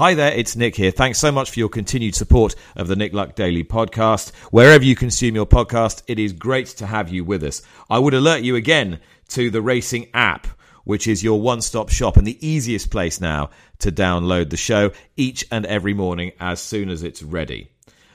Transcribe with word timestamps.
Hi 0.00 0.14
there, 0.14 0.32
it's 0.32 0.56
Nick 0.56 0.76
here. 0.76 0.90
Thanks 0.90 1.18
so 1.18 1.30
much 1.30 1.50
for 1.50 1.60
your 1.60 1.68
continued 1.68 2.14
support 2.14 2.54
of 2.74 2.88
the 2.88 2.96
Nick 2.96 3.12
Luck 3.12 3.34
Daily 3.34 3.62
podcast. 3.62 4.34
Wherever 4.50 4.82
you 4.82 4.96
consume 4.96 5.34
your 5.34 5.44
podcast, 5.44 6.04
it 6.06 6.18
is 6.18 6.32
great 6.32 6.68
to 6.68 6.86
have 6.86 7.10
you 7.10 7.22
with 7.22 7.44
us. 7.44 7.60
I 7.90 7.98
would 7.98 8.14
alert 8.14 8.40
you 8.40 8.56
again 8.56 9.00
to 9.28 9.50
the 9.50 9.60
racing 9.60 10.08
app, 10.14 10.46
which 10.84 11.06
is 11.06 11.22
your 11.22 11.38
one 11.38 11.60
stop 11.60 11.90
shop 11.90 12.16
and 12.16 12.26
the 12.26 12.38
easiest 12.40 12.90
place 12.90 13.20
now 13.20 13.50
to 13.80 13.92
download 13.92 14.48
the 14.48 14.56
show 14.56 14.92
each 15.18 15.44
and 15.50 15.66
every 15.66 15.92
morning 15.92 16.32
as 16.40 16.62
soon 16.62 16.88
as 16.88 17.02
it's 17.02 17.22
ready. 17.22 17.70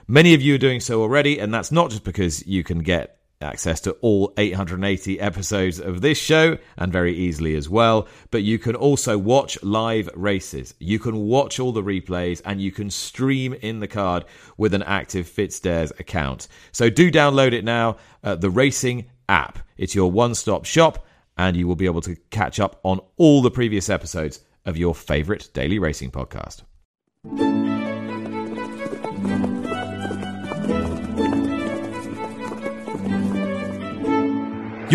Many 0.07 0.33
of 0.33 0.41
you 0.41 0.55
are 0.55 0.57
doing 0.57 0.79
so 0.79 1.03
already, 1.03 1.37
and 1.37 1.53
that's 1.53 1.71
not 1.71 1.91
just 1.91 2.03
because 2.03 2.47
you 2.47 2.63
can 2.63 2.79
get 2.79 3.14
access 3.41 3.81
to 3.81 3.91
all 4.01 4.33
880 4.37 5.19
episodes 5.19 5.79
of 5.79 6.01
this 6.01 6.17
show 6.17 6.57
and 6.77 6.91
very 6.91 7.13
easily 7.15 7.55
as 7.55 7.69
well. 7.69 8.07
But 8.31 8.43
you 8.43 8.57
can 8.57 8.75
also 8.75 9.17
watch 9.17 9.61
live 9.61 10.09
races. 10.15 10.73
You 10.79 10.99
can 10.99 11.17
watch 11.17 11.59
all 11.59 11.71
the 11.71 11.83
replays 11.83 12.41
and 12.45 12.61
you 12.61 12.71
can 12.71 12.89
stream 12.89 13.53
in 13.53 13.79
the 13.79 13.87
card 13.87 14.25
with 14.57 14.73
an 14.73 14.83
active 14.83 15.27
FitzDares 15.27 15.99
account. 15.99 16.47
So 16.71 16.89
do 16.89 17.11
download 17.11 17.53
it 17.53 17.65
now, 17.65 17.97
the 18.23 18.49
Racing 18.49 19.05
app. 19.27 19.59
It's 19.77 19.95
your 19.95 20.11
one 20.11 20.35
stop 20.35 20.65
shop 20.65 21.05
and 21.37 21.57
you 21.57 21.67
will 21.67 21.75
be 21.75 21.85
able 21.85 22.01
to 22.01 22.15
catch 22.29 22.59
up 22.59 22.79
on 22.83 22.99
all 23.17 23.41
the 23.41 23.51
previous 23.51 23.89
episodes 23.89 24.39
of 24.65 24.77
your 24.77 24.95
favorite 24.95 25.49
daily 25.53 25.77
racing 25.77 26.11
podcast. 26.11 26.63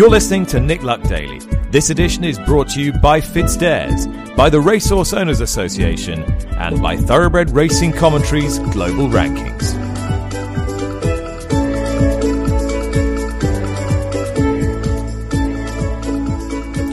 You're 0.01 0.09
listening 0.09 0.47
to 0.47 0.59
Nick 0.59 0.81
Luck 0.81 1.03
Daily. 1.03 1.37
This 1.69 1.91
edition 1.91 2.23
is 2.23 2.39
brought 2.39 2.67
to 2.69 2.81
you 2.81 2.91
by 2.91 3.21
FitzDares, 3.21 4.35
by 4.35 4.49
the 4.49 4.59
Racehorse 4.59 5.13
Owners 5.13 5.41
Association, 5.41 6.23
and 6.57 6.81
by 6.81 6.97
Thoroughbred 6.97 7.51
Racing 7.51 7.93
Commentaries 7.93 8.57
Global 8.73 9.09
Rankings. 9.09 9.77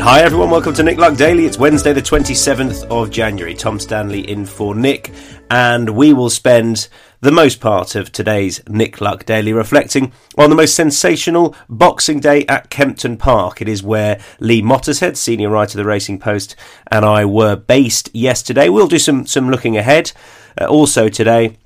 Hi 0.03 0.21
everyone, 0.21 0.51
welcome 0.51 0.75
to 0.75 0.83
Nick 0.83 0.99
Luck 0.99 1.17
Daily. 1.17 1.47
It's 1.47 1.59
Wednesday, 1.59 1.95
the 1.95 2.03
27th 2.03 2.85
of 2.91 3.11
January. 3.11 3.55
Tom 3.55 3.81
Stanley 3.81 4.21
in 4.31 4.45
for 4.45 4.75
Nick, 4.75 5.13
and 5.51 5.89
we 5.97 6.13
will 6.13 6.29
spend 6.29 6.89
the 7.21 7.33
most 7.33 7.61
part 7.61 7.97
of 7.97 8.13
today's 8.13 8.63
Nick 8.69 9.01
Luck 9.01 9.25
Daily 9.25 9.53
reflecting 9.53 10.13
on 10.37 10.51
the 10.51 10.57
most 10.57 10.77
sensational 10.77 11.55
Boxing 11.69 12.21
Day 12.21 12.47
at 12.47 12.71
Kempton 12.71 13.17
Park. 13.17 13.61
It 13.61 13.69
is 13.69 13.83
where 13.83 14.21
Lee 14.39 14.63
Mottershead, 14.63 15.17
senior 15.17 15.51
writer 15.51 15.73
of 15.73 15.85
the 15.85 15.89
Racing 15.89 16.21
Post, 16.21 16.55
and 16.93 17.05
I 17.05 17.25
were 17.25 17.57
based 17.57 18.15
yesterday. 18.15 18.69
We'll 18.69 18.87
do 18.87 19.01
some, 19.01 19.27
some 19.27 19.51
looking 19.51 19.77
ahead 19.77 20.13
uh, 20.61 20.67
also 20.67 21.09
today. 21.09 21.57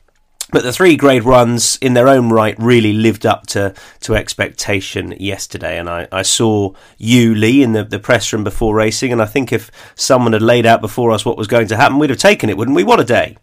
But 0.51 0.65
the 0.65 0.73
three 0.73 0.97
grade 0.97 1.25
runs 1.25 1.77
in 1.77 1.95
their 1.95 2.09
own 2.09 2.31
right 2.31 2.55
really 2.59 2.93
lived 2.93 3.25
up 3.25 3.47
to, 3.49 3.75
to 4.01 4.15
expectation 4.15 5.15
yesterday. 5.19 5.79
And 5.79 5.89
I, 5.89 6.09
I 6.13 6.23
saw 6.23 6.75
you, 6.99 7.35
Lee, 7.35 7.63
in 7.63 7.73
the, 7.73 7.85
the 7.85 7.99
press 7.99 8.33
room 8.33 8.45
before 8.45 8.75
racing. 8.75 9.13
And 9.13 9.23
I 9.23 9.27
think 9.27 9.51
if 9.51 9.71
someone 9.95 10.35
had 10.35 10.43
laid 10.43 10.67
out 10.67 10.83
before 10.83 11.11
us 11.11 11.25
what 11.25 11.39
was 11.39 11.47
going 11.47 11.69
to 11.69 11.77
happen, 11.77 11.99
we'd 11.99 12.11
have 12.11 12.19
taken 12.19 12.51
it, 12.51 12.59
wouldn't 12.59 12.77
we? 12.77 12.85
What 12.85 13.01
a 13.01 13.05
day. 13.05 13.37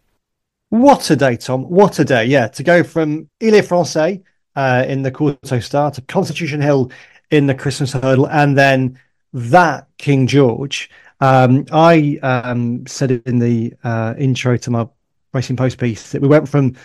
What 0.70 1.10
a 1.10 1.16
day, 1.16 1.36
Tom. 1.36 1.64
What 1.64 1.98
a 1.98 2.06
day. 2.06 2.26
Yeah, 2.26 2.48
to 2.50 2.62
go 2.62 2.84
from 2.84 3.28
Il 3.40 3.56
est 3.56 3.68
Français 3.68 4.22
uh, 4.56 4.86
in 4.88 5.02
the 5.02 5.12
Kauto 5.12 5.64
Star 5.64 5.90
to 5.90 6.02
Constitution 6.02 6.62
Hill 6.62 6.92
in 7.32 7.48
the 7.48 7.56
Christmas 7.56 7.94
Hurdle 7.94 8.28
and 8.28 8.56
then 8.56 9.00
that 9.34 9.88
King 9.98 10.28
George. 10.28 10.92
Um, 11.22 11.66
I 11.72 12.20
um, 12.22 12.86
said 12.86 13.10
it 13.10 13.26
in 13.26 13.40
the 13.40 13.74
uh, 13.84 14.14
intro 14.20 14.58
to 14.58 14.70
my 14.70 14.88
Racing 15.34 15.56
Post 15.56 15.80
piece 15.80 16.12
that 16.12 16.22
we 16.22 16.28
went 16.28 16.48
from 16.48 16.76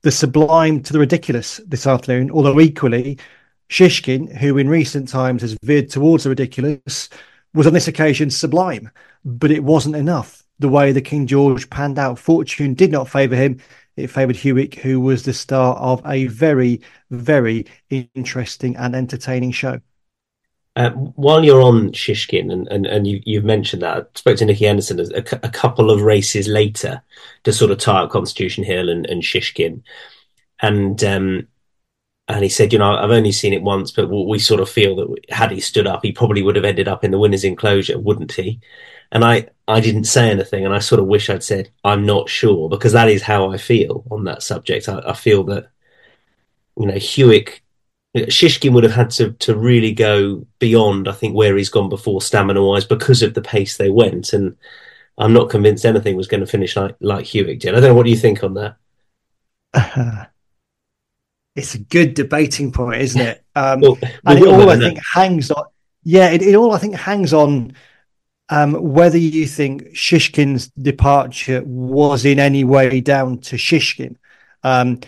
the 0.00 0.10
sublime 0.10 0.82
to 0.82 0.94
the 0.94 0.98
ridiculous 0.98 1.60
this 1.66 1.86
afternoon, 1.86 2.30
although 2.30 2.60
equally, 2.60 3.18
Shishkin, 3.68 4.34
who 4.36 4.56
in 4.56 4.70
recent 4.70 5.08
times 5.08 5.42
has 5.42 5.56
veered 5.62 5.90
towards 5.90 6.24
the 6.24 6.30
ridiculous, 6.30 7.10
was 7.52 7.66
on 7.66 7.74
this 7.74 7.88
occasion 7.88 8.30
sublime, 8.30 8.90
but 9.22 9.50
it 9.50 9.64
wasn't 9.64 9.96
enough 9.96 10.43
the 10.58 10.68
way 10.68 10.92
the 10.92 11.00
King 11.00 11.26
George 11.26 11.68
panned 11.70 11.98
out. 11.98 12.18
Fortune 12.18 12.74
did 12.74 12.92
not 12.92 13.08
favour 13.08 13.36
him. 13.36 13.60
It 13.96 14.08
favoured 14.08 14.36
Hewick, 14.36 14.74
who 14.74 15.00
was 15.00 15.24
the 15.24 15.32
star 15.32 15.76
of 15.76 16.02
a 16.04 16.26
very, 16.26 16.80
very 17.10 17.66
interesting 18.14 18.76
and 18.76 18.94
entertaining 18.94 19.52
show. 19.52 19.80
Uh, 20.76 20.90
while 20.90 21.44
you're 21.44 21.62
on 21.62 21.92
Shishkin, 21.92 22.52
and, 22.52 22.66
and, 22.66 22.84
and 22.84 23.06
you, 23.06 23.38
have 23.38 23.44
mentioned 23.44 23.82
that, 23.82 23.96
I 23.96 24.18
spoke 24.18 24.38
to 24.38 24.44
Nicky 24.44 24.64
Henderson 24.64 24.98
a, 24.98 25.18
a, 25.44 25.48
couple 25.48 25.88
of 25.88 26.02
races 26.02 26.48
later 26.48 27.00
to 27.44 27.52
sort 27.52 27.70
of 27.70 27.78
tie 27.78 28.02
up 28.02 28.10
Constitution 28.10 28.64
Hill 28.64 28.88
and, 28.88 29.06
and 29.06 29.22
Shishkin. 29.22 29.82
And 30.60 31.02
um, 31.04 31.46
and 32.26 32.42
he 32.42 32.48
said, 32.48 32.72
you 32.72 32.78
know, 32.78 32.96
I've 32.96 33.10
only 33.10 33.32
seen 33.32 33.52
it 33.52 33.62
once, 33.62 33.90
but 33.90 34.08
we 34.08 34.38
sort 34.38 34.60
of 34.60 34.68
feel 34.68 34.96
that 34.96 35.14
had 35.28 35.50
he 35.50 35.60
stood 35.60 35.86
up, 35.86 36.02
he 36.02 36.10
probably 36.10 36.42
would 36.42 36.56
have 36.56 36.64
ended 36.64 36.88
up 36.88 37.04
in 37.04 37.10
the 37.10 37.18
winner's 37.18 37.44
enclosure, 37.44 37.98
wouldn't 37.98 38.32
he? 38.32 38.60
And 39.12 39.24
I, 39.24 39.48
I 39.66 39.80
didn't 39.80 40.04
say 40.04 40.30
anything, 40.30 40.64
and 40.64 40.74
I 40.74 40.78
sort 40.78 41.00
of 41.00 41.06
wish 41.06 41.30
I'd 41.30 41.42
said 41.42 41.70
I'm 41.84 42.04
not 42.04 42.28
sure 42.28 42.68
because 42.68 42.92
that 42.92 43.08
is 43.08 43.22
how 43.22 43.50
I 43.50 43.56
feel 43.56 44.04
on 44.10 44.24
that 44.24 44.42
subject. 44.42 44.88
I, 44.88 45.00
I 45.06 45.12
feel 45.14 45.44
that 45.44 45.68
you 46.78 46.86
know 46.86 46.94
Hewick, 46.94 47.60
Shishkin 48.16 48.72
would 48.72 48.84
have 48.84 48.94
had 48.94 49.10
to 49.12 49.32
to 49.32 49.56
really 49.56 49.92
go 49.92 50.46
beyond, 50.58 51.08
I 51.08 51.12
think, 51.12 51.34
where 51.34 51.56
he's 51.56 51.70
gone 51.70 51.88
before 51.88 52.20
stamina 52.20 52.62
wise 52.62 52.84
because 52.84 53.22
of 53.22 53.34
the 53.34 53.42
pace 53.42 53.76
they 53.76 53.90
went, 53.90 54.32
and 54.32 54.56
I'm 55.16 55.32
not 55.32 55.50
convinced 55.50 55.86
anything 55.86 56.16
was 56.16 56.28
going 56.28 56.40
to 56.40 56.46
finish 56.46 56.76
like 56.76 56.96
like 57.00 57.24
Hewick 57.24 57.60
did. 57.60 57.74
I 57.74 57.80
don't 57.80 57.90
know 57.90 57.94
what 57.94 58.04
do 58.04 58.10
you 58.10 58.16
think 58.16 58.42
on 58.42 58.54
that. 58.54 58.76
Uh, 59.72 60.24
it's 61.56 61.74
a 61.74 61.78
good 61.78 62.14
debating 62.14 62.72
point, 62.72 63.00
isn't 63.00 63.20
it? 63.20 63.44
Um, 63.54 63.80
well, 63.80 63.98
and 64.26 64.38
it 64.38 64.46
all 64.46 64.68
I 64.68 64.78
think 64.78 64.98
hangs 65.14 65.50
on. 65.50 65.64
Yeah, 66.02 66.30
it, 66.30 66.42
it 66.42 66.54
all 66.54 66.72
I 66.72 66.78
think 66.78 66.96
hangs 66.96 67.32
on 67.32 67.74
um, 68.48 68.74
whether 68.74 69.18
you 69.18 69.46
think 69.46 69.94
Shishkin's 69.94 70.68
departure 70.68 71.62
was 71.64 72.24
in 72.24 72.38
any 72.38 72.64
way 72.64 73.00
down 73.00 73.38
to 73.42 73.56
Shishkin. 73.56 74.16
Um, 74.62 75.00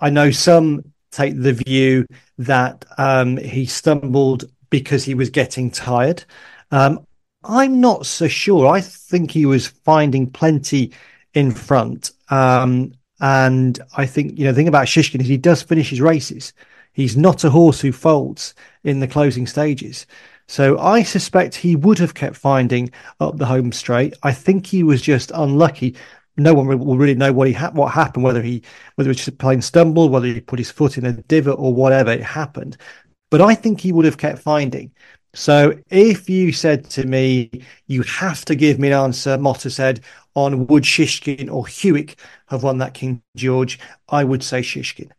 I 0.00 0.10
know 0.10 0.30
some 0.30 0.92
take 1.10 1.40
the 1.40 1.52
view 1.52 2.06
that 2.38 2.84
um, 2.98 3.36
he 3.36 3.66
stumbled 3.66 4.44
because 4.70 5.04
he 5.04 5.14
was 5.14 5.30
getting 5.30 5.70
tired. 5.70 6.24
Um, 6.70 7.06
I'm 7.44 7.80
not 7.80 8.06
so 8.06 8.28
sure. 8.28 8.66
I 8.66 8.80
think 8.80 9.30
he 9.30 9.46
was 9.46 9.66
finding 9.66 10.30
plenty 10.30 10.92
in 11.34 11.50
front. 11.50 12.12
Um, 12.30 12.94
and 13.20 13.78
I 13.96 14.06
think, 14.06 14.38
you 14.38 14.44
know, 14.44 14.52
the 14.52 14.56
thing 14.56 14.68
about 14.68 14.86
Shishkin 14.86 15.20
is 15.20 15.28
he 15.28 15.36
does 15.36 15.62
finish 15.62 15.90
his 15.90 16.00
races. 16.00 16.52
He's 16.92 17.16
not 17.16 17.44
a 17.44 17.50
horse 17.50 17.80
who 17.80 17.92
folds 17.92 18.54
in 18.84 19.00
the 19.00 19.08
closing 19.08 19.46
stages. 19.46 20.06
So 20.48 20.78
I 20.78 21.02
suspect 21.02 21.54
he 21.54 21.76
would 21.76 21.98
have 21.98 22.14
kept 22.14 22.36
finding 22.36 22.90
up 23.20 23.36
the 23.38 23.46
home 23.46 23.72
straight. 23.72 24.14
I 24.22 24.32
think 24.32 24.66
he 24.66 24.82
was 24.82 25.00
just 25.02 25.30
unlucky. 25.34 25.96
No 26.36 26.54
one 26.54 26.66
will 26.66 26.96
really 26.96 27.14
know 27.14 27.32
what 27.32 27.48
he 27.48 27.54
ha- 27.54 27.72
what 27.72 27.92
happened, 27.92 28.24
whether 28.24 28.42
he 28.42 28.62
whether 28.94 29.08
it 29.08 29.12
was 29.12 29.16
just 29.18 29.28
a 29.28 29.32
plain 29.32 29.62
stumble, 29.62 30.08
whether 30.08 30.26
he 30.26 30.40
put 30.40 30.58
his 30.58 30.70
foot 30.70 30.98
in 30.98 31.06
a 31.06 31.12
divot 31.12 31.58
or 31.58 31.74
whatever 31.74 32.10
it 32.10 32.22
happened. 32.22 32.76
But 33.30 33.40
I 33.40 33.54
think 33.54 33.80
he 33.80 33.92
would 33.92 34.04
have 34.04 34.18
kept 34.18 34.38
finding. 34.40 34.92
So 35.34 35.78
if 35.90 36.28
you 36.28 36.52
said 36.52 36.88
to 36.90 37.06
me, 37.06 37.50
you 37.86 38.02
have 38.02 38.44
to 38.46 38.54
give 38.54 38.78
me 38.78 38.88
an 38.88 38.94
answer, 38.94 39.38
Mottershead, 39.38 40.02
on 40.34 40.66
would 40.66 40.82
Shishkin 40.82 41.50
or 41.50 41.64
Hewick 41.64 42.18
have 42.48 42.62
won 42.62 42.78
that 42.78 42.94
King 42.94 43.22
George, 43.36 43.78
I 44.08 44.24
would 44.24 44.42
say 44.42 44.60
Shishkin. 44.60 45.10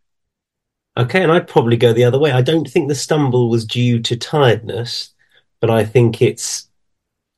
Okay, 0.96 1.24
and 1.24 1.32
I'd 1.32 1.48
probably 1.48 1.78
go 1.78 1.92
the 1.92 2.04
other 2.04 2.20
way. 2.20 2.32
I 2.32 2.42
don't 2.42 2.70
think 2.70 2.88
the 2.88 2.96
stumble 2.96 3.50
was 3.50 3.66
due 3.66 4.00
to 4.02 4.16
tiredness 4.16 5.14
but 5.64 5.70
I 5.70 5.86
think 5.86 6.22
it's 6.22 6.70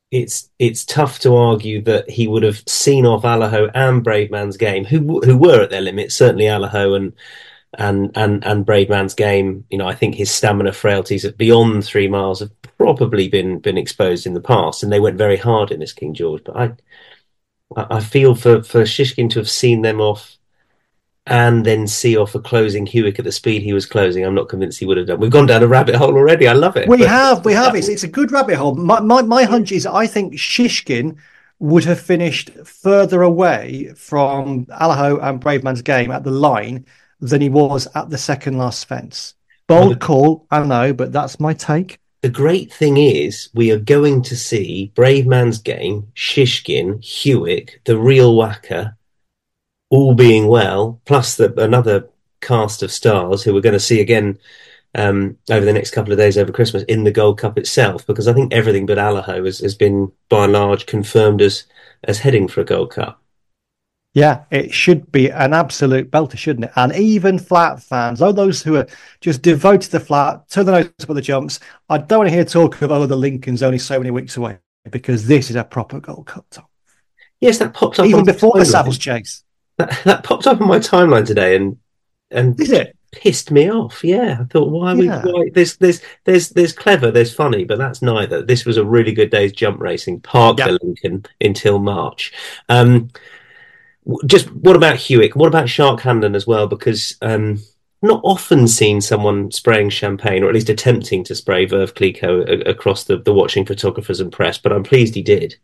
it's 0.10 0.50
it's 0.58 0.84
tough 0.84 1.20
to 1.20 1.36
argue 1.36 1.80
that 1.84 2.10
he 2.10 2.28
would 2.28 2.42
have 2.42 2.64
seen 2.68 3.06
off 3.06 3.22
Allaho 3.22 3.70
and 3.76 4.04
Bravemansgame, 4.04 4.88
who 4.88 5.22
who 5.22 5.38
were 5.38 5.62
at 5.62 5.70
their 5.70 5.82
limit. 5.82 6.12
Certainly 6.12 6.46
Allaho 6.46 6.96
and 6.96 7.14
and 7.78 8.10
and 8.16 8.44
and 8.44 8.66
Bravemansgame. 8.66 9.64
You 9.70 9.78
know, 9.78 9.88
I 9.88 9.94
think 9.94 10.16
his 10.16 10.32
stamina 10.32 10.72
frailties 10.72 11.24
at 11.24 11.38
beyond 11.38 11.86
three 11.86 12.08
miles 12.08 12.40
have 12.40 12.50
probably 12.80 13.28
been 13.28 13.60
been 13.60 13.78
exposed 13.78 14.26
in 14.26 14.34
the 14.34 14.42
past, 14.42 14.82
and 14.82 14.92
they 14.92 15.00
went 15.00 15.20
very 15.20 15.38
hard 15.38 15.70
in 15.70 15.80
this 15.80 15.94
King 15.94 16.16
George. 16.16 16.44
But 16.44 16.58
I 16.58 16.72
I 17.76 18.00
feel 18.00 18.34
for 18.34 18.64
for 18.64 18.86
Shishkin 18.86 19.30
to 19.34 19.40
have 19.40 19.50
seen 19.52 19.84
them 19.84 20.02
off 20.02 20.36
and 21.28 21.66
then 21.66 21.88
see 21.88 22.18
off 22.18 22.36
a 22.36 22.40
closing 22.40 22.86
Hewick 22.86 23.18
at 23.18 23.26
the 23.26 23.32
speed 23.32 23.64
he 23.64 23.74
was 23.74 23.86
closing, 23.86 24.24
I'm 24.24 24.36
not 24.36 24.50
convinced 24.50 24.80
he 24.80 24.86
would 24.86 24.98
have 24.98 25.08
done. 25.08 25.20
We've 25.20 25.32
gone 25.32 25.48
down 25.48 25.64
a 25.64 25.68
rabbit 25.68 25.96
hole 25.96 26.16
already. 26.16 26.48
I 26.48 26.54
love 26.54 26.78
it. 26.78 26.88
We 26.88 26.98
but, 26.98 27.08
have, 27.08 27.46
we 27.46 27.54
have. 27.54 27.76
It's, 27.76 27.88
it's 27.88 28.04
a 28.04 28.08
good 28.08 28.32
rabbit 28.32 28.58
hole. 28.58 28.76
My, 28.76 29.00
my, 29.00 29.22
my 29.24 29.44
hunch 29.44 29.72
is 29.72 29.86
I 29.88 30.06
think 30.06 30.34
Shishkin 30.34 31.18
would 31.60 31.86
have 31.86 32.00
finished 32.00 32.52
further 32.66 33.22
away 33.22 33.94
from 33.96 34.66
Allaho 34.68 35.22
and 35.24 35.42
Bravemansgame 35.42 36.14
at 36.14 36.24
the 36.24 36.32
line 36.32 36.86
than 37.20 37.42
he 37.42 37.50
was 37.50 37.88
at 37.96 38.10
the 38.10 38.18
second 38.18 38.58
last 38.58 38.86
fence. 38.86 39.34
Bold 39.68 40.00
call, 40.00 40.46
I 40.52 40.64
know, 40.64 40.94
but 40.94 41.12
that's 41.12 41.40
my 41.40 41.54
take. 41.54 41.98
The 42.22 42.30
great 42.30 42.72
thing 42.74 42.98
is, 42.98 43.50
we 43.54 43.72
are 43.72 43.80
going 43.80 44.22
to 44.24 44.36
see 44.36 44.92
Bravemansgame, 44.96 46.08
Shishkin, 46.14 47.00
Hewick, 47.04 47.84
the 47.86 47.98
Real 47.98 48.36
Whacker, 48.36 48.98
all 49.96 50.14
being 50.14 50.48
well, 50.48 51.00
plus 51.06 51.36
the, 51.36 51.54
another 51.62 52.10
cast 52.42 52.84
of 52.84 52.92
stars 52.92 53.44
who 53.44 53.54
we're 53.54 53.62
going 53.62 53.74
to 53.74 53.80
see 53.80 54.02
again 54.02 54.38
um, 54.94 55.38
over 55.50 55.66
the 55.66 55.74
next 55.74 55.92
couple 55.92 56.12
of 56.12 56.18
days 56.18 56.38
over 56.38 56.52
Christmas 56.52 56.84
in 56.84 57.04
the 57.04 57.12
Gold 57.12 57.38
Cup 57.38 57.58
itself, 57.58 58.06
because 58.06 58.28
I 58.28 58.34
think 58.34 58.54
everything 58.54 58.86
but 58.86 58.98
Allaho 58.98 59.46
has, 59.46 59.60
has 59.60 59.76
been 59.76 60.12
by 60.30 60.46
and 60.46 60.54
large 60.54 60.86
confirmed 60.86 61.42
as 61.42 61.64
as 62.04 62.20
heading 62.20 62.48
for 62.48 62.62
a 62.62 62.66
Gold 62.66 62.92
Cup. 62.92 63.22
Yeah, 64.14 64.44
it 64.50 64.74
should 64.74 65.12
be 65.12 65.30
an 65.30 65.54
absolute 65.54 66.10
belter, 66.10 66.38
shouldn't 66.38 66.66
it? 66.66 66.72
And 66.76 66.94
even 66.94 67.38
flat 67.38 67.84
fans, 67.84 68.22
all 68.22 68.32
those 68.32 68.64
who 68.64 68.78
are 68.78 68.88
just 69.20 69.42
devoted 69.42 69.92
to 69.92 70.00
flat, 70.00 70.48
turn 70.50 70.66
the 70.66 70.72
nose 70.72 70.86
up 71.02 71.10
at 71.10 71.16
the 71.16 71.22
jumps. 71.22 71.60
I 71.90 71.98
don't 71.98 72.20
want 72.20 72.30
to 72.30 72.34
hear 72.34 72.46
talk 72.46 72.82
of 72.82 72.92
oh, 72.92 73.06
the 73.06 73.18
Lincoln's 73.18 73.64
only 73.64 73.78
so 73.78 73.98
many 74.00 74.12
weeks 74.12 74.38
away 74.38 74.60
because 74.90 75.28
this 75.28 75.50
is 75.50 75.58
a 75.58 75.64
proper 75.66 76.00
Gold 76.00 76.28
Cup 76.28 76.46
top. 76.50 76.70
Yes, 77.42 77.58
that 77.58 77.74
popped 77.74 78.00
up 78.00 78.06
even 78.06 78.24
before 78.24 78.54
the 78.56 78.64
Savills 78.64 79.00
chase. 79.00 79.44
That, 79.78 80.00
that 80.06 80.24
popped 80.24 80.48
up 80.48 80.62
on 80.62 80.68
my 80.68 80.80
timeline 80.80 81.26
today, 81.26 81.56
and 81.56 81.78
and 82.32 82.56
did 82.56 82.72
it? 82.72 82.96
pissed 83.16 83.50
me 83.50 83.72
off. 83.72 84.04
Yeah, 84.04 84.38
I 84.42 84.44
thought, 84.44 84.70
why 84.70 84.92
are 84.92 85.02
yeah. 85.02 85.26
we? 85.26 85.32
Why, 85.32 85.50
there's, 85.54 85.78
there's, 85.78 86.02
there's, 86.26 86.50
there's 86.50 86.74
clever, 86.74 87.12
there's 87.12 87.34
funny, 87.34 87.64
but 87.64 87.78
that's 87.78 88.02
neither. 88.02 88.44
This 88.44 88.66
was 88.66 88.78
a 88.78 88.86
really 88.86 89.14
good 89.14 89.32
day's 89.32 89.54
jump 89.54 89.80
racing. 89.80 90.22
Park 90.22 90.58
the 90.58 90.78
Lincoln 90.82 91.26
until 91.42 91.80
March. 91.80 92.34
Um, 92.70 93.10
just 94.26 94.52
what 94.54 94.76
about 94.76 94.98
Hewick? 94.98 95.36
What 95.36 95.48
about 95.48 95.70
Shark 95.70 96.02
Hanlon 96.02 96.36
as 96.36 96.46
well? 96.46 96.68
Because 96.68 97.16
um, 97.22 97.60
not 98.02 98.22
often 98.24 98.68
seen 98.68 99.02
someone 99.02 99.52
spraying 99.52 99.90
champagne, 99.90 100.44
or 100.44 100.50
at 100.50 100.54
least 100.54 100.70
attempting 100.70 101.24
to 101.24 101.36
spray 101.36 101.66
Veuve 101.66 101.96
Clicquot 101.96 102.68
across 102.68 103.06
the, 103.06 103.18
the 103.18 103.34
watching 103.34 103.66
photographers 103.66 104.20
and 104.20 104.32
press. 104.32 104.58
But 104.58 104.74
I'm 104.74 104.84
pleased 104.84 105.16
he 105.16 105.24
did. 105.24 105.56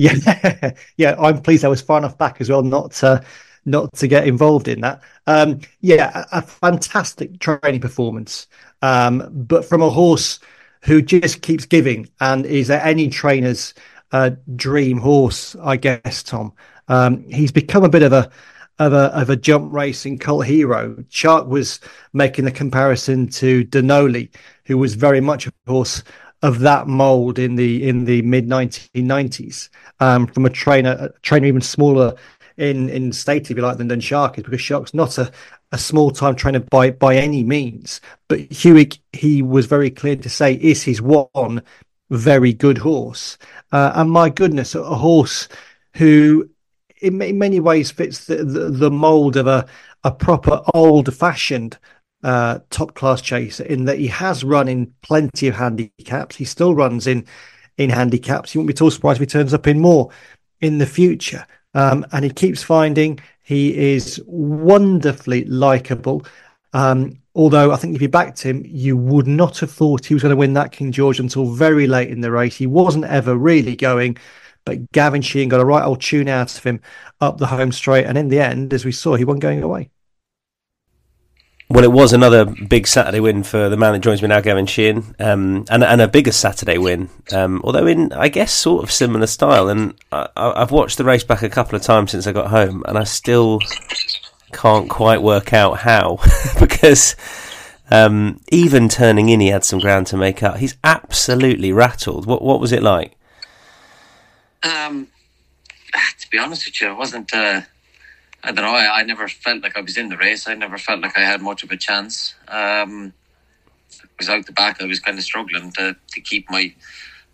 Yeah, 0.00 0.72
yeah, 0.96 1.14
I'm 1.18 1.42
pleased 1.42 1.62
I 1.62 1.68
was 1.68 1.82
far 1.82 1.98
enough 1.98 2.16
back 2.16 2.40
as 2.40 2.48
well, 2.48 2.62
not 2.62 2.92
to 2.92 3.22
not 3.66 3.92
to 3.96 4.08
get 4.08 4.26
involved 4.26 4.66
in 4.66 4.80
that. 4.80 5.02
Um, 5.26 5.60
yeah, 5.82 6.24
a, 6.32 6.38
a, 6.38 6.42
fantastic 6.42 7.38
training 7.38 7.82
performance, 7.82 8.46
um, 8.80 9.28
but 9.30 9.62
from 9.66 9.82
a 9.82 9.90
horse 9.90 10.40
who 10.84 11.02
just 11.02 11.42
keeps 11.42 11.66
giving 11.66 12.08
and 12.20 12.46
is 12.46 12.68
there 12.68 12.82
any 12.82 13.10
trainer's 13.10 13.74
uh, 14.12 14.30
dream 14.56 14.96
horse, 14.96 15.54
I 15.62 15.76
guess. 15.76 16.22
Tom, 16.22 16.54
um, 16.88 17.22
he's 17.28 17.52
become 17.52 17.84
a 17.84 17.90
bit 17.90 18.02
of 18.02 18.14
a 18.14 18.30
of 18.78 18.94
a 18.94 19.14
of 19.14 19.28
a 19.28 19.36
jump 19.36 19.70
racing 19.70 20.16
cult 20.16 20.46
hero. 20.46 20.96
Shark 21.10 21.46
was 21.46 21.78
making 22.14 22.46
the 22.46 22.52
comparison 22.52 23.28
to 23.28 23.66
Denali, 23.66 24.30
who 24.64 24.78
was 24.78 24.94
very 24.94 25.20
much 25.20 25.46
a 25.46 25.52
horse 25.66 26.02
of 26.42 26.60
that 26.60 26.86
mold 26.86 27.38
in 27.38 27.54
the 27.54 27.88
in 27.88 28.04
the 28.04 28.22
mid 28.22 28.48
1990s 28.48 29.68
um, 30.00 30.26
from 30.26 30.46
a 30.46 30.50
trainer 30.50 30.92
a 30.92 31.20
trainer 31.20 31.46
even 31.46 31.60
smaller 31.60 32.14
in 32.60 32.90
in 32.90 33.10
state, 33.12 33.50
if 33.50 33.56
you 33.56 33.62
like, 33.62 33.78
than, 33.78 33.88
than 33.88 34.00
Shark 34.00 34.38
is 34.38 34.44
because 34.44 34.60
Shark's 34.60 34.94
not 34.94 35.16
a, 35.18 35.32
a 35.72 35.78
small 35.78 36.10
time 36.10 36.36
trainer 36.36 36.60
by 36.60 36.90
by 36.90 37.16
any 37.16 37.42
means. 37.42 38.00
But 38.28 38.40
Hewick, 38.50 38.98
he 39.12 39.42
was 39.42 39.66
very 39.66 39.90
clear 39.90 40.16
to 40.16 40.28
say, 40.28 40.54
is 40.54 40.82
his 40.82 41.00
one 41.00 41.62
very 42.10 42.52
good 42.52 42.78
horse. 42.78 43.38
Uh, 43.72 43.92
and 43.94 44.10
my 44.10 44.28
goodness, 44.28 44.74
a, 44.74 44.82
horse 44.82 45.48
who 45.96 46.50
in, 47.00 47.20
in, 47.22 47.38
many 47.38 47.60
ways 47.60 47.90
fits 47.90 48.26
the, 48.26 48.44
the, 48.44 48.68
the 48.68 48.90
mold 48.90 49.36
of 49.36 49.46
a, 49.46 49.66
a 50.04 50.10
proper 50.10 50.60
old 50.74 51.14
fashioned 51.14 51.78
uh, 52.22 52.58
top 52.70 52.94
class 52.94 53.20
chaser 53.20 53.64
in 53.64 53.84
that 53.86 53.98
he 53.98 54.06
has 54.08 54.44
run 54.44 54.68
in 54.68 54.92
plenty 55.02 55.48
of 55.48 55.56
handicaps. 55.56 56.36
He 56.36 56.44
still 56.44 56.74
runs 56.74 57.06
in 57.06 57.26
in 57.78 57.90
handicaps. 57.90 58.54
You 58.54 58.60
won't 58.60 58.68
be 58.68 58.74
too 58.74 58.90
surprised 58.90 59.20
if 59.20 59.28
he 59.28 59.32
turns 59.32 59.54
up 59.54 59.66
in 59.66 59.80
more 59.80 60.10
in 60.60 60.78
the 60.78 60.86
future. 60.86 61.46
Um, 61.74 62.04
and 62.12 62.24
he 62.24 62.30
keeps 62.30 62.62
finding 62.62 63.20
he 63.42 63.94
is 63.94 64.22
wonderfully 64.26 65.44
likable. 65.44 66.24
Um, 66.72 67.18
although 67.34 67.72
I 67.72 67.76
think 67.76 67.94
if 67.94 68.02
you 68.02 68.08
backed 68.08 68.42
him, 68.42 68.62
you 68.66 68.96
would 68.96 69.26
not 69.26 69.58
have 69.58 69.70
thought 69.70 70.04
he 70.04 70.14
was 70.14 70.22
going 70.22 70.30
to 70.30 70.36
win 70.36 70.54
that 70.54 70.72
King 70.72 70.92
George 70.92 71.20
until 71.20 71.46
very 71.46 71.86
late 71.86 72.10
in 72.10 72.20
the 72.20 72.30
race. 72.30 72.56
He 72.56 72.66
wasn't 72.66 73.06
ever 73.06 73.36
really 73.36 73.76
going, 73.76 74.18
but 74.64 74.90
Gavin 74.92 75.22
Sheehan 75.22 75.48
got 75.48 75.60
a 75.60 75.64
right 75.64 75.84
old 75.84 76.00
tune 76.00 76.28
out 76.28 76.56
of 76.56 76.62
him 76.62 76.80
up 77.20 77.38
the 77.38 77.46
home 77.46 77.72
straight. 77.72 78.06
And 78.06 78.18
in 78.18 78.28
the 78.28 78.40
end, 78.40 78.74
as 78.74 78.84
we 78.84 78.92
saw, 78.92 79.14
he 79.16 79.24
wasn't 79.24 79.42
going 79.42 79.62
away. 79.62 79.90
Well, 81.70 81.84
it 81.84 81.92
was 81.92 82.12
another 82.12 82.46
big 82.46 82.88
Saturday 82.88 83.20
win 83.20 83.44
for 83.44 83.68
the 83.68 83.76
man 83.76 83.92
that 83.92 84.00
joins 84.00 84.20
me 84.20 84.26
now, 84.26 84.40
Gavin 84.40 84.66
Sheehan, 84.66 85.14
um, 85.20 85.64
and, 85.70 85.84
and 85.84 86.00
a 86.00 86.08
bigger 86.08 86.32
Saturday 86.32 86.78
win, 86.78 87.08
um, 87.32 87.60
although 87.62 87.86
in, 87.86 88.12
I 88.12 88.28
guess, 88.28 88.52
sort 88.52 88.82
of 88.82 88.90
similar 88.90 89.28
style. 89.28 89.68
And 89.68 89.94
I, 90.10 90.26
have 90.36 90.72
watched 90.72 90.98
the 90.98 91.04
race 91.04 91.22
back 91.22 91.42
a 91.42 91.48
couple 91.48 91.76
of 91.76 91.82
times 91.82 92.10
since 92.10 92.26
I 92.26 92.32
got 92.32 92.48
home, 92.48 92.82
and 92.88 92.98
I 92.98 93.04
still 93.04 93.60
can't 94.52 94.90
quite 94.90 95.22
work 95.22 95.52
out 95.52 95.78
how, 95.78 96.18
because 96.58 97.14
um, 97.88 98.40
even 98.50 98.88
turning 98.88 99.28
in, 99.28 99.38
he 99.38 99.48
had 99.48 99.62
some 99.64 99.78
ground 99.78 100.08
to 100.08 100.16
make 100.16 100.42
up. 100.42 100.56
He's 100.56 100.76
absolutely 100.82 101.72
rattled. 101.72 102.26
What 102.26 102.42
what 102.42 102.58
was 102.58 102.72
it 102.72 102.82
like? 102.82 103.16
Um, 104.64 105.06
to 106.18 106.30
be 106.30 106.38
honest 106.38 106.66
with 106.66 106.80
you, 106.80 106.90
it 106.90 106.96
wasn't. 106.96 107.32
Uh 107.32 107.60
I 108.42 108.52
don't 108.52 108.64
know. 108.64 108.70
I, 108.70 109.00
I 109.00 109.02
never 109.02 109.28
felt 109.28 109.62
like 109.62 109.76
I 109.76 109.80
was 109.80 109.96
in 109.96 110.08
the 110.08 110.16
race. 110.16 110.48
I 110.48 110.54
never 110.54 110.78
felt 110.78 111.00
like 111.00 111.16
I 111.16 111.22
had 111.22 111.42
much 111.42 111.62
of 111.62 111.70
a 111.70 111.76
chance. 111.76 112.34
Um, 112.48 113.12
I 114.02 114.06
was 114.18 114.28
out 114.28 114.46
the 114.46 114.52
back. 114.52 114.80
I 114.80 114.86
was 114.86 115.00
kind 115.00 115.18
of 115.18 115.24
struggling 115.24 115.72
to, 115.72 115.96
to 116.12 116.20
keep 116.20 116.50
my 116.50 116.74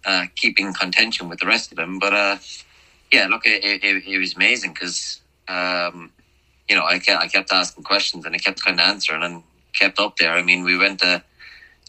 uh, 0.04 0.26
keeping 0.36 0.72
contention 0.72 1.28
with 1.28 1.38
the 1.40 1.46
rest 1.46 1.70
of 1.70 1.76
them. 1.76 1.98
But 1.98 2.12
uh, 2.12 2.38
yeah, 3.12 3.26
look, 3.28 3.46
it, 3.46 3.84
it, 3.84 4.04
it 4.06 4.18
was 4.18 4.34
amazing 4.34 4.72
because 4.72 5.20
um, 5.48 6.10
you 6.68 6.74
know 6.74 6.84
I 6.84 6.98
kept, 6.98 7.22
I 7.22 7.28
kept 7.28 7.52
asking 7.52 7.84
questions 7.84 8.24
and 8.24 8.34
I 8.34 8.38
kept 8.38 8.64
kind 8.64 8.80
of 8.80 8.86
answering 8.86 9.22
and 9.22 9.42
kept 9.74 9.98
up 9.98 10.16
there. 10.16 10.32
I 10.32 10.42
mean, 10.42 10.64
we 10.64 10.76
went 10.76 11.02
a, 11.02 11.22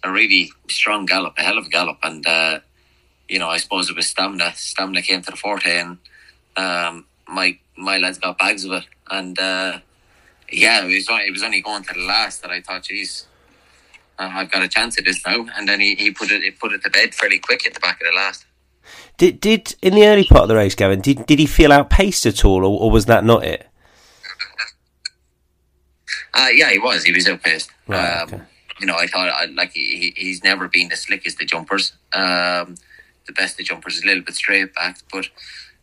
a 0.03 0.11
really 0.11 0.51
strong 0.69 1.05
gallop, 1.05 1.35
a 1.37 1.41
hell 1.41 1.57
of 1.57 1.65
a 1.65 1.69
gallop, 1.69 1.97
and 2.03 2.25
uh, 2.27 2.59
you 3.27 3.39
know 3.39 3.49
I 3.49 3.57
suppose 3.57 3.89
it 3.89 3.95
was 3.95 4.07
stamina. 4.07 4.53
Stamina 4.55 5.01
came 5.01 5.21
to 5.21 5.31
the 5.31 5.37
forte, 5.37 5.77
and 5.77 5.97
um, 6.55 7.05
my 7.27 7.57
my 7.77 7.97
lads 7.97 8.17
got 8.17 8.37
bags 8.37 8.63
of 8.65 8.71
it 8.71 8.85
and 9.09 9.37
uh, 9.39 9.79
yeah, 10.51 10.85
it 10.85 10.93
was, 10.93 11.09
only, 11.09 11.25
it 11.25 11.31
was 11.31 11.43
only 11.43 11.61
going 11.61 11.83
to 11.83 11.93
the 11.93 12.01
last 12.01 12.41
that 12.41 12.51
I 12.51 12.61
thought, 12.61 12.83
geez, 12.83 13.27
I've 14.17 14.51
got 14.51 14.63
a 14.63 14.67
chance 14.67 14.97
at 14.97 15.05
this 15.05 15.25
now. 15.25 15.45
And 15.55 15.67
then 15.67 15.79
he, 15.79 15.95
he 15.95 16.11
put 16.11 16.31
it 16.31 16.43
he 16.43 16.51
put 16.51 16.71
it 16.71 16.83
to 16.83 16.89
bed 16.89 17.13
fairly 17.13 17.39
quick 17.39 17.65
at 17.67 17.73
the 17.73 17.79
back 17.79 18.01
of 18.01 18.07
the 18.07 18.15
last. 18.15 18.45
Did 19.17 19.39
did 19.39 19.75
in 19.81 19.93
the 19.93 20.07
early 20.07 20.25
part 20.25 20.43
of 20.43 20.47
the 20.47 20.55
race, 20.55 20.75
Gavin? 20.75 21.01
Did 21.01 21.25
did 21.25 21.39
he 21.39 21.45
feel 21.45 21.71
outpaced 21.71 22.25
at 22.25 22.45
all, 22.45 22.65
or, 22.65 22.79
or 22.81 22.91
was 22.91 23.05
that 23.05 23.23
not 23.23 23.43
it? 23.43 23.67
Uh, 26.33 26.49
yeah, 26.53 26.69
he 26.69 26.79
was. 26.79 27.03
He 27.03 27.11
was 27.11 27.27
outpaced. 27.27 27.71
Right, 27.87 28.21
um, 28.21 28.27
okay. 28.27 28.43
You 28.79 28.85
know, 28.85 28.95
I 28.95 29.07
thought 29.07 29.27
I, 29.29 29.45
like 29.45 29.71
he, 29.71 30.13
he's 30.15 30.43
never 30.43 30.67
been 30.67 30.89
the 30.89 30.95
slickest 30.95 31.41
of 31.41 31.47
jumpers. 31.47 31.93
Um, 32.13 32.75
the 33.25 33.33
best 33.33 33.59
of 33.59 33.65
jumpers, 33.65 33.97
is 33.97 34.03
a 34.03 34.05
little 34.05 34.23
bit 34.23 34.35
straight 34.35 34.73
back, 34.73 34.99
but 35.11 35.27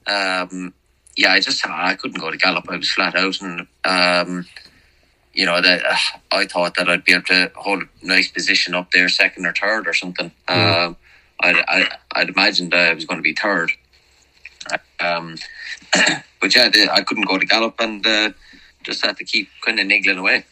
um, 0.07 0.73
yeah, 1.17 1.33
I 1.33 1.41
just 1.41 1.67
I 1.67 1.95
couldn't 1.95 2.21
go 2.21 2.31
to 2.31 2.37
Gallop. 2.37 2.69
I 2.69 2.77
was 2.77 2.91
flat 2.91 3.15
out, 3.15 3.41
and 3.41 3.67
um, 3.85 4.47
you 5.33 5.47
know 5.47 5.61
that 5.61 5.85
uh, 5.85 5.97
I 6.33 6.47
thought 6.47 6.77
that 6.77 6.89
I'd 6.89 7.05
be 7.05 7.13
able 7.13 7.25
to 7.25 7.53
hold 7.55 7.83
a 7.83 8.07
nice 8.07 8.29
position 8.29 8.75
up 8.75 8.91
there, 8.91 9.09
second 9.09 9.47
or 9.47 9.53
third 9.53 9.87
or 9.87 9.93
something. 9.95 10.33
Mm. 10.49 10.87
Um, 10.87 10.97
I'd, 11.41 11.65
I, 11.69 11.99
I'd 12.13 12.29
imagined 12.29 12.75
I 12.75 12.95
was 12.95 13.05
going 13.05 13.19
to 13.19 13.23
be 13.23 13.35
third. 13.35 13.73
Um, 15.01 15.37
but 16.41 16.55
yeah, 16.55 16.71
I 16.93 17.03
couldn't 17.03 17.27
go 17.27 17.39
to 17.39 17.47
Gallop, 17.47 17.77
and 17.81 18.07
uh, 18.07 18.31
just 18.83 19.05
had 19.05 19.17
to 19.19 19.25
keep 19.25 19.49
kind 19.65 19.79
of 19.79 19.87
niggling 19.87 20.19
away. 20.19 20.45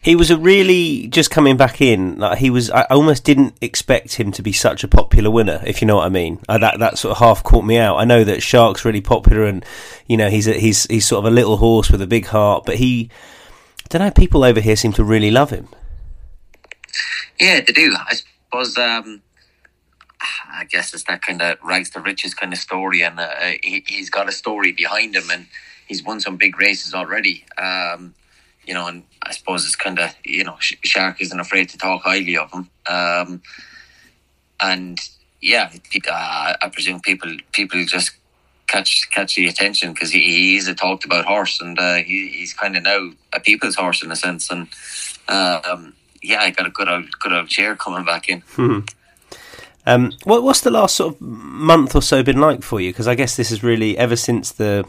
He 0.00 0.14
was 0.14 0.30
a 0.30 0.38
really 0.38 1.08
just 1.08 1.30
coming 1.30 1.56
back 1.56 1.80
in. 1.80 2.18
Like 2.18 2.38
he 2.38 2.50
was, 2.50 2.70
I 2.70 2.82
almost 2.84 3.24
didn't 3.24 3.56
expect 3.60 4.14
him 4.14 4.32
to 4.32 4.42
be 4.42 4.52
such 4.52 4.84
a 4.84 4.88
popular 4.88 5.30
winner, 5.30 5.62
if 5.66 5.80
you 5.80 5.86
know 5.86 5.96
what 5.96 6.06
I 6.06 6.10
mean. 6.10 6.40
Uh, 6.48 6.58
that 6.58 6.78
that 6.78 6.98
sort 6.98 7.12
of 7.12 7.18
half 7.18 7.42
caught 7.42 7.64
me 7.64 7.78
out. 7.78 7.96
I 7.96 8.04
know 8.04 8.24
that 8.24 8.42
Shark's 8.42 8.84
really 8.84 9.00
popular, 9.00 9.44
and 9.44 9.64
you 10.06 10.16
know 10.16 10.28
he's 10.28 10.46
a, 10.46 10.52
he's 10.52 10.84
he's 10.86 11.06
sort 11.06 11.24
of 11.24 11.32
a 11.32 11.34
little 11.34 11.56
horse 11.56 11.90
with 11.90 12.02
a 12.02 12.06
big 12.06 12.26
heart, 12.26 12.64
but 12.66 12.76
he, 12.76 13.10
I 13.84 13.88
don't 13.88 14.02
know, 14.02 14.10
people 14.10 14.44
over 14.44 14.60
here 14.60 14.76
seem 14.76 14.92
to 14.92 15.04
really 15.04 15.30
love 15.30 15.50
him. 15.50 15.68
Yeah, 17.40 17.60
they 17.60 17.72
do. 17.72 17.94
I 17.96 18.14
suppose. 18.14 18.76
Um, 18.78 19.22
I 20.56 20.64
guess 20.64 20.94
it's 20.94 21.04
that 21.04 21.20
kind 21.22 21.42
of 21.42 21.58
rags 21.62 21.90
to 21.90 22.00
riches 22.00 22.34
kind 22.34 22.52
of 22.52 22.58
story, 22.58 23.02
and 23.02 23.18
uh, 23.18 23.52
he, 23.62 23.84
has 23.98 24.10
got 24.10 24.28
a 24.28 24.32
story 24.32 24.72
behind 24.72 25.16
him, 25.16 25.28
and 25.30 25.46
he's 25.86 26.02
won 26.02 26.20
some 26.20 26.36
big 26.36 26.58
races 26.58 26.94
already. 26.94 27.44
Um, 27.58 28.14
you 28.66 28.74
know, 28.74 28.86
and 28.86 29.02
I 29.22 29.32
suppose 29.32 29.64
it's 29.64 29.76
kind 29.76 29.98
of 29.98 30.14
you 30.24 30.44
know 30.44 30.56
Shark 30.60 31.20
isn't 31.20 31.40
afraid 31.40 31.68
to 31.70 31.78
talk 31.78 32.02
highly 32.02 32.36
of 32.36 32.52
him, 32.52 32.70
um, 32.88 33.42
and 34.60 34.98
yeah, 35.40 35.70
uh, 36.10 36.54
I 36.60 36.70
presume 36.72 37.00
people 37.00 37.36
people 37.52 37.84
just 37.84 38.12
catch 38.66 39.10
catch 39.10 39.36
the 39.36 39.46
attention 39.46 39.92
because 39.92 40.10
he, 40.10 40.56
is 40.56 40.68
a 40.68 40.74
talked 40.74 41.04
about 41.04 41.26
horse, 41.26 41.60
and 41.60 41.78
uh, 41.78 41.96
he, 41.96 42.28
he's 42.28 42.54
kind 42.54 42.76
of 42.76 42.82
now 42.82 43.10
a 43.32 43.40
people's 43.40 43.76
horse 43.76 44.02
in 44.02 44.10
a 44.10 44.16
sense, 44.16 44.50
and 44.50 44.68
um, 45.28 45.94
yeah, 46.22 46.40
I 46.40 46.50
got 46.50 46.66
a 46.66 46.70
good 46.70 46.88
old 46.88 47.18
good 47.18 47.32
old 47.32 47.48
chair 47.48 47.76
coming 47.76 48.04
back 48.04 48.28
in. 48.28 48.40
Hmm. 48.52 48.80
Um, 49.86 50.12
what, 50.24 50.42
what's 50.42 50.62
the 50.62 50.70
last 50.70 50.94
sort 50.94 51.14
of 51.14 51.20
month 51.20 51.94
or 51.94 52.00
so 52.00 52.22
been 52.22 52.40
like 52.40 52.62
for 52.62 52.80
you? 52.80 52.90
Because 52.90 53.06
I 53.06 53.14
guess 53.14 53.36
this 53.36 53.50
is 53.50 53.62
really 53.62 53.98
ever 53.98 54.16
since 54.16 54.50
the 54.50 54.86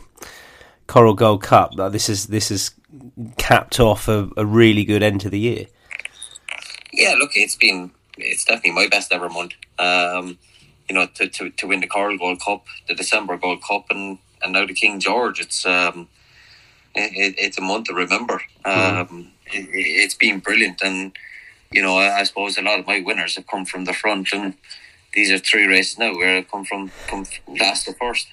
Coral 0.88 1.14
Gold 1.14 1.44
Cup. 1.44 1.76
This 1.92 2.10
is 2.10 2.28
this 2.28 2.52
is 2.52 2.72
capped 3.38 3.80
off 3.80 4.08
a, 4.08 4.30
a 4.38 4.46
really 4.46 4.84
good 4.84 5.04
end 5.04 5.22
to 5.22 5.30
the 5.30 5.40
year. 5.40 5.66
Yeah, 6.92 7.16
look, 7.18 7.32
it's 7.36 7.56
been 7.56 7.92
it's 8.18 8.46
definitely 8.46 8.72
my 8.72 8.88
best 8.88 9.12
ever 9.12 9.30
month. 9.30 9.54
Um, 9.80 10.38
you 10.88 10.96
know, 10.96 11.08
to, 11.16 11.28
to, 11.28 11.50
to 11.50 11.68
win 11.68 11.82
the 11.82 11.88
Coral 11.88 12.18
Gold 12.18 12.42
Cup, 12.42 12.66
the 12.88 12.96
December 12.96 13.38
Gold 13.38 13.64
Cup, 13.64 13.86
and, 13.90 14.20
and 14.42 14.54
now 14.54 14.66
the 14.66 14.74
King 14.74 15.00
George. 15.00 15.40
It's 15.40 15.66
um, 15.66 16.08
it, 16.94 17.36
it's 17.38 17.58
a 17.58 17.62
month 17.62 17.88
to 17.88 17.94
remember. 17.94 18.42
Mm. 18.66 19.12
Um, 19.12 19.32
it, 19.48 20.04
has 20.04 20.14
been 20.14 20.40
brilliant, 20.40 20.82
and 20.84 21.16
you 21.72 21.82
know, 21.82 21.98
I, 21.98 22.20
I, 22.20 22.24
suppose 22.24 22.58
a 22.58 22.62
lot 22.62 22.80
of 22.80 22.88
my 22.88 23.02
winners 23.02 23.36
have 23.36 23.48
come 23.48 23.66
from 23.66 23.86
the 23.86 23.94
front, 23.94 24.32
and 24.32 24.54
these 25.14 25.32
are 25.32 25.38
three 25.38 25.66
races 25.66 25.98
now 25.98 26.14
where 26.14 26.38
I 26.38 26.42
come 26.44 26.66
from 26.66 26.92
come 27.08 27.26
last 27.48 27.86
to 27.86 27.94
first. 27.94 28.28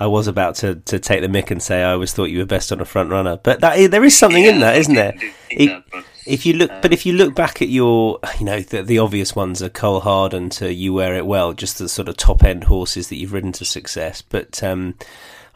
I 0.00 0.06
was 0.06 0.26
about 0.26 0.56
to, 0.56 0.76
to 0.76 0.98
take 0.98 1.20
the 1.20 1.28
mick 1.28 1.50
and 1.50 1.62
say 1.62 1.82
I 1.82 1.92
always 1.92 2.12
thought 2.12 2.24
you 2.24 2.38
were 2.38 2.46
best 2.46 2.72
on 2.72 2.80
a 2.80 2.86
front 2.86 3.10
runner, 3.10 3.38
but 3.42 3.60
that 3.60 3.90
there 3.90 4.02
is 4.02 4.16
something 4.16 4.44
yeah, 4.44 4.50
in 4.50 4.60
that, 4.60 4.76
isn't 4.76 4.94
there? 4.94 5.14
It, 5.50 5.66
that, 5.66 6.04
if 6.26 6.46
you 6.46 6.52
look, 6.52 6.70
uh, 6.70 6.80
but 6.80 6.92
if 6.92 7.04
you 7.04 7.12
look 7.12 7.34
back 7.34 7.60
at 7.60 7.68
your, 7.68 8.20
you 8.38 8.46
know, 8.46 8.60
the, 8.60 8.84
the 8.84 9.00
obvious 9.00 9.34
ones 9.34 9.60
are 9.62 9.68
Cole 9.68 10.00
Harden 10.00 10.48
to 10.50 10.72
You 10.72 10.94
Wear 10.94 11.16
It 11.16 11.26
Well, 11.26 11.52
just 11.52 11.78
the 11.78 11.88
sort 11.88 12.08
of 12.08 12.16
top 12.16 12.44
end 12.44 12.64
horses 12.64 13.08
that 13.08 13.16
you've 13.16 13.32
ridden 13.32 13.50
to 13.52 13.64
success. 13.64 14.22
But 14.22 14.62
um, 14.62 14.94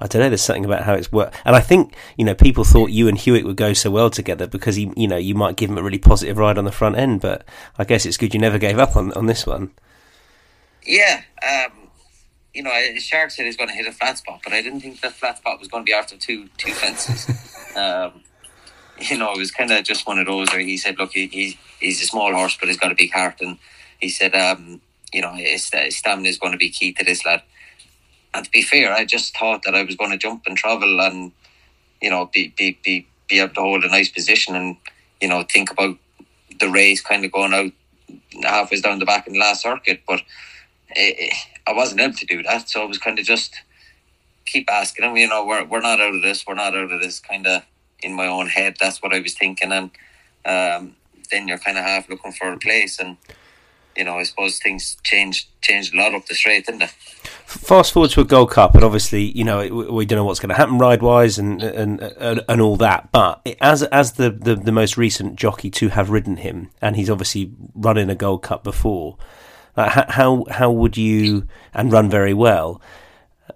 I 0.00 0.08
don't 0.08 0.20
know. 0.20 0.28
There's 0.28 0.42
something 0.42 0.64
about 0.64 0.82
how 0.82 0.94
it's 0.94 1.12
worked, 1.12 1.36
and 1.44 1.54
I 1.54 1.60
think 1.60 1.94
you 2.16 2.24
know 2.24 2.34
people 2.34 2.64
thought 2.64 2.90
you 2.90 3.06
and 3.06 3.16
Hewick 3.16 3.44
would 3.44 3.56
go 3.56 3.72
so 3.72 3.90
well 3.90 4.10
together 4.10 4.46
because 4.46 4.74
he, 4.74 4.92
you 4.96 5.06
know, 5.06 5.16
you 5.16 5.34
might 5.34 5.56
give 5.56 5.70
him 5.70 5.78
a 5.78 5.82
really 5.82 5.98
positive 5.98 6.38
ride 6.38 6.58
on 6.58 6.64
the 6.64 6.72
front 6.72 6.96
end. 6.96 7.20
But 7.20 7.44
I 7.78 7.84
guess 7.84 8.04
it's 8.04 8.16
good 8.16 8.34
you 8.34 8.40
never 8.40 8.58
gave 8.58 8.78
up 8.78 8.96
on 8.96 9.12
on 9.12 9.26
this 9.26 9.46
one. 9.46 9.70
Yeah, 10.84 11.22
um, 11.42 11.83
you 12.54 12.62
know, 12.62 12.72
Shark 12.98 13.32
said 13.32 13.46
he's 13.46 13.56
going 13.56 13.68
to 13.68 13.74
hit 13.74 13.86
a 13.86 13.92
flat 13.92 14.16
spot, 14.18 14.40
but 14.44 14.52
I 14.52 14.62
didn't 14.62 14.80
think 14.80 15.00
that 15.00 15.12
flat 15.12 15.38
spot 15.38 15.58
was 15.58 15.68
going 15.68 15.84
to 15.84 15.86
be 15.86 15.92
after 15.92 16.16
two 16.16 16.48
two 16.56 16.72
fences. 16.72 17.28
um, 17.76 18.22
you 18.98 19.18
know, 19.18 19.32
it 19.32 19.38
was 19.38 19.50
kind 19.50 19.72
of 19.72 19.82
just 19.84 20.06
one 20.06 20.20
of 20.20 20.26
those 20.26 20.48
where 20.52 20.60
he 20.60 20.76
said, 20.76 20.98
"Look, 20.98 21.12
he, 21.12 21.26
he 21.26 21.58
he's 21.80 22.00
a 22.00 22.06
small 22.06 22.32
horse, 22.32 22.56
but 22.58 22.68
he's 22.68 22.78
got 22.78 22.92
a 22.92 22.96
big 22.96 23.12
heart," 23.12 23.40
and 23.40 23.58
he 24.00 24.08
said, 24.08 24.34
um, 24.36 24.80
"You 25.12 25.22
know, 25.22 25.32
his, 25.32 25.68
his 25.70 25.96
stamina 25.96 26.28
is 26.28 26.38
going 26.38 26.52
to 26.52 26.58
be 26.58 26.70
key 26.70 26.92
to 26.92 27.04
this 27.04 27.26
lad." 27.26 27.42
And 28.32 28.44
to 28.44 28.50
be 28.50 28.62
fair, 28.62 28.92
I 28.92 29.04
just 29.04 29.36
thought 29.36 29.62
that 29.64 29.74
I 29.74 29.82
was 29.82 29.96
going 29.96 30.10
to 30.12 30.16
jump 30.16 30.44
and 30.46 30.56
travel 30.56 31.00
and 31.00 31.32
you 32.00 32.10
know 32.10 32.26
be 32.26 32.54
be 32.56 32.78
be 32.84 33.06
be 33.28 33.40
able 33.40 33.54
to 33.54 33.60
hold 33.60 33.84
a 33.84 33.88
nice 33.88 34.10
position 34.10 34.54
and 34.54 34.76
you 35.20 35.28
know 35.28 35.42
think 35.42 35.72
about 35.72 35.96
the 36.60 36.68
race 36.68 37.00
kind 37.00 37.24
of 37.24 37.32
going 37.32 37.52
out 37.52 37.72
halfway 38.44 38.80
down 38.80 39.00
the 39.00 39.04
back 39.04 39.26
in 39.26 39.32
the 39.32 39.40
last 39.40 39.62
circuit, 39.62 40.02
but. 40.06 40.22
It, 40.96 41.34
I 41.66 41.72
wasn't 41.72 42.00
able 42.00 42.14
to 42.14 42.26
do 42.26 42.42
that, 42.42 42.68
so 42.68 42.82
I 42.82 42.86
was 42.86 42.98
kind 42.98 43.18
of 43.18 43.24
just 43.24 43.60
keep 44.44 44.70
asking 44.70 45.04
him. 45.04 45.16
You 45.16 45.28
know, 45.28 45.44
we're 45.44 45.64
we're 45.64 45.80
not 45.80 46.00
out 46.00 46.14
of 46.14 46.22
this. 46.22 46.46
We're 46.46 46.54
not 46.54 46.76
out 46.76 46.92
of 46.92 47.00
this. 47.00 47.20
Kind 47.20 47.46
of 47.46 47.62
in 48.02 48.12
my 48.14 48.26
own 48.26 48.48
head, 48.48 48.76
that's 48.78 49.02
what 49.02 49.14
I 49.14 49.20
was 49.20 49.34
thinking, 49.34 49.72
and 49.72 49.90
um, 50.44 50.96
then 51.30 51.48
you're 51.48 51.58
kind 51.58 51.78
of 51.78 51.84
half 51.84 52.08
looking 52.08 52.32
for 52.32 52.52
a 52.52 52.58
place, 52.58 52.98
and 52.98 53.16
you 53.96 54.04
know, 54.04 54.18
I 54.18 54.24
suppose 54.24 54.58
things 54.58 54.96
changed 55.02 55.48
changed 55.62 55.94
a 55.94 55.96
lot 55.96 56.14
up 56.14 56.26
the 56.26 56.34
straight, 56.34 56.66
didn't 56.66 56.80
they? 56.80 56.90
Fast 57.46 57.92
forward 57.92 58.10
to 58.12 58.20
a 58.20 58.24
Gold 58.24 58.50
Cup, 58.50 58.74
and 58.74 58.84
obviously, 58.84 59.22
you 59.22 59.44
know, 59.44 59.86
we 59.90 60.04
don't 60.04 60.16
know 60.16 60.24
what's 60.24 60.40
going 60.40 60.48
to 60.48 60.54
happen 60.54 60.78
ride 60.78 61.02
wise 61.02 61.38
and, 61.38 61.62
and 61.62 62.00
and 62.00 62.42
and 62.48 62.60
all 62.60 62.76
that. 62.76 63.10
But 63.12 63.56
as 63.60 63.82
as 63.84 64.12
the, 64.12 64.30
the 64.30 64.56
the 64.56 64.72
most 64.72 64.96
recent 64.96 65.36
jockey 65.36 65.70
to 65.70 65.88
have 65.88 66.10
ridden 66.10 66.36
him, 66.36 66.70
and 66.80 66.96
he's 66.96 67.10
obviously 67.10 67.52
run 67.74 67.96
in 67.96 68.10
a 68.10 68.14
Gold 68.14 68.42
Cup 68.42 68.64
before. 68.64 69.16
Uh, 69.76 70.04
how 70.08 70.44
how 70.50 70.70
would 70.70 70.96
you 70.96 71.46
and 71.72 71.92
run 71.92 72.08
very 72.08 72.34
well? 72.34 72.80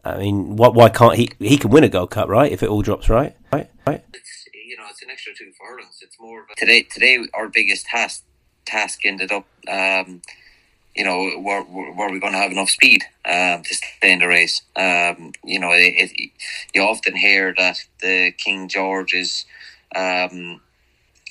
I 0.04 0.18
mean, 0.18 0.56
what, 0.56 0.75
why 0.75 0.88
can't 0.88 1.16
he? 1.16 1.30
He 1.38 1.58
can 1.58 1.70
win 1.70 1.84
a 1.84 1.88
Gold 1.88 2.10
Cup, 2.10 2.28
right? 2.28 2.50
If 2.50 2.62
it 2.62 2.68
all 2.68 2.82
drops 2.82 3.08
right, 3.08 3.37
right, 3.52 3.70
right. 3.87 4.02
It's, 4.12 4.48
you 4.54 4.76
know, 4.76 4.84
it's 4.90 5.02
an 5.02 5.10
extra 5.10 5.32
two 5.34 5.52
furlongs. 5.58 5.98
It's 6.02 6.18
more 6.20 6.42
of 6.42 6.46
a... 6.50 6.54
today. 6.56 6.82
Today, 6.82 7.18
our 7.34 7.48
biggest 7.48 7.87
task 7.87 8.25
task 8.64 9.04
ended 9.04 9.32
up. 9.32 9.46
Um, 9.68 10.22
you 10.94 11.04
know, 11.04 11.38
were, 11.38 11.62
were 11.62 12.10
we 12.10 12.18
going 12.18 12.32
to 12.32 12.38
have 12.40 12.50
enough 12.50 12.70
speed 12.70 13.04
um, 13.25 13.62
to 13.62 13.75
stay 13.75 14.12
in 14.12 14.18
the 14.18 14.26
race? 14.26 14.62
Um, 14.75 15.32
you 15.44 15.60
know, 15.60 15.70
it, 15.70 16.10
it, 16.10 16.30
you 16.75 16.82
often 16.82 17.14
hear 17.14 17.54
that 17.56 17.84
the 18.00 18.32
King 18.32 18.66
George 18.66 19.14
is 19.14 19.44
um, 19.94 20.60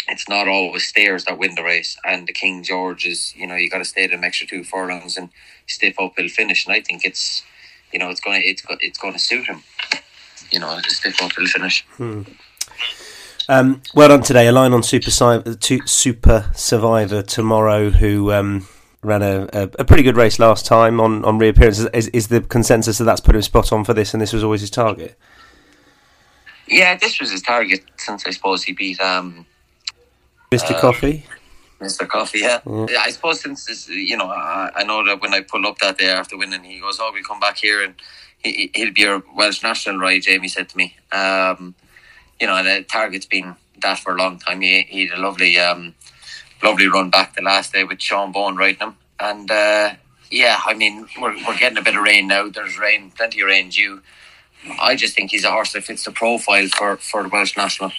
it's 0.07 0.29
not 0.29 0.47
always 0.47 0.85
stairs 0.85 1.25
that 1.25 1.37
win 1.37 1.55
the 1.55 1.63
race. 1.63 1.97
And 2.05 2.27
the 2.27 2.33
King 2.33 2.63
George 2.63 3.05
is, 3.05 3.33
you 3.35 3.47
know, 3.47 3.55
you 3.55 3.69
got 3.69 3.79
to 3.79 3.85
stay 3.85 4.07
them 4.07 4.23
extra 4.23 4.47
two 4.47 4.63
furlongs 4.63 5.17
and 5.17 5.29
stiff 5.67 5.95
uphill 5.99 6.29
finish. 6.29 6.65
And 6.65 6.75
I 6.75 6.81
think 6.81 7.03
it's, 7.05 7.43
you 7.91 7.99
know, 7.99 8.09
it's 8.09 8.21
going 8.21 8.41
to 8.41 8.47
it's 8.47 8.63
it's 8.81 8.97
going 8.97 9.13
to 9.13 9.19
suit 9.19 9.45
him. 9.45 9.63
You 10.51 10.59
know, 10.59 10.75
the 10.75 10.89
stiff 10.89 11.21
uphill 11.21 11.47
finish. 11.47 11.85
Hmm. 11.97 12.23
Um, 13.49 13.81
well 13.93 14.09
done 14.09 14.23
today. 14.23 14.47
A 14.47 14.51
line 14.51 14.73
on 14.73 14.83
Super, 14.83 15.09
Super 15.09 16.51
Survivor 16.53 17.21
tomorrow, 17.21 17.89
who 17.89 18.31
um, 18.33 18.67
ran 19.01 19.21
a, 19.21 19.47
a, 19.53 19.63
a, 19.79 19.85
pretty 19.85 20.03
good 20.03 20.17
race 20.17 20.37
last 20.37 20.65
time 20.65 20.99
on, 20.99 21.23
on 21.23 21.37
reappearance. 21.37 21.79
Is, 21.79 22.07
is 22.09 22.27
the 22.27 22.41
consensus 22.41 22.97
that 22.97 23.05
that's 23.05 23.21
put 23.21 23.35
him 23.35 23.41
spot 23.41 23.71
on 23.71 23.85
for 23.85 23.93
this, 23.93 24.13
and 24.13 24.21
this 24.21 24.33
was 24.33 24.43
always 24.43 24.61
his 24.61 24.69
target? 24.69 25.17
Yeah, 26.67 26.97
this 26.97 27.21
was 27.21 27.31
his 27.31 27.41
target 27.41 27.83
since 27.95 28.27
I 28.27 28.31
suppose 28.31 28.63
he 28.63 28.73
beat 28.73 28.99
um, 28.99 29.45
Mr. 30.51 30.71
Uh, 30.71 30.79
Coffee. 30.79 31.25
Mr. 31.81 32.07
Coffee, 32.07 32.39
yeah. 32.39 32.59
yeah. 32.65 33.01
I 33.01 33.11
suppose 33.11 33.41
since 33.41 33.65
this, 33.65 33.87
you 33.89 34.17
know, 34.17 34.27
I, 34.27 34.71
I, 34.75 34.83
know 34.83 35.05
that 35.05 35.21
when 35.21 35.33
I 35.33 35.41
pull 35.41 35.67
up 35.67 35.77
that 35.79 35.97
day 35.97 36.07
after 36.07 36.37
winning, 36.37 36.63
he 36.63 36.79
goes, 36.79 36.97
"Oh, 36.99 37.11
we 37.13 37.21
come 37.21 37.39
back 37.39 37.57
here 37.57 37.83
and 37.83 37.93
he, 38.39 38.71
will 38.75 38.91
be 38.91 39.01
your 39.01 39.23
Welsh 39.35 39.61
national 39.61 39.97
ride." 39.99 40.23
Jamie 40.23 40.47
said 40.47 40.69
to 40.69 40.77
me, 40.77 40.95
um, 41.11 41.75
"You 42.39 42.47
know, 42.47 42.63
the 42.63 42.83
target's 42.83 43.27
been 43.27 43.55
that 43.81 43.99
for 43.99 44.15
a 44.15 44.17
long 44.17 44.39
time. 44.39 44.61
He, 44.61 44.81
he 44.83 45.07
had 45.07 45.19
a 45.19 45.21
lovely, 45.21 45.59
um, 45.59 45.93
lovely 46.63 46.87
run 46.87 47.11
back 47.11 47.35
the 47.35 47.43
last 47.43 47.73
day 47.73 47.83
with 47.83 48.01
Sean 48.01 48.31
Bowen 48.31 48.55
riding 48.55 48.79
him, 48.79 48.95
and 49.19 49.51
uh, 49.51 49.93
yeah, 50.31 50.59
I 50.65 50.73
mean, 50.73 51.07
we're 51.21 51.35
we're 51.45 51.59
getting 51.59 51.77
a 51.77 51.83
bit 51.83 51.95
of 51.95 52.01
rain 52.01 52.27
now. 52.27 52.49
There's 52.49 52.79
rain, 52.79 53.11
plenty 53.11 53.41
of 53.41 53.47
rain 53.47 53.69
due. 53.69 54.01
I 54.81 54.95
just 54.95 55.15
think 55.15 55.29
he's 55.29 55.45
a 55.45 55.51
horse 55.51 55.73
that 55.73 55.83
fits 55.83 56.05
the 56.05 56.11
profile 56.11 56.67
for 56.69 56.97
for 56.97 57.21
the 57.21 57.29
Welsh 57.29 57.55
national." 57.55 57.91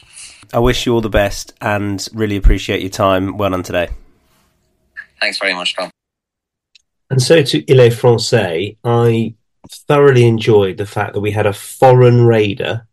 I 0.52 0.58
wish 0.60 0.86
you 0.86 0.94
all 0.94 1.00
the 1.00 1.10
best 1.10 1.54
and 1.60 2.06
really 2.12 2.36
appreciate 2.36 2.80
your 2.80 2.90
time. 2.90 3.36
Well 3.36 3.50
done 3.50 3.62
today. 3.62 3.88
Thanks 5.20 5.38
very 5.38 5.54
much, 5.54 5.74
Tom. 5.76 5.90
And 7.10 7.22
so 7.22 7.42
to 7.42 7.70
Il 7.70 7.80
est 7.80 7.90
Français, 7.90 8.76
I 8.84 9.34
thoroughly 9.68 10.26
enjoyed 10.26 10.76
the 10.76 10.86
fact 10.86 11.14
that 11.14 11.20
we 11.20 11.30
had 11.30 11.46
a 11.46 11.52
foreign 11.52 12.24
raider 12.26 12.86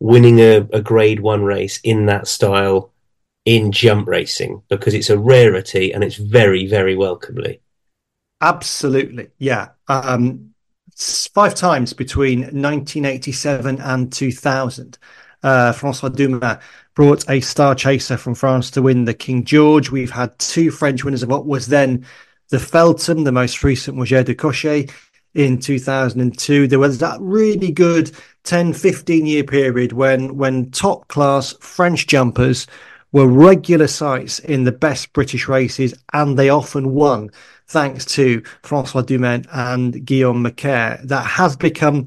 winning 0.00 0.40
a, 0.40 0.66
a 0.72 0.80
grade 0.80 1.20
one 1.20 1.44
race 1.44 1.78
in 1.84 2.06
that 2.06 2.26
style 2.26 2.92
in 3.44 3.72
jump 3.72 4.06
racing 4.08 4.62
because 4.68 4.94
it's 4.94 5.10
a 5.10 5.18
rarity 5.18 5.92
and 5.92 6.02
it's 6.02 6.16
very, 6.16 6.66
very 6.66 6.96
welcomely. 6.96 7.60
Absolutely. 8.40 9.28
Yeah. 9.38 9.68
Um, 9.88 10.54
five 10.96 11.54
times 11.54 11.92
between 11.92 12.40
1987 12.40 13.80
and 13.80 14.12
2000 14.12 14.98
uh, 15.42 15.72
François 15.72 16.10
Doumen 16.10 16.60
brought 16.94 17.28
a 17.30 17.40
star 17.40 17.74
chaser 17.74 18.16
from 18.16 18.34
France 18.34 18.70
to 18.72 18.82
win 18.82 19.04
the 19.04 19.14
King 19.14 19.44
George. 19.44 19.90
We've 19.90 20.10
had 20.10 20.38
two 20.38 20.70
French 20.70 21.04
winners 21.04 21.22
of 21.22 21.30
what 21.30 21.46
was 21.46 21.66
then 21.66 22.04
the 22.50 22.58
Feltham. 22.58 23.24
The 23.24 23.32
most 23.32 23.62
recent 23.62 23.96
was 23.96 24.10
Jair 24.10 24.24
du 24.24 24.34
Cochet 24.34 24.90
in 25.34 25.58
2002. 25.58 26.66
There 26.66 26.78
was 26.78 26.98
that 26.98 27.18
really 27.20 27.70
good 27.70 28.10
10, 28.44 28.72
15 28.72 29.26
year 29.26 29.44
period 29.44 29.92
when, 29.92 30.36
when 30.36 30.70
top 30.70 31.08
class 31.08 31.54
French 31.60 32.06
jumpers 32.06 32.66
were 33.12 33.26
regular 33.26 33.88
sights 33.88 34.38
in 34.38 34.64
the 34.64 34.72
best 34.72 35.12
British 35.12 35.48
races 35.48 35.94
and 36.12 36.38
they 36.38 36.48
often 36.48 36.94
won 36.94 37.30
thanks 37.66 38.04
to 38.04 38.40
François 38.62 39.04
Doumen 39.04 39.46
and 39.52 40.04
Guillaume 40.04 40.42
Macaire. 40.42 41.00
That 41.04 41.24
has 41.24 41.56
become 41.56 42.06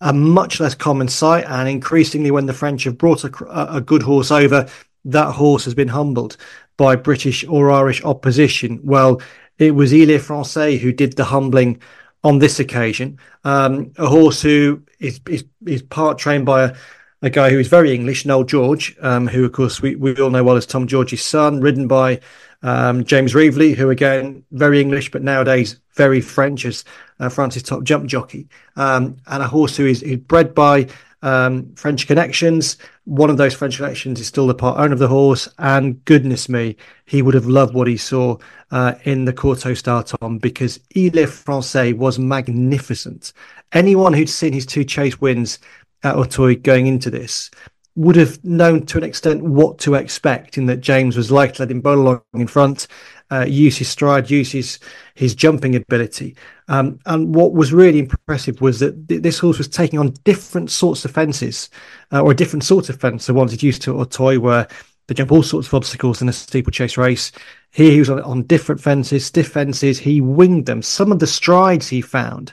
a 0.00 0.12
much 0.12 0.60
less 0.60 0.74
common 0.74 1.08
sight. 1.08 1.44
And 1.46 1.68
increasingly, 1.68 2.30
when 2.30 2.46
the 2.46 2.54
French 2.54 2.84
have 2.84 2.98
brought 2.98 3.24
a, 3.24 3.76
a 3.76 3.80
good 3.80 4.02
horse 4.02 4.30
over, 4.30 4.68
that 5.04 5.32
horse 5.32 5.64
has 5.64 5.74
been 5.74 5.88
humbled 5.88 6.36
by 6.76 6.96
British 6.96 7.44
or 7.46 7.70
Irish 7.70 8.02
opposition. 8.04 8.80
Well, 8.82 9.20
it 9.58 9.74
was 9.74 9.92
Il 9.92 10.10
est 10.10 10.26
Français 10.26 10.78
who 10.78 10.92
did 10.92 11.16
the 11.16 11.24
humbling 11.24 11.80
on 12.24 12.38
this 12.38 12.60
occasion. 12.60 13.18
Um, 13.44 13.92
a 13.96 14.06
horse 14.06 14.42
who 14.42 14.82
is, 14.98 15.20
is, 15.28 15.44
is 15.66 15.82
part 15.82 16.18
trained 16.18 16.46
by 16.46 16.64
a, 16.64 16.76
a 17.22 17.30
guy 17.30 17.50
who 17.50 17.58
is 17.58 17.68
very 17.68 17.94
English, 17.94 18.24
Noel 18.24 18.44
George, 18.44 18.96
um, 19.00 19.26
who, 19.26 19.44
of 19.44 19.52
course, 19.52 19.82
we, 19.82 19.96
we 19.96 20.16
all 20.16 20.30
know 20.30 20.44
well 20.44 20.56
as 20.56 20.66
Tom 20.66 20.86
George's 20.86 21.22
son, 21.22 21.60
ridden 21.60 21.86
by 21.86 22.20
um, 22.62 23.04
James 23.04 23.34
Reveley, 23.34 23.74
who 23.74 23.90
again 23.90 24.44
very 24.52 24.80
English, 24.80 25.10
but 25.10 25.22
nowadays 25.22 25.78
very 26.00 26.22
French 26.22 26.64
as 26.64 26.82
uh, 27.18 27.28
France's 27.28 27.62
top 27.62 27.84
jump 27.84 28.06
jockey, 28.06 28.48
um, 28.76 29.18
and 29.26 29.42
a 29.42 29.46
horse 29.46 29.76
who 29.76 29.84
is, 29.84 30.02
is 30.02 30.16
bred 30.16 30.54
by 30.54 30.86
um, 31.20 31.74
French 31.74 32.06
connections. 32.06 32.78
One 33.04 33.28
of 33.28 33.36
those 33.36 33.52
French 33.52 33.76
connections 33.76 34.18
is 34.18 34.26
still 34.26 34.46
the 34.46 34.54
part 34.54 34.78
owner 34.78 34.94
of 34.94 34.98
the 34.98 35.08
horse, 35.08 35.46
and 35.58 36.02
goodness 36.06 36.48
me, 36.48 36.76
he 37.04 37.20
would 37.20 37.34
have 37.34 37.44
loved 37.44 37.74
what 37.74 37.86
he 37.86 37.98
saw 37.98 38.38
uh, 38.70 38.94
in 39.04 39.26
the 39.26 39.32
Kauto 39.34 39.76
Star 39.76 40.02
Tom 40.02 40.38
because 40.38 40.80
Il 40.96 41.18
est 41.18 41.44
Français 41.44 41.94
was 41.94 42.18
magnificent. 42.18 43.34
Anyone 43.72 44.14
who'd 44.14 44.30
seen 44.30 44.54
his 44.54 44.64
two 44.64 44.84
chase 44.84 45.20
wins 45.20 45.58
at 46.02 46.16
Auteuil 46.16 46.62
going 46.62 46.86
into 46.86 47.10
this 47.10 47.50
would 47.94 48.16
have 48.16 48.42
known 48.42 48.86
to 48.86 48.96
an 48.96 49.04
extent 49.04 49.42
what 49.42 49.78
to 49.80 49.96
expect 49.96 50.56
in 50.56 50.64
that 50.64 50.80
James 50.80 51.14
was 51.14 51.30
likely 51.30 51.56
to 51.56 51.62
let 51.62 51.70
him 51.70 51.82
bowl 51.82 51.98
along 51.98 52.22
in 52.32 52.46
front, 52.46 52.86
uh, 53.30 53.44
use 53.46 53.76
his 53.76 53.88
stride, 53.88 54.30
use 54.30 54.52
his, 54.52 54.78
his 55.14 55.34
jumping 55.34 55.76
ability. 55.76 56.36
Um, 56.68 56.98
and 57.06 57.34
what 57.34 57.52
was 57.52 57.72
really 57.72 57.98
impressive 58.00 58.60
was 58.60 58.80
that 58.80 59.08
th- 59.08 59.22
this 59.22 59.38
horse 59.38 59.58
was 59.58 59.68
taking 59.68 59.98
on 59.98 60.14
different 60.24 60.70
sorts 60.70 61.04
of 61.04 61.10
fences, 61.10 61.70
uh, 62.12 62.22
or 62.22 62.32
a 62.32 62.36
different 62.36 62.64
sort 62.64 62.88
of 62.88 63.00
fence, 63.00 63.26
the 63.26 63.34
ones 63.34 63.52
he'd 63.52 63.62
used 63.62 63.82
to 63.82 63.92
at 63.92 64.06
Auteuil 64.06 64.40
where 64.40 64.68
they 65.06 65.14
jump 65.14 65.32
all 65.32 65.42
sorts 65.42 65.66
of 65.66 65.74
obstacles 65.74 66.22
in 66.22 66.28
a 66.28 66.32
steeplechase 66.32 66.96
race. 66.96 67.32
Here 67.72 67.90
he 67.90 67.98
was 67.98 68.10
on, 68.10 68.20
on 68.22 68.44
different 68.44 68.80
fences, 68.80 69.26
stiff 69.26 69.48
fences. 69.48 69.98
He 69.98 70.20
winged 70.20 70.66
them. 70.66 70.82
Some 70.82 71.10
of 71.10 71.18
the 71.18 71.26
strides 71.26 71.88
he 71.88 72.00
found 72.00 72.52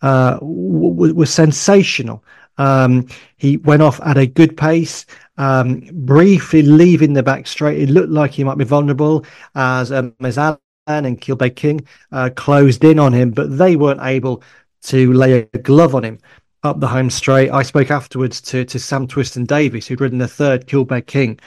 uh, 0.00 0.34
w- 0.38 0.94
w- 0.94 1.14
were 1.14 1.26
sensational. 1.26 2.24
Um, 2.56 3.08
he 3.36 3.58
went 3.58 3.82
off 3.82 4.00
at 4.02 4.18
a 4.18 4.26
good 4.26 4.56
pace, 4.56 5.06
um, 5.38 5.80
briefly 5.92 6.62
leaving 6.62 7.14
the 7.14 7.22
back 7.22 7.46
straight. 7.46 7.80
It 7.80 7.90
looked 7.90 8.10
like 8.10 8.32
he 8.32 8.44
might 8.44 8.58
be 8.58 8.64
vulnerable 8.64 9.24
as 9.54 9.90
um, 9.90 10.14
as 10.20 10.36
Alan 10.36 10.58
and 10.86 11.20
Kilbeg 11.20 11.56
King 11.56 11.86
uh, 12.12 12.30
closed 12.34 12.84
in 12.84 12.98
on 12.98 13.12
him, 13.12 13.30
but 13.30 13.56
they 13.56 13.76
weren't 13.76 14.02
able 14.02 14.42
to 14.82 15.12
lay 15.12 15.48
a 15.52 15.58
glove 15.58 15.94
on 15.94 16.04
him 16.04 16.18
up 16.64 16.80
the 16.80 16.88
home 16.88 17.10
straight. 17.10 17.50
I 17.50 17.62
spoke 17.62 17.90
afterwards 17.90 18.40
to, 18.42 18.64
to 18.64 18.78
Sam 18.78 19.06
Twiston 19.06 19.46
Davies, 19.46 19.86
who'd 19.86 20.00
ridden 20.00 20.18
the 20.18 20.28
third 20.28 20.66
Kilbeg 20.66 21.06
King, 21.06 21.38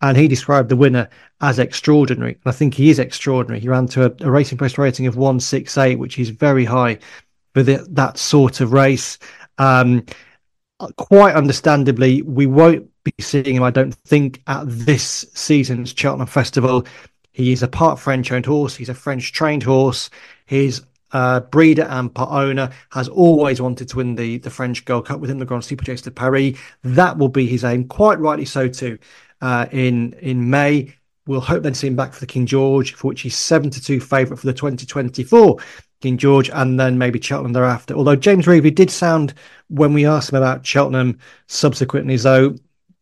and 0.00 0.16
he 0.16 0.26
described 0.26 0.68
the 0.68 0.76
winner 0.76 1.08
as 1.40 1.58
extraordinary. 1.58 2.32
And 2.32 2.42
I 2.46 2.52
think 2.52 2.74
he 2.74 2.90
is 2.90 2.98
extraordinary. 2.98 3.60
He 3.60 3.68
ran 3.68 3.86
to 3.88 4.06
a, 4.06 4.26
a 4.26 4.30
racing 4.30 4.58
post 4.58 4.78
rating 4.78 5.06
of 5.06 5.16
168, 5.16 5.98
which 5.98 6.18
is 6.18 6.30
very 6.30 6.64
high 6.64 6.98
for 7.52 7.62
the, 7.62 7.86
that 7.90 8.16
sort 8.16 8.60
of 8.60 8.72
race. 8.72 9.18
Um, 9.58 10.06
quite 10.96 11.34
understandably, 11.34 12.22
we 12.22 12.46
won't 12.46 12.90
be 13.04 13.14
seeing 13.20 13.56
him, 13.56 13.62
I 13.62 13.70
don't 13.70 13.94
think, 13.94 14.42
at 14.46 14.64
this 14.66 15.26
season's 15.34 15.94
Cheltenham 15.96 16.26
Festival. 16.26 16.86
He 17.32 17.52
is 17.52 17.62
a 17.62 17.68
part 17.68 17.98
French 17.98 18.32
owned 18.32 18.46
horse. 18.46 18.74
He's 18.74 18.88
a 18.88 18.94
French 18.94 19.32
trained 19.32 19.62
horse. 19.62 20.10
His 20.46 20.82
uh, 21.12 21.40
breeder 21.40 21.84
and 21.84 22.12
part 22.12 22.30
owner 22.30 22.70
has 22.90 23.08
always 23.08 23.60
wanted 23.60 23.88
to 23.88 23.96
win 23.96 24.14
the, 24.14 24.38
the 24.38 24.50
French 24.50 24.84
Gold 24.84 25.06
Cup 25.06 25.20
within 25.20 25.38
the 25.38 25.44
Grand 25.44 25.64
Steeplechase 25.64 26.02
de 26.02 26.10
Paris. 26.10 26.56
That 26.82 27.18
will 27.18 27.28
be 27.28 27.46
his 27.46 27.64
aim, 27.64 27.84
quite 27.86 28.18
rightly 28.18 28.44
so 28.44 28.68
too, 28.68 28.98
uh, 29.40 29.66
in, 29.70 30.14
in 30.14 30.50
May. 30.50 30.94
We'll 31.26 31.40
hope 31.40 31.62
then 31.62 31.74
see 31.74 31.86
him 31.86 31.96
back 31.96 32.12
for 32.12 32.20
the 32.20 32.26
King 32.26 32.46
George, 32.46 32.94
for 32.94 33.08
which 33.08 33.22
he's 33.22 33.36
7 33.36 33.70
to 33.70 33.82
2 33.82 34.00
favourite 34.00 34.38
for 34.38 34.46
the 34.46 34.52
2024 34.52 35.58
King 36.02 36.18
George, 36.18 36.50
and 36.50 36.78
then 36.78 36.98
maybe 36.98 37.20
Cheltenham 37.20 37.54
thereafter. 37.54 37.94
Although 37.94 38.16
James 38.16 38.46
Reveley 38.46 38.74
did 38.74 38.90
sound, 38.90 39.34
when 39.68 39.94
we 39.94 40.04
asked 40.04 40.30
him 40.30 40.36
about 40.36 40.66
Cheltenham 40.66 41.18
subsequently, 41.46 42.16
though, 42.16 42.54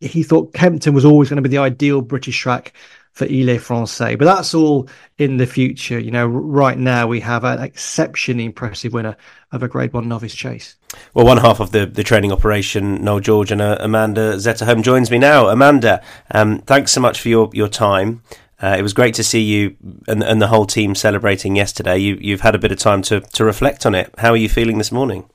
he 0.03 0.23
thought 0.23 0.53
Kempton 0.53 0.93
was 0.93 1.05
always 1.05 1.29
going 1.29 1.41
to 1.41 1.47
be 1.47 1.55
the 1.55 1.61
ideal 1.61 2.01
British 2.01 2.39
track 2.39 2.73
for 3.13 3.25
Il 3.25 3.49
est 3.49 3.61
Français. 3.61 4.17
But 4.17 4.25
that's 4.25 4.53
all 4.53 4.89
in 5.17 5.37
the 5.37 5.45
future. 5.45 5.99
You 5.99 6.11
know, 6.11 6.25
right 6.25 6.77
now 6.77 7.07
we 7.07 7.19
have 7.21 7.43
an 7.43 7.61
exceptionally 7.61 8.45
impressive 8.45 8.91
winner 8.91 9.15
of 9.51 9.63
a 9.63 9.67
Grade 9.67 9.93
1 9.93 10.07
novice 10.07 10.33
chase. 10.33 10.75
Well, 11.13 11.25
one 11.25 11.37
half 11.37 11.59
of 11.59 11.71
the, 11.71 11.85
the 11.85 12.03
training 12.03 12.31
operation, 12.31 13.03
Noel 13.03 13.19
George 13.19 13.51
and 13.51 13.61
uh, 13.61 13.77
Amanda 13.79 14.35
Zetterholm 14.35 14.83
joins 14.83 15.09
me 15.09 15.19
now. 15.19 15.47
Amanda, 15.47 16.03
um, 16.31 16.59
thanks 16.59 16.91
so 16.91 17.01
much 17.01 17.21
for 17.21 17.29
your, 17.29 17.49
your 17.53 17.67
time. 17.67 18.21
Uh, 18.61 18.75
it 18.77 18.81
was 18.81 18.93
great 18.93 19.13
to 19.15 19.23
see 19.23 19.41
you 19.41 19.75
and, 20.07 20.23
and 20.23 20.41
the 20.41 20.47
whole 20.47 20.65
team 20.65 20.95
celebrating 20.95 21.55
yesterday. 21.55 21.97
You, 21.97 22.17
you've 22.21 22.41
had 22.41 22.55
a 22.55 22.59
bit 22.59 22.71
of 22.71 22.77
time 22.77 23.01
to, 23.03 23.21
to 23.21 23.43
reflect 23.43 23.85
on 23.85 23.93
it. 23.93 24.13
How 24.19 24.31
are 24.31 24.37
you 24.37 24.49
feeling 24.49 24.77
this 24.77 24.91
morning? 24.91 25.25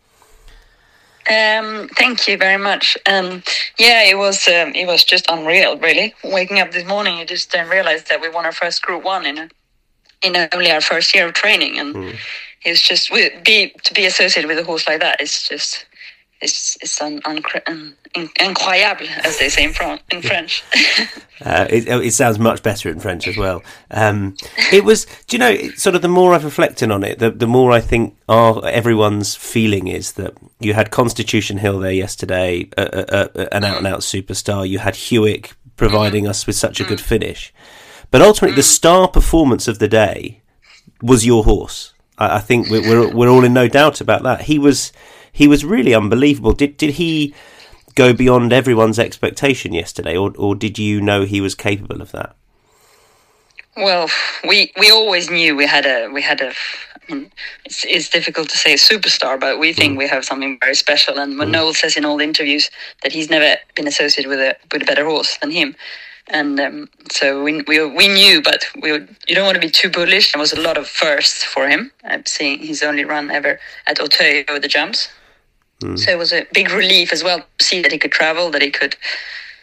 Um, 1.28 1.88
thank 1.88 2.26
you 2.26 2.38
very 2.38 2.56
much. 2.56 2.97
Um, 3.04 3.42
yeah, 3.78 4.02
it 4.04 4.16
was 4.16 4.49
um, 4.49 4.75
it 4.75 4.87
was 4.87 5.04
just 5.04 5.26
unreal, 5.28 5.76
really. 5.78 6.14
Waking 6.25 6.58
up 6.58 6.73
this 6.73 6.87
morning, 6.87 7.18
you 7.18 7.26
just 7.26 7.52
didn't 7.52 7.68
realize 7.68 8.05
that 8.05 8.20
we 8.20 8.31
won 8.31 8.46
our 8.46 8.53
first 8.53 8.81
Group 8.83 9.05
One 9.05 9.26
in 9.26 9.38
a, 9.38 9.48
in 10.22 10.48
only 10.55 10.70
our 10.70 10.81
first 10.81 11.14
year 11.14 11.26
of 11.26 11.35
training, 11.35 11.79
and 11.79 11.94
mm. 11.94 12.16
it's 12.64 12.81
just 12.81 13.11
we, 13.11 13.31
be 13.44 13.74
to 13.85 13.92
be 13.92 14.07
associated 14.07 14.48
with 14.48 14.59
a 14.59 14.64
horse 14.64 14.88
like 14.88 15.00
that. 15.00 15.20
It's 15.20 15.46
just 15.46 15.85
it's 16.40 16.77
it's 16.81 17.01
un, 17.03 17.20
un, 17.24 17.42
un, 17.66 17.94
incroyable, 18.14 19.09
as 19.24 19.38
they 19.38 19.48
say 19.48 19.64
in, 19.64 19.72
Fran- 19.72 20.01
in 20.11 20.22
French. 20.22 20.62
uh, 21.44 21.66
it, 21.68 21.88
it, 21.88 22.12
sounds 22.12 22.38
much 22.38 22.62
better 22.62 22.88
in 22.88 23.01
French 23.01 23.27
as 23.27 23.37
well. 23.37 23.62
Um, 23.90 24.37
it 24.72 24.85
was, 24.85 25.07
do 25.27 25.37
you 25.37 25.38
know, 25.38 25.57
sort 25.77 25.96
of 25.96 26.03
the 26.03 26.09
more 26.09 26.35
I've 26.35 26.44
reflected 26.44 26.90
on 26.90 27.03
it, 27.03 27.18
the, 27.18 27.31
the 27.31 27.46
more 27.46 27.72
I 27.72 27.81
think 27.81 28.16
our, 28.29 28.64
everyone's 28.66 29.35
feeling 29.35 29.88
is 29.88 30.12
that 30.12 30.35
you 30.61 30.74
had 30.74 30.90
Constitution 30.90 31.59
Hill 31.59 31.81
there 31.81 31.92
yesterday, 31.92 32.68
an 32.77 33.64
out 33.64 33.79
and 33.79 33.87
out 33.87 34.01
superstar. 34.01 34.68
You 34.68 34.79
had 34.79 34.94
Hewick 34.94 35.53
providing 35.77 36.27
us 36.27 36.46
with 36.46 36.57
such 36.57 36.81
a 36.81 36.85
good 36.85 36.98
mm. 36.98 37.03
finish. 37.03 37.53
But 38.11 38.22
ultimately, 38.22 38.57
the 38.57 38.62
mm. 38.62 38.72
star 38.72 39.09
performance 39.09 39.68
of 39.68 39.79
the 39.79 39.88
day 39.88 40.42
was 41.03 41.27
your 41.27 41.44
horse. 41.44 41.94
I, 42.18 42.37
I 42.37 42.40
think 42.40 42.68
we're, 42.68 42.83
we're, 42.83 43.14
we're 43.14 43.29
all 43.29 43.44
in 43.44 43.55
no 43.55 43.68
doubt 43.68 44.01
about 44.01 44.22
that. 44.22 44.42
He 44.42 44.59
was 44.59 44.92
he 45.33 45.49
was 45.49 45.64
really 45.64 45.95
unbelievable. 45.95 46.53
Did 46.53 46.77
did 46.77 46.95
he 46.95 47.35
go 47.95 48.12
beyond 48.12 48.53
everyone's 48.53 48.99
expectation 48.99 49.73
yesterday, 49.73 50.17
or 50.17 50.33
or 50.37 50.55
did 50.55 50.79
you 50.79 51.01
know 51.01 51.25
he 51.25 51.41
was 51.41 51.55
capable 51.55 52.01
of 52.01 52.12
that? 52.12 52.35
Well, 53.77 54.09
we 54.47 54.73
we 54.79 54.91
always 54.91 55.31
knew 55.31 55.57
we 55.57 55.67
had 55.67 55.87
a 55.87 56.09
we 56.09 56.23
had 56.23 56.41
a. 56.41 56.53
Mean, 57.11 57.33
it's, 57.64 57.87
it's 57.87 58.11
difficult 58.11 58.51
to 58.51 58.59
say 58.59 58.75
a 58.75 58.77
superstar, 58.77 59.41
but 59.41 59.59
we 59.59 59.73
think 59.73 59.95
mm. 59.95 59.99
we 59.99 60.07
have 60.09 60.27
something 60.27 60.59
very 60.61 60.75
special. 60.75 61.19
And 61.19 61.38
when 61.38 61.49
mm. 61.49 61.53
Noel 61.53 61.73
says 61.73 61.97
in 61.97 62.05
all 62.05 62.19
the 62.19 62.25
interviews 62.25 62.71
that 63.03 63.12
he's 63.12 63.31
never 63.31 63.57
been 63.75 63.87
associated 63.87 64.29
with 64.29 64.41
a 64.41 64.57
with 64.71 64.83
a 64.83 64.85
better 64.85 65.07
horse 65.07 65.38
than 65.38 65.51
him, 65.51 65.75
and 66.31 66.59
um, 66.61 66.88
so 67.11 67.43
we, 67.43 67.62
we 67.62 67.85
we 67.87 68.09
knew, 68.09 68.43
but 68.43 68.64
we 68.81 68.93
would, 68.93 69.17
you 69.27 69.35
don't 69.35 69.47
want 69.47 69.57
to 69.57 69.61
be 69.61 69.71
too 69.71 69.91
bullish. 69.91 70.33
There 70.33 70.41
was 70.41 70.53
a 70.53 70.61
lot 70.61 70.77
of 70.77 70.87
firsts 70.87 71.45
for 71.45 71.69
him. 71.69 71.91
I'm 72.05 72.27
seeing 72.27 72.59
his 72.61 72.83
only 72.83 73.05
run 73.05 73.31
ever 73.31 73.61
at 73.87 73.99
Auteuil 73.99 74.45
over 74.49 74.61
the 74.61 74.69
jumps, 74.69 75.09
Mm. 75.83 75.99
So 75.99 76.11
it 76.11 76.19
was 76.19 76.33
a 76.33 76.47
big 76.53 76.71
relief 76.71 77.12
as 77.12 77.23
well 77.23 77.45
to 77.59 77.64
see 77.64 77.81
that 77.83 77.93
he 77.93 77.99
could 77.99 78.12
travel, 78.12 78.51
that 78.51 78.62
he 78.62 78.71
could 78.71 78.97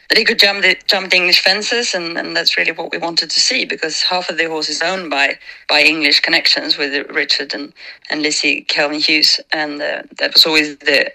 that 0.10 0.19
he 0.19 0.23
could 0.23 0.38
jump 0.38 0.62
the 0.62 0.78
jump 0.88 1.10
the 1.10 1.17
English 1.17 1.41
fences, 1.41 1.93
and, 1.93 2.17
and 2.17 2.38
that's 2.38 2.58
really 2.58 2.71
what 2.71 2.91
we 2.91 2.97
wanted 2.97 3.30
to 3.32 3.39
see 3.39 3.65
because 3.65 4.04
half 4.04 4.30
of 4.30 4.38
the 4.38 4.47
horse 4.47 4.69
is 4.69 4.82
owned 4.82 5.10
by 5.10 5.38
by 5.67 5.82
English 5.82 6.21
connections 6.21 6.78
with 6.78 7.10
Richard 7.10 7.54
and 7.54 7.73
and 8.10 8.21
Lizzie 8.21 8.62
Kelvin 8.62 8.99
Hughes, 8.99 9.41
and 9.51 9.82
uh, 9.82 10.04
that 10.19 10.34
was 10.34 10.45
always 10.45 10.78
the 10.78 11.12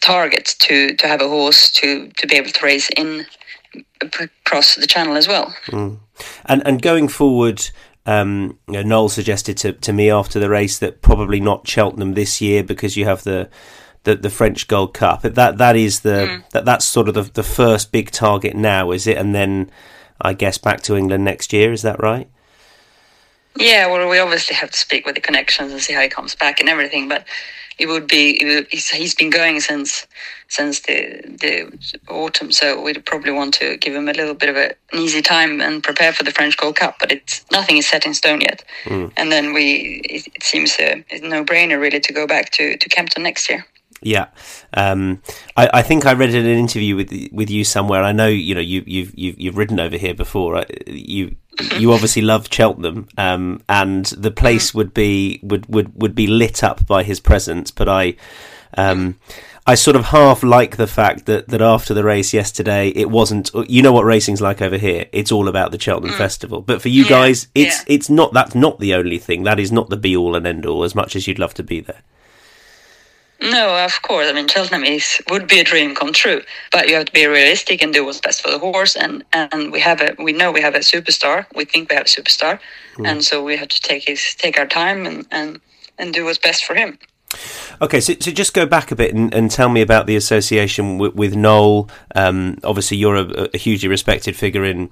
target 0.00 0.54
to 0.60 0.94
to 0.94 1.08
have 1.08 1.22
a 1.22 1.28
horse 1.28 1.70
to 1.72 2.08
to 2.18 2.26
be 2.26 2.36
able 2.36 2.50
to 2.50 2.64
race 2.64 2.88
in 2.96 3.26
across 4.00 4.74
the 4.76 4.86
channel 4.86 5.16
as 5.16 5.28
well. 5.28 5.54
Mm. 5.66 5.98
And 6.46 6.66
and 6.66 6.82
going 6.82 7.08
forward. 7.08 7.70
Um, 8.08 8.60
you 8.68 8.74
know, 8.74 8.82
Noel 8.82 9.08
suggested 9.08 9.56
to, 9.56 9.72
to 9.72 9.92
me 9.92 10.12
after 10.12 10.38
the 10.38 10.48
race 10.48 10.78
that 10.78 11.02
probably 11.02 11.40
not 11.40 11.66
Cheltenham 11.66 12.14
this 12.14 12.40
year 12.40 12.62
because 12.62 12.96
you 12.96 13.04
have 13.04 13.24
the 13.24 13.50
the, 14.04 14.14
the 14.14 14.30
French 14.30 14.68
Gold 14.68 14.94
Cup. 14.94 15.22
That 15.22 15.58
that 15.58 15.74
is 15.76 16.00
the 16.00 16.10
mm. 16.10 16.50
that 16.50 16.64
that's 16.64 16.84
sort 16.84 17.08
of 17.08 17.14
the, 17.14 17.22
the 17.22 17.42
first 17.42 17.90
big 17.90 18.12
target 18.12 18.54
now, 18.54 18.92
is 18.92 19.08
it? 19.08 19.18
And 19.18 19.34
then 19.34 19.70
I 20.20 20.32
guess 20.32 20.56
back 20.56 20.80
to 20.82 20.96
England 20.96 21.24
next 21.24 21.52
year. 21.52 21.72
Is 21.72 21.82
that 21.82 22.00
right? 22.00 22.28
Yeah, 23.58 23.90
well, 23.90 24.08
we 24.08 24.18
obviously 24.18 24.54
have 24.56 24.70
to 24.70 24.78
speak 24.78 25.06
with 25.06 25.14
the 25.14 25.20
connections 25.20 25.72
and 25.72 25.80
see 25.80 25.92
how 25.92 26.02
he 26.02 26.08
comes 26.08 26.34
back 26.34 26.60
and 26.60 26.68
everything. 26.68 27.08
But 27.08 27.26
it 27.78 27.86
would 27.86 28.06
be 28.06 28.40
it 28.40 28.46
would, 28.46 28.66
he's 28.72 29.14
been 29.14 29.30
going 29.30 29.60
since 29.60 30.06
since 30.48 30.80
the 30.80 31.20
the 31.26 31.78
autumn, 32.08 32.52
so 32.52 32.80
we'd 32.80 33.04
probably 33.04 33.32
want 33.32 33.54
to 33.54 33.76
give 33.76 33.94
him 33.94 34.08
a 34.08 34.12
little 34.12 34.34
bit 34.34 34.48
of 34.48 34.56
a, 34.56 34.74
an 34.92 34.98
easy 34.98 35.22
time 35.22 35.60
and 35.60 35.82
prepare 35.82 36.12
for 36.12 36.24
the 36.24 36.30
French 36.30 36.56
Gold 36.56 36.76
Cup. 36.76 36.96
But 36.98 37.12
it's 37.12 37.44
nothing 37.50 37.76
is 37.76 37.88
set 37.88 38.06
in 38.06 38.14
stone 38.14 38.40
yet, 38.40 38.64
mm. 38.84 39.12
and 39.16 39.30
then 39.30 39.52
we 39.52 40.02
it, 40.04 40.26
it 40.28 40.42
seems 40.42 40.76
a, 40.78 41.04
a 41.10 41.20
no 41.20 41.44
brainer 41.44 41.80
really 41.80 42.00
to 42.00 42.12
go 42.12 42.26
back 42.26 42.50
to 42.52 42.76
to 42.76 42.88
Kempton 42.88 43.22
next 43.22 43.50
year. 43.50 43.66
Yeah, 44.06 44.28
um, 44.74 45.20
I, 45.56 45.68
I, 45.74 45.82
think 45.82 46.06
I 46.06 46.12
read 46.12 46.32
in 46.32 46.46
an 46.46 46.58
interview 46.58 46.94
with 46.94 47.12
with 47.32 47.50
you 47.50 47.64
somewhere. 47.64 48.04
I 48.04 48.12
know 48.12 48.28
you 48.28 48.54
know 48.54 48.60
you, 48.60 48.84
you've 48.86 49.18
you've 49.18 49.40
you've 49.40 49.56
ridden 49.56 49.80
over 49.80 49.96
here 49.96 50.14
before. 50.14 50.64
You 50.86 51.34
you 51.76 51.92
obviously 51.92 52.22
love 52.22 52.46
Cheltenham, 52.48 53.08
um, 53.18 53.64
and 53.68 54.06
the 54.06 54.30
place 54.30 54.72
would 54.72 54.94
be 54.94 55.40
would, 55.42 55.66
would 55.66 56.00
would 56.00 56.14
be 56.14 56.28
lit 56.28 56.62
up 56.62 56.86
by 56.86 57.02
his 57.02 57.18
presence. 57.18 57.72
But 57.72 57.88
I, 57.88 58.14
um, 58.74 59.18
I 59.66 59.74
sort 59.74 59.96
of 59.96 60.04
half 60.04 60.44
like 60.44 60.76
the 60.76 60.86
fact 60.86 61.26
that 61.26 61.48
that 61.48 61.60
after 61.60 61.92
the 61.92 62.04
race 62.04 62.32
yesterday, 62.32 62.90
it 62.90 63.10
wasn't. 63.10 63.50
You 63.68 63.82
know 63.82 63.92
what 63.92 64.04
racing's 64.04 64.40
like 64.40 64.62
over 64.62 64.78
here. 64.78 65.06
It's 65.10 65.32
all 65.32 65.48
about 65.48 65.72
the 65.72 65.80
Cheltenham 65.80 66.14
mm. 66.14 66.18
Festival. 66.18 66.60
But 66.60 66.80
for 66.80 66.90
you 66.90 67.02
yeah, 67.02 67.08
guys, 67.08 67.48
it's 67.56 67.78
yeah. 67.78 67.94
it's 67.94 68.08
not. 68.08 68.32
That's 68.32 68.54
not 68.54 68.78
the 68.78 68.94
only 68.94 69.18
thing. 69.18 69.42
That 69.42 69.58
is 69.58 69.72
not 69.72 69.90
the 69.90 69.96
be 69.96 70.16
all 70.16 70.36
and 70.36 70.46
end 70.46 70.64
all. 70.64 70.84
As 70.84 70.94
much 70.94 71.16
as 71.16 71.26
you'd 71.26 71.40
love 71.40 71.54
to 71.54 71.64
be 71.64 71.80
there. 71.80 72.02
No, 73.40 73.84
of 73.84 74.00
course. 74.02 74.28
I 74.28 74.32
mean, 74.32 74.48
Cheltenham 74.48 74.84
is 74.84 75.20
would 75.30 75.46
be 75.46 75.60
a 75.60 75.64
dream 75.64 75.94
come 75.94 76.12
true, 76.12 76.40
but 76.72 76.88
you 76.88 76.94
have 76.94 77.06
to 77.06 77.12
be 77.12 77.26
realistic 77.26 77.82
and 77.82 77.92
do 77.92 78.04
what's 78.04 78.20
best 78.20 78.42
for 78.42 78.50
the 78.50 78.58
horse. 78.58 78.96
And 78.96 79.24
and 79.32 79.70
we 79.72 79.80
have 79.80 80.00
a 80.00 80.14
we 80.18 80.32
know 80.32 80.50
we 80.50 80.62
have 80.62 80.74
a 80.74 80.80
superstar. 80.80 81.46
We 81.54 81.66
think 81.66 81.90
we 81.90 81.96
have 81.96 82.06
a 82.06 82.08
superstar, 82.08 82.58
mm. 82.96 83.06
and 83.06 83.22
so 83.22 83.42
we 83.42 83.56
have 83.56 83.68
to 83.68 83.80
take 83.80 84.08
his 84.08 84.34
take 84.34 84.58
our 84.58 84.66
time 84.66 85.04
and 85.04 85.26
and 85.30 85.60
and 85.98 86.14
do 86.14 86.24
what's 86.24 86.38
best 86.38 86.64
for 86.64 86.74
him. 86.74 86.98
Okay, 87.82 88.00
so, 88.00 88.14
so 88.20 88.30
just 88.30 88.54
go 88.54 88.66
back 88.66 88.90
a 88.92 88.96
bit 88.96 89.14
and, 89.14 89.34
and 89.34 89.50
tell 89.50 89.68
me 89.68 89.82
about 89.82 90.06
the 90.06 90.16
association 90.16 90.96
with, 90.96 91.14
with 91.14 91.34
Noel. 91.34 91.90
Um, 92.14 92.58
obviously, 92.64 92.96
you're 92.96 93.16
a, 93.16 93.48
a, 93.52 93.58
hugely 93.58 93.88
respected 93.88 94.36
figure 94.36 94.64
in 94.64 94.90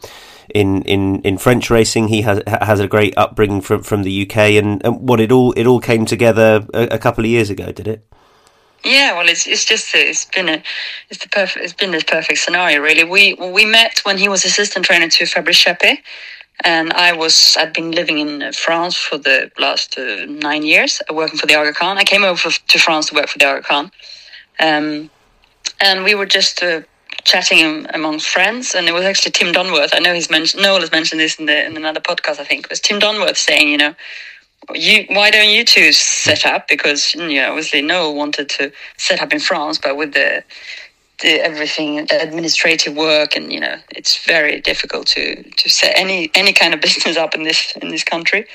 in, 0.51 0.83
in, 0.83 1.23
in 1.23 1.39
French 1.39 1.71
racing. 1.71 2.09
He 2.09 2.23
has 2.23 2.43
has 2.47 2.81
a 2.81 2.89
great 2.89 3.15
upbringing 3.17 3.63
from 3.63 3.83
from 3.83 4.03
the 4.03 4.27
UK, 4.29 4.37
and, 4.37 4.85
and 4.85 5.09
what 5.09 5.21
it 5.21 5.33
all 5.33 5.53
it 5.53 5.67
all 5.67 5.81
came 5.81 6.05
together 6.05 6.67
a, 6.75 6.89
a 6.91 6.99
couple 6.99 7.25
of 7.25 7.31
years 7.31 7.49
ago, 7.51 7.73
did 7.73 7.89
it? 7.89 8.07
Yeah, 8.85 9.15
well, 9.17 9.29
it's 9.29 9.47
it's 9.47 9.65
just 9.65 9.95
it's 9.95 10.27
been 10.27 10.49
a 10.49 10.63
it's 11.09 11.23
the 11.23 11.29
perfect 11.31 11.65
it's 11.65 11.73
been 11.73 11.91
the 11.91 12.05
perfect 12.07 12.39
scenario 12.39 12.81
really. 12.81 13.03
We 13.03 13.33
we 13.35 13.65
met 13.65 14.01
when 14.05 14.19
he 14.19 14.29
was 14.29 14.45
assistant 14.45 14.85
trainer 14.85 15.09
to 15.09 15.27
Fabrice 15.27 15.65
Chappet, 15.65 15.99
and 16.63 16.93
I 16.93 17.13
was 17.13 17.57
I'd 17.59 17.73
been 17.73 17.93
living 17.93 18.19
in 18.19 18.53
France 18.53 18.95
for 18.97 19.17
the 19.17 19.51
last 19.59 19.99
uh, 19.99 20.27
nine 20.27 20.65
years, 20.65 21.01
working 21.11 21.39
for 21.39 21.47
the 21.47 21.55
Aga 21.55 21.73
Khan. 21.73 21.97
I 21.97 22.05
came 22.05 22.25
over 22.25 22.51
to 22.51 22.79
France 22.79 23.07
to 23.07 23.15
work 23.15 23.29
for 23.29 23.39
the 23.39 23.47
Aga 23.47 23.63
Khan, 23.63 23.91
um, 24.61 25.09
and 25.81 26.05
we 26.05 26.15
were 26.15 26.27
just 26.27 26.63
uh, 26.63 26.83
chatting 27.25 27.87
among 27.95 28.19
friends. 28.19 28.75
And 28.75 28.87
it 28.87 28.93
was 28.93 29.05
actually 29.05 29.33
Tim 29.33 29.55
Donworth. 29.55 29.95
I 29.95 29.99
know 29.99 30.13
he's 30.13 30.31
mentioned 30.31 30.63
Noel 30.63 30.81
has 30.81 30.93
mentioned 30.93 31.21
this 31.23 31.37
in 31.37 31.47
the 31.47 31.65
in 31.65 31.79
another 31.79 32.01
podcast. 32.01 32.39
I 32.39 32.45
think 32.45 32.65
it 32.65 32.71
was 32.71 32.81
Tim 32.81 33.01
Donworth 33.01 33.39
saying, 33.39 33.71
you 33.71 33.79
know, 33.79 33.95
you 34.75 35.05
why 35.09 35.31
don't 35.31 35.49
you 35.49 35.65
two 35.65 35.93
set 35.93 36.47
up? 36.47 36.69
Because 36.69 37.15
you 37.15 37.35
know, 37.35 37.51
obviously 37.51 37.83
Noel 37.83 38.15
wanted 38.15 38.49
to 38.51 38.73
set 38.97 39.21
up 39.21 39.33
in 39.33 39.41
France, 39.41 39.79
but 39.79 39.97
with 39.97 40.15
the 40.15 40.43
the 41.21 41.41
everything 41.45 41.97
the 42.07 42.21
administrative 42.21 42.97
work 42.97 43.37
and 43.37 43.53
you 43.53 43.61
know 43.61 43.77
it's 43.91 44.25
very 44.27 44.61
difficult 44.61 45.07
to 45.07 45.43
to 45.43 45.71
set 45.71 45.93
any 45.97 46.31
any 46.35 46.53
kind 46.53 46.75
of 46.75 46.81
business 46.87 47.17
up 47.17 47.35
in 47.35 47.45
this 47.45 47.77
in 47.77 47.89
this 47.89 48.05
country. 48.05 48.47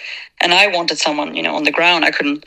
And 0.42 0.54
i 0.54 0.68
wanted 0.68 0.98
someone 0.98 1.36
you 1.36 1.44
know 1.44 1.56
on 1.56 1.64
the 1.64 1.72
ground. 1.72 2.06
I 2.06 2.12
couldn't 2.12 2.46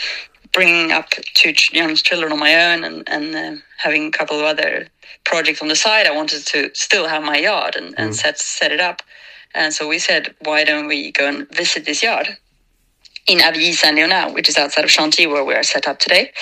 bring 0.53 0.93
up 0.93 1.11
two 1.35 1.55
young 1.73 1.95
children 1.95 2.33
on 2.33 2.39
my 2.39 2.55
own 2.55 2.85
and 2.85 3.09
and 3.09 3.35
uh, 3.35 3.61
having 3.79 4.07
a 4.07 4.11
couple 4.11 4.39
of 4.39 4.45
other 4.45 4.87
projects 5.25 5.63
on 5.63 5.69
the 5.69 5.77
side. 5.77 6.07
I 6.07 6.15
wanted 6.15 6.47
to 6.47 6.71
still 6.75 7.07
have 7.07 7.23
my 7.23 7.39
yard 7.39 7.77
and, 7.77 7.95
and 7.99 8.11
mm. 8.11 8.15
set 8.15 8.39
set 8.39 8.73
it 8.73 8.81
up. 8.81 9.03
And 9.55 9.73
so 9.73 9.87
we 9.87 9.99
said 9.99 10.35
why 10.41 10.65
don't 10.65 10.89
we 10.89 11.13
go 11.13 11.27
and 11.27 11.49
visit 11.51 11.85
this 11.85 12.03
yard 12.03 12.37
in 13.27 13.41
Avilly 13.41 13.73
Saint 13.73 13.97
Léonard, 13.97 14.35
which 14.35 14.49
is 14.49 14.57
outside 14.57 14.85
of 14.85 14.91
Chantilly, 14.91 15.27
where 15.27 15.45
we 15.45 15.55
are 15.55 15.63
set 15.63 15.89
up 15.89 15.99
today 15.99 16.33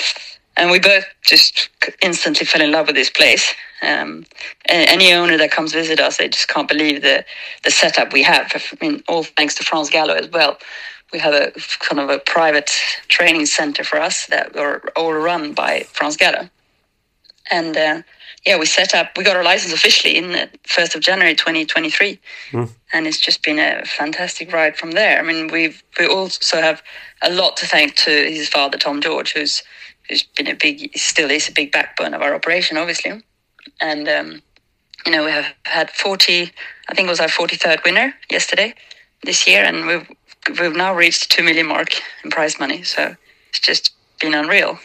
and 0.57 0.71
we 0.71 0.79
both 0.79 1.05
just 1.23 1.71
instantly 2.03 2.47
fell 2.47 2.61
in 2.61 2.71
love 2.71 2.87
with 2.87 2.97
this 2.97 3.11
place. 3.11 3.55
Um, 3.83 4.27
any 4.67 5.13
owner 5.13 5.39
that 5.39 5.51
comes 5.51 5.73
visit 5.73 6.01
us, 6.01 6.19
they 6.19 6.29
just 6.29 6.49
can't 6.49 6.69
believe 6.69 7.01
the 7.01 7.25
the 7.65 7.71
setup 7.71 8.13
we 8.13 8.23
have. 8.23 8.53
I 8.55 8.85
mean, 8.87 9.03
all 9.09 9.23
thanks 9.23 9.55
to 9.57 9.65
France 9.65 9.91
Galop 9.91 10.21
as 10.21 10.29
well. 10.29 10.59
We 11.13 11.19
have 11.19 11.33
a 11.33 11.53
kind 11.79 11.99
of 11.99 12.11
a 12.11 12.19
private 12.19 12.71
training 13.09 13.47
center 13.47 13.85
for 13.85 13.99
us 13.99 14.27
that 14.27 14.55
are 14.57 14.83
all 14.97 15.15
run 15.15 15.55
by 15.55 15.87
France 15.93 16.17
Galop, 16.19 16.51
and 17.51 17.77
uh, 17.77 18.03
yeah, 18.47 18.59
we 18.59 18.67
set 18.67 18.95
up. 18.95 19.11
We 19.17 19.25
got 19.25 19.37
our 19.37 19.45
license 19.45 19.75
officially 19.75 20.17
in 20.17 20.33
the 20.33 20.49
first 20.67 20.95
of 20.95 21.03
January, 21.03 21.35
twenty 21.35 21.67
twenty 21.67 21.91
three, 21.91 22.19
hmm. 22.51 22.65
and 22.93 23.07
it's 23.07 23.21
just 23.21 23.43
been 23.43 23.59
a 23.59 23.85
fantastic 23.85 24.53
ride 24.53 24.77
from 24.77 24.93
there. 24.93 25.19
I 25.19 25.23
mean, 25.23 25.49
we've 25.49 25.83
we 25.99 26.07
also 26.07 26.61
have 26.61 26.83
a 27.23 27.31
lot 27.31 27.57
to 27.59 27.67
thank 27.67 27.97
to 27.97 28.11
his 28.11 28.49
father 28.49 28.79
Tom 28.79 29.01
George, 29.01 29.33
who's 29.33 29.63
who's 30.09 30.23
been 30.23 30.49
a 30.49 30.55
big, 30.55 30.91
still 30.99 31.31
is 31.31 31.49
a 31.49 31.53
big 31.53 31.71
backbone 31.71 32.15
of 32.15 32.23
our 32.23 32.35
operation, 32.35 32.77
obviously. 32.77 33.23
And 33.81 34.09
um, 34.09 34.43
you 35.05 35.13
know, 35.13 35.25
we 35.25 35.31
have 35.31 35.53
had 35.65 35.91
40. 35.91 36.51
I 36.89 36.95
think 36.95 37.07
it 37.07 37.11
was 37.11 37.21
our 37.21 37.29
43rd 37.29 37.85
winner 37.85 38.15
yesterday, 38.31 38.75
this 39.23 39.47
year, 39.47 39.65
and 39.65 39.87
we've 39.87 40.11
we've 40.59 40.77
now 40.77 40.95
reached 40.95 41.31
two 41.31 41.43
million 41.43 41.67
mark 41.67 41.89
in 42.25 42.31
prize 42.31 42.59
money. 42.59 42.83
So 42.83 43.15
it's 43.51 43.61
just 43.61 43.93
been 44.21 44.35
unreal. 44.35 44.79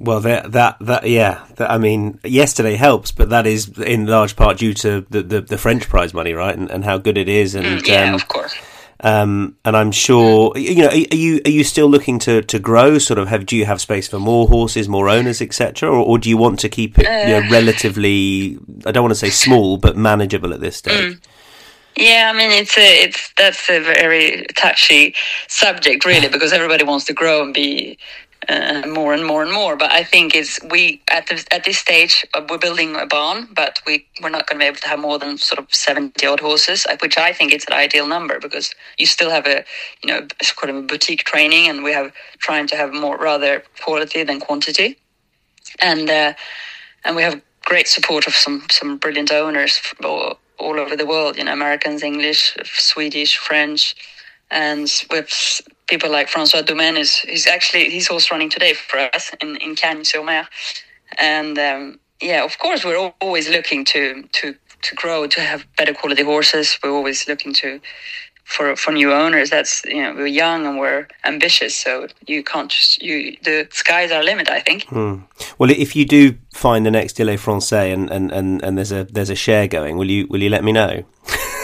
Well, 0.00 0.20
that 0.20 0.52
that 0.52 0.78
that 0.80 1.06
yeah, 1.06 1.44
that, 1.56 1.70
I 1.70 1.76
mean, 1.76 2.20
yesterday 2.24 2.74
helps, 2.74 3.12
but 3.12 3.28
that 3.28 3.46
is 3.46 3.78
in 3.78 4.06
large 4.06 4.34
part 4.34 4.56
due 4.56 4.72
to 4.72 5.02
the 5.10 5.22
the, 5.22 5.40
the 5.42 5.58
French 5.58 5.90
prize 5.90 6.14
money, 6.14 6.32
right, 6.32 6.56
and, 6.56 6.70
and 6.70 6.86
how 6.86 6.96
good 6.96 7.18
it 7.18 7.28
is, 7.28 7.54
and 7.54 7.66
mm, 7.66 7.86
yeah, 7.86 8.04
um, 8.04 8.14
of 8.14 8.26
course. 8.26 8.54
Um, 9.02 9.56
and 9.62 9.76
I'm 9.76 9.92
sure 9.92 10.56
you 10.56 10.76
know. 10.76 10.88
Are, 10.88 10.94
you 10.94 11.42
are 11.44 11.50
you 11.50 11.64
still 11.64 11.88
looking 11.88 12.18
to, 12.20 12.40
to 12.40 12.58
grow? 12.58 12.96
Sort 12.96 13.18
of 13.18 13.28
have 13.28 13.44
do 13.44 13.56
you 13.56 13.66
have 13.66 13.78
space 13.78 14.08
for 14.08 14.18
more 14.18 14.48
horses, 14.48 14.88
more 14.88 15.10
owners, 15.10 15.42
etc., 15.42 15.90
or, 15.90 15.96
or, 15.96 16.18
do 16.18 16.30
you 16.30 16.38
want 16.38 16.60
to 16.60 16.70
keep 16.70 16.98
it 16.98 17.06
uh, 17.06 17.28
you 17.28 17.40
know, 17.40 17.46
uh. 17.46 17.50
relatively? 17.50 18.58
I 18.86 18.92
don't 18.92 19.02
want 19.02 19.12
to 19.12 19.20
say 19.20 19.28
small, 19.28 19.76
but 19.76 19.98
manageable 19.98 20.54
at 20.54 20.60
this 20.60 20.76
stage. 20.76 21.16
Mm. 21.16 21.22
Yeah, 21.96 22.30
I 22.32 22.38
mean 22.38 22.50
it's 22.52 22.78
a, 22.78 23.02
it's 23.02 23.32
that's 23.36 23.68
a 23.68 23.80
very 23.80 24.46
touchy 24.56 25.14
subject, 25.48 26.06
really, 26.06 26.28
because 26.28 26.54
everybody 26.54 26.84
wants 26.84 27.04
to 27.06 27.12
grow 27.12 27.42
and 27.42 27.52
be 27.52 27.98
uh, 28.48 28.82
more 28.86 29.12
and 29.12 29.26
more 29.26 29.42
and 29.42 29.52
more. 29.52 29.76
But 29.76 29.92
I 29.92 30.02
think 30.02 30.34
it's 30.34 30.58
we 30.64 31.02
at 31.10 31.26
the, 31.26 31.44
at 31.50 31.64
this 31.64 31.78
stage 31.78 32.26
uh, 32.34 32.42
we're 32.48 32.58
building 32.58 32.96
a 32.96 33.06
barn, 33.06 33.48
but 33.52 33.80
we 33.86 34.06
we're 34.22 34.30
not 34.30 34.46
going 34.46 34.58
to 34.58 34.64
be 34.64 34.68
able 34.68 34.78
to 34.78 34.88
have 34.88 34.98
more 34.98 35.18
than 35.18 35.38
sort 35.38 35.58
of 35.58 35.74
seventy 35.74 36.26
odd 36.26 36.40
horses, 36.40 36.86
uh, 36.86 36.96
which 37.00 37.18
I 37.18 37.32
think 37.32 37.52
is 37.52 37.64
an 37.68 37.74
ideal 37.74 38.06
number 38.06 38.38
because 38.40 38.74
you 38.98 39.06
still 39.06 39.30
have 39.30 39.46
a 39.46 39.64
you 40.02 40.12
know 40.12 40.26
sort 40.42 40.70
of 40.70 40.76
a 40.76 40.82
boutique 40.82 41.24
training, 41.24 41.68
and 41.68 41.84
we 41.84 41.92
have 41.92 42.12
trying 42.38 42.66
to 42.68 42.76
have 42.76 42.92
more 42.92 43.18
rather 43.18 43.62
quality 43.82 44.24
than 44.24 44.40
quantity, 44.40 44.96
and 45.80 46.08
uh, 46.08 46.32
and 47.04 47.16
we 47.16 47.22
have 47.22 47.40
great 47.64 47.88
support 47.88 48.26
of 48.26 48.34
some 48.34 48.62
some 48.70 48.96
brilliant 48.96 49.30
owners 49.30 49.80
all, 50.04 50.38
all 50.58 50.80
over 50.80 50.96
the 50.96 51.06
world. 51.06 51.36
You 51.36 51.44
know, 51.44 51.52
Americans, 51.52 52.02
English, 52.02 52.56
Swedish, 52.64 53.36
French, 53.36 53.94
and 54.50 54.90
with 55.10 55.60
people 55.90 56.10
like 56.10 56.28
Francois 56.28 56.62
Domaine 56.62 56.96
is 56.96 57.18
he's 57.18 57.46
actually 57.46 57.90
he's 57.90 58.08
also 58.08 58.34
running 58.34 58.50
today 58.50 58.72
for 58.74 58.98
us 59.14 59.30
in 59.42 59.56
in 59.56 59.74
Cagnes-sur-Mer, 59.74 60.46
and 61.18 61.58
um, 61.58 62.00
yeah, 62.22 62.44
of 62.44 62.58
course 62.58 62.84
we're 62.84 63.12
always 63.20 63.50
looking 63.50 63.84
to 63.86 64.22
to 64.32 64.54
to 64.82 64.94
grow 64.94 65.26
to 65.26 65.40
have 65.40 65.66
better 65.76 65.92
quality 65.92 66.22
horses. 66.22 66.78
We're 66.82 66.92
always 66.92 67.28
looking 67.28 67.52
to 67.54 67.80
for 68.44 68.76
for 68.76 68.92
new 68.92 69.12
owners. 69.12 69.50
That's 69.50 69.84
you 69.84 70.02
know 70.02 70.14
we're 70.14 70.26
young 70.44 70.66
and 70.66 70.78
we're 70.78 71.06
ambitious, 71.24 71.76
so 71.76 72.06
you 72.26 72.42
can't 72.42 72.70
just 72.70 73.02
you 73.02 73.36
the 73.42 73.68
sky's 73.70 74.10
our 74.12 74.22
limit. 74.22 74.48
I 74.48 74.60
think. 74.60 74.84
Hmm. 74.84 75.16
Well, 75.58 75.70
if 75.70 75.94
you 75.96 76.04
do 76.04 76.36
find 76.52 76.86
the 76.86 76.90
next 76.90 77.16
Dille 77.16 77.38
Francais 77.38 77.92
and, 77.92 78.10
and, 78.10 78.32
and, 78.32 78.62
and 78.62 78.76
there's 78.76 78.92
a 78.92 79.04
there's 79.04 79.30
a 79.30 79.36
share 79.36 79.68
going, 79.68 79.96
will 79.96 80.10
you 80.10 80.26
will 80.28 80.42
you 80.42 80.50
let 80.50 80.64
me 80.64 80.72
know? 80.72 81.04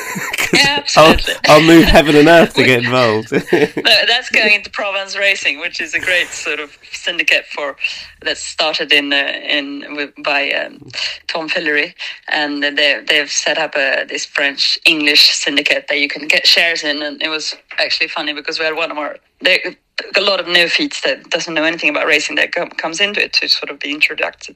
yeah, 0.57 0.85
I'll, 0.97 1.17
I'll, 1.49 1.63
move 1.63 1.85
heaven 1.85 2.17
and 2.17 2.29
earth 2.29 2.55
to 2.55 2.65
get 2.65 2.85
involved. 2.85 3.31
that's 3.31 4.31
going 4.31 4.55
into 4.55 4.71
Provence 4.71 5.17
Racing, 5.17 5.61
which 5.61 5.81
is 5.81 5.95
a 5.95 6.01
great 6.01 6.29
sort 6.29 6.61
of 6.61 6.77
syndicate 6.93 7.47
for 7.47 7.77
that 8.23 8.39
started 8.39 8.93
in 8.93 9.13
uh, 9.13 9.33
in 9.45 10.13
by 10.23 10.51
um, 10.53 10.89
Tom 11.29 11.49
Fillery, 11.49 11.95
and 12.29 12.63
they 12.63 13.03
they've 13.07 13.31
set 13.31 13.59
up 13.59 13.75
a 13.77 14.05
this 14.05 14.25
French 14.27 14.79
English 14.85 15.31
syndicate 15.31 15.87
that 15.89 15.99
you 15.99 16.09
can 16.09 16.27
get 16.29 16.47
shares 16.47 16.85
in, 16.85 17.03
and 17.03 17.23
it 17.23 17.29
was 17.29 17.55
actually 17.79 18.09
funny 18.09 18.33
because 18.33 18.59
we 18.59 18.65
had 18.65 18.77
one 18.77 18.91
of 18.91 18.99
our 18.99 19.17
they, 19.41 19.77
a 20.17 20.21
lot 20.21 20.41
of 20.41 20.47
neophytes 20.47 21.01
that 21.03 21.31
doesn't 21.31 21.55
know 21.55 21.65
anything 21.65 21.91
about 21.91 22.07
racing 22.07 22.37
that 22.37 22.53
com- 22.53 22.71
comes 22.71 23.01
into 23.01 23.23
it 23.23 23.33
to 23.35 23.49
sort 23.49 23.71
of 23.71 23.79
be 23.79 23.91
introduced. 23.93 24.51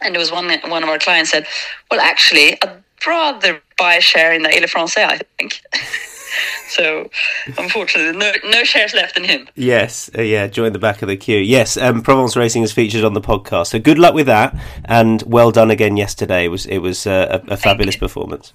And 0.00 0.14
there 0.14 0.20
was 0.20 0.32
one 0.32 0.50
one 0.68 0.82
of 0.82 0.88
our 0.88 0.98
clients 0.98 1.30
said, 1.30 1.46
"Well, 1.90 2.00
actually, 2.00 2.60
I'd 2.62 2.82
rather 3.06 3.60
buy 3.78 3.94
a 3.94 4.00
share 4.00 4.32
in 4.32 4.42
the 4.42 4.50
Il 4.50 4.62
est 4.62 4.72
Français, 4.72 5.04
I 5.04 5.20
think. 5.38 5.62
so 6.68 7.10
unfortunately, 7.58 8.16
no 8.18 8.32
no 8.50 8.64
shares 8.64 8.94
left 8.94 9.16
in 9.16 9.24
him. 9.24 9.48
Yes, 9.54 10.10
uh, 10.16 10.22
yeah, 10.22 10.46
join 10.46 10.72
the 10.72 10.78
back 10.78 11.02
of 11.02 11.08
the 11.08 11.16
queue. 11.16 11.38
Yes, 11.38 11.76
um, 11.76 12.02
Provence 12.02 12.36
Racing 12.36 12.62
is 12.62 12.72
featured 12.72 13.04
on 13.04 13.14
the 13.14 13.20
podcast. 13.20 13.68
So 13.68 13.78
good 13.78 13.98
luck 13.98 14.14
with 14.14 14.26
that, 14.26 14.56
and 14.84 15.22
well 15.22 15.50
done 15.50 15.70
again 15.70 15.96
yesterday. 15.96 16.44
It 16.44 16.48
was 16.48 16.66
it 16.66 16.78
was 16.78 17.06
uh, 17.06 17.40
a, 17.48 17.52
a 17.52 17.56
fabulous 17.56 17.94
you. 17.94 18.00
performance. 18.00 18.52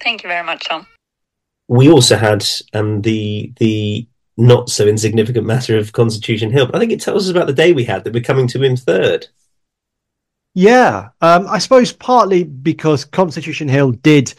Thank 0.00 0.22
you 0.22 0.28
very 0.28 0.44
much, 0.44 0.66
Tom. 0.68 0.86
We 1.68 1.90
also 1.90 2.16
had 2.16 2.44
um, 2.72 3.02
the 3.02 3.52
the 3.58 4.06
not 4.36 4.70
so 4.70 4.86
insignificant 4.86 5.44
matter 5.44 5.76
of 5.76 5.92
Constitution 5.92 6.52
Hill, 6.52 6.66
but 6.66 6.76
I 6.76 6.78
think 6.78 6.92
it 6.92 7.00
tells 7.00 7.24
us 7.24 7.30
about 7.30 7.48
the 7.48 7.52
day 7.52 7.72
we 7.72 7.84
had 7.84 8.04
that 8.04 8.14
we're 8.14 8.22
coming 8.22 8.46
to 8.48 8.60
win 8.60 8.76
third. 8.76 9.26
Yeah, 10.58 11.10
um, 11.20 11.46
I 11.46 11.58
suppose 11.58 11.92
partly 11.92 12.42
because 12.42 13.04
Constitution 13.04 13.68
Hill 13.68 13.92
did 13.92 14.34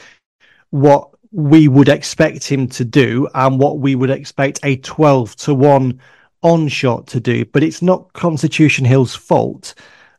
what 0.71 1.12
we 1.32 1.69
would 1.69 1.88
expect 1.88 2.43
him 2.43 2.67
to 2.67 2.84
do 2.84 3.29
and 3.36 3.58
what 3.58 3.79
we 3.79 3.95
would 3.95 4.10
expect 4.10 4.60
a 4.63 4.75
12 4.75 5.38
to 5.38 5.53
1 5.53 5.97
on 6.43 6.67
shot 6.67 7.08
to 7.08 7.21
do. 7.21 7.45
But 7.45 7.63
it's 7.63 7.82
not 7.82 8.12
Constitution 8.12 8.84
Hill's 8.84 9.15
fault 9.15 9.75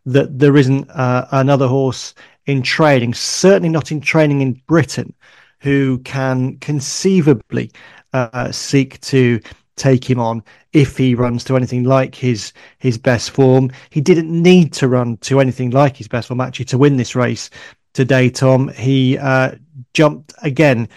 that 0.07 0.39
there 0.39 0.57
isn't 0.57 0.89
uh, 0.89 1.27
another 1.33 1.69
horse 1.69 2.15
in 2.47 2.63
training, 2.63 3.13
certainly 3.13 3.69
not 3.69 3.93
in 3.93 4.01
training 4.01 4.41
in 4.41 4.55
Britain, 4.67 5.13
who 5.59 5.99
can 5.99 6.57
conceivably 6.61 7.73
uh, 8.15 8.51
seek 8.51 8.99
to 9.03 9.39
take 9.81 10.09
him 10.09 10.21
on 10.21 10.45
if 10.73 10.97
he 10.99 11.15
runs 11.15 11.43
to 11.45 11.57
anything 11.57 11.85
like 11.85 12.15
his 12.15 12.53
his 12.79 12.99
best 12.99 13.31
form. 13.31 13.71
He 13.91 14.01
didn't 14.01 14.31
need 14.31 14.73
to 14.75 14.89
run 14.89 15.17
to 15.19 15.41
anything 15.41 15.71
like 15.71 15.97
his 15.97 16.09
best 16.09 16.29
form 16.29 16.41
actually 16.41 16.67
to 16.67 16.79
win 16.79 16.97
this 16.97 17.17
race 17.17 17.51
today. 17.95 18.31
Tom 18.31 18.69
he 18.69 19.19
uh, 19.19 19.53
jumped 19.95 20.35
again 20.43 20.89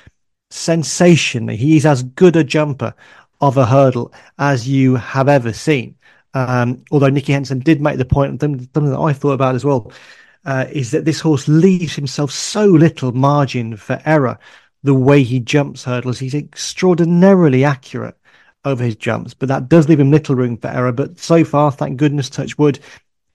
sensationally. 0.51 1.55
He's 1.55 1.85
as 1.85 2.03
good 2.03 2.35
a 2.35 2.43
jumper 2.43 2.93
of 3.41 3.57
a 3.57 3.65
hurdle 3.65 4.13
as 4.37 4.67
you 4.67 4.95
have 4.95 5.29
ever 5.29 5.53
seen. 5.53 5.95
Um, 6.33 6.83
although 6.91 7.09
Nicky 7.09 7.33
Henderson 7.33 7.59
did 7.59 7.81
make 7.81 7.97
the 7.97 8.05
point, 8.05 8.41
something 8.41 8.67
that 8.73 8.99
I 8.99 9.13
thought 9.13 9.33
about 9.33 9.55
as 9.55 9.65
well, 9.65 9.91
uh, 10.45 10.65
is 10.71 10.91
that 10.91 11.05
this 11.05 11.19
horse 11.19 11.47
leaves 11.47 11.95
himself 11.95 12.31
so 12.31 12.65
little 12.65 13.11
margin 13.11 13.77
for 13.77 14.01
error. 14.05 14.37
The 14.83 14.93
way 14.93 15.23
he 15.23 15.39
jumps 15.39 15.83
hurdles, 15.83 16.19
he's 16.19 16.35
extraordinarily 16.35 17.63
accurate 17.63 18.17
over 18.65 18.83
his 18.83 18.95
jumps, 18.95 19.33
but 19.33 19.49
that 19.49 19.69
does 19.69 19.89
leave 19.89 19.99
him 19.99 20.11
little 20.11 20.35
room 20.35 20.57
for 20.57 20.67
error. 20.67 20.91
But 20.91 21.19
so 21.19 21.43
far, 21.43 21.71
thank 21.71 21.97
goodness, 21.97 22.29
touch 22.29 22.57
wood, 22.57 22.79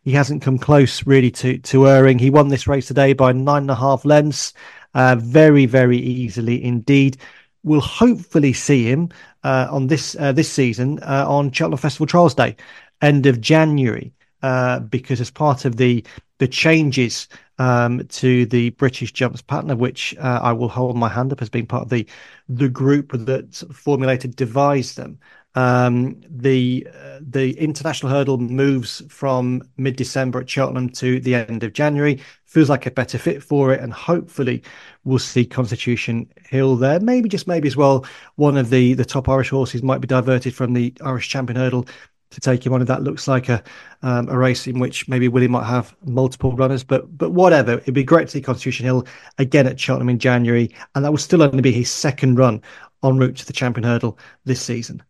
he 0.05 0.13
hasn't 0.13 0.43
come 0.43 0.59
close 0.59 1.07
really 1.07 1.31
to 1.33 1.59
to 1.59 1.89
erring. 1.89 2.19
He 2.19 2.31
won 2.31 2.49
this 2.49 2.67
race 2.67 2.87
today 2.87 3.13
by 3.13 3.33
nine 3.33 3.63
and 3.63 3.71
a 3.71 3.75
half 3.75 4.05
lengths, 4.05 4.55
uh, 4.95 5.17
very 5.19 5.67
very 5.67 5.99
easily 5.99 6.65
indeed. 6.65 7.19
We'll 7.63 7.81
hopefully 7.81 8.53
see 8.53 8.85
him 8.85 9.11
uh, 9.45 9.69
on 9.71 9.89
this 9.89 10.17
uh, 10.19 10.33
this 10.33 10.51
season 10.51 11.01
uh, 11.01 11.25
on 11.29 11.51
Cheltenham 11.51 11.79
Festival 11.79 12.07
Trials 12.07 12.35
Day, 12.35 12.57
end 13.03 13.27
of 13.27 13.41
January, 13.41 14.13
uh, 14.43 14.81
because 14.81 15.21
as 15.21 15.31
part 15.31 15.65
of 15.65 15.77
the 15.77 16.05
the 16.39 16.49
changes 16.49 17.29
um, 17.59 18.07
to 18.09 18.47
the 18.47 18.71
British 18.71 19.13
jumps 19.13 19.43
of 19.49 19.79
which 19.79 20.17
uh, 20.19 20.41
I 20.43 20.53
will 20.53 20.69
hold 20.69 20.97
my 20.97 21.09
hand 21.09 21.33
up 21.33 21.43
as 21.43 21.49
being 21.51 21.67
part 21.67 21.85
of 21.85 21.89
the 21.91 22.07
the 22.49 22.69
group 22.69 23.13
that 23.13 23.55
formulated, 23.73 24.37
devised 24.37 24.97
them. 24.97 25.19
Um, 25.55 26.21
the 26.29 26.87
uh, 26.95 27.19
the 27.21 27.59
international 27.59 28.13
hurdle 28.13 28.39
moves 28.39 29.03
from 29.09 29.63
mid 29.77 29.97
December 29.97 30.41
at 30.41 30.49
Cheltenham 30.49 30.89
to 30.91 31.19
the 31.21 31.35
end 31.35 31.65
of 31.65 31.73
January. 31.73 32.21
Feels 32.45 32.71
like 32.71 32.87
a 32.87 32.91
better 32.91 33.19
fit 33.19 33.43
for 33.43 33.73
it, 33.73 33.81
and 33.81 33.93
hopefully 33.93 34.63
we'll 35.05 35.19
see 35.19 35.45
Constitution 35.45 36.31
Hill 36.49 36.77
there. 36.77 37.01
Maybe 37.01 37.29
just 37.29 37.49
maybe 37.49 37.67
as 37.67 37.77
well, 37.77 38.07
one 38.37 38.57
of 38.57 38.71
the 38.71 38.95
the 38.95 39.05
top 39.05 39.29
Irish 39.29 39.51
horses 39.51 39.83
might 39.83 40.01
be 40.01 40.07
diverted 40.07 40.55
from 40.55 40.75
the 40.75 40.95
Irish 41.03 41.29
Champion 41.29 41.57
Hurdle 41.57 41.87
to 42.31 42.41
take 42.41 42.65
him 42.65 42.73
on. 42.73 42.83
If 42.83 42.89
that 42.89 43.03
looks 43.03 43.27
like 43.29 43.49
a 43.49 43.63
um, 44.03 44.29
a 44.29 44.37
race 44.37 44.67
in 44.67 44.79
which 44.79 45.09
maybe 45.09 45.29
Willie 45.29 45.49
might 45.49 45.67
have 45.67 45.97
multiple 46.05 46.55
runners, 46.55 46.85
but 46.85 47.17
but 47.17 47.31
whatever. 47.31 47.75
It'd 47.75 47.95
be 47.95 48.05
great 48.05 48.29
to 48.29 48.33
see 48.33 48.41
Constitution 48.41 48.87
Hill 48.87 49.07
again 49.39 49.67
at 49.67 49.81
Cheltenham 49.81 50.09
in 50.09 50.19
January, 50.19 50.75
and 50.95 51.05
that 51.05 51.11
will 51.11 51.19
still 51.19 51.43
only 51.43 51.63
be 51.63 51.73
his 51.73 51.91
second 51.91 52.39
run 52.39 52.63
en 53.05 53.19
route 53.19 53.37
to 53.37 53.47
the 53.47 53.53
Champion 53.53 53.85
Hurdle 53.85 54.19
this 54.45 54.61
season. 54.61 55.03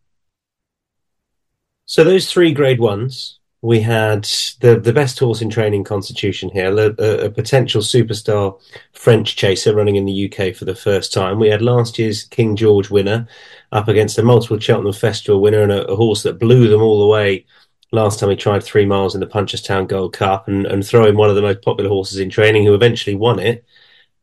So 1.85 2.03
those 2.03 2.31
three 2.31 2.53
Grade 2.53 2.79
Ones, 2.79 3.39
we 3.61 3.81
had 3.81 4.23
the 4.61 4.79
the 4.81 4.93
best 4.93 5.19
horse 5.19 5.41
in 5.41 5.49
training, 5.49 5.83
Constitution 5.83 6.49
here, 6.49 6.73
a, 6.77 7.25
a, 7.25 7.29
potential 7.29 7.81
superstar 7.81 8.59
French 8.93 9.35
chaser 9.35 9.75
running 9.75 9.97
in 9.97 10.05
the 10.05 10.31
UK 10.31 10.55
for 10.55 10.65
the 10.65 10.75
first 10.75 11.11
time. 11.13 11.39
We 11.39 11.49
had 11.49 11.61
last 11.61 11.99
year's 11.99 12.23
King 12.23 12.55
George 12.55 12.89
winner 12.89 13.27
up 13.73 13.89
against 13.89 14.17
a 14.17 14.23
multiple 14.23 14.59
Cheltenham 14.59 14.93
Festival 14.93 15.41
winner 15.41 15.61
and 15.61 15.73
a, 15.73 15.85
a 15.87 15.95
horse 15.95 16.23
that 16.23 16.39
blew 16.39 16.69
them 16.69 16.81
all 16.81 16.99
the 16.99 17.07
way 17.07 17.45
last 17.91 18.19
time 18.19 18.29
he 18.29 18.35
tried 18.35 18.63
three 18.63 18.85
miles 18.85 19.15
in 19.15 19.21
the 19.21 19.27
Punchestown 19.27 19.87
Gold 19.87 20.13
Cup 20.13 20.47
and, 20.47 20.65
and 20.65 20.93
in 20.93 21.17
one 21.17 21.29
of 21.29 21.35
the 21.35 21.41
most 21.41 21.61
popular 21.61 21.89
horses 21.89 22.19
in 22.19 22.29
training 22.29 22.65
who 22.65 22.73
eventually 22.73 23.15
won 23.15 23.39
it. 23.39 23.65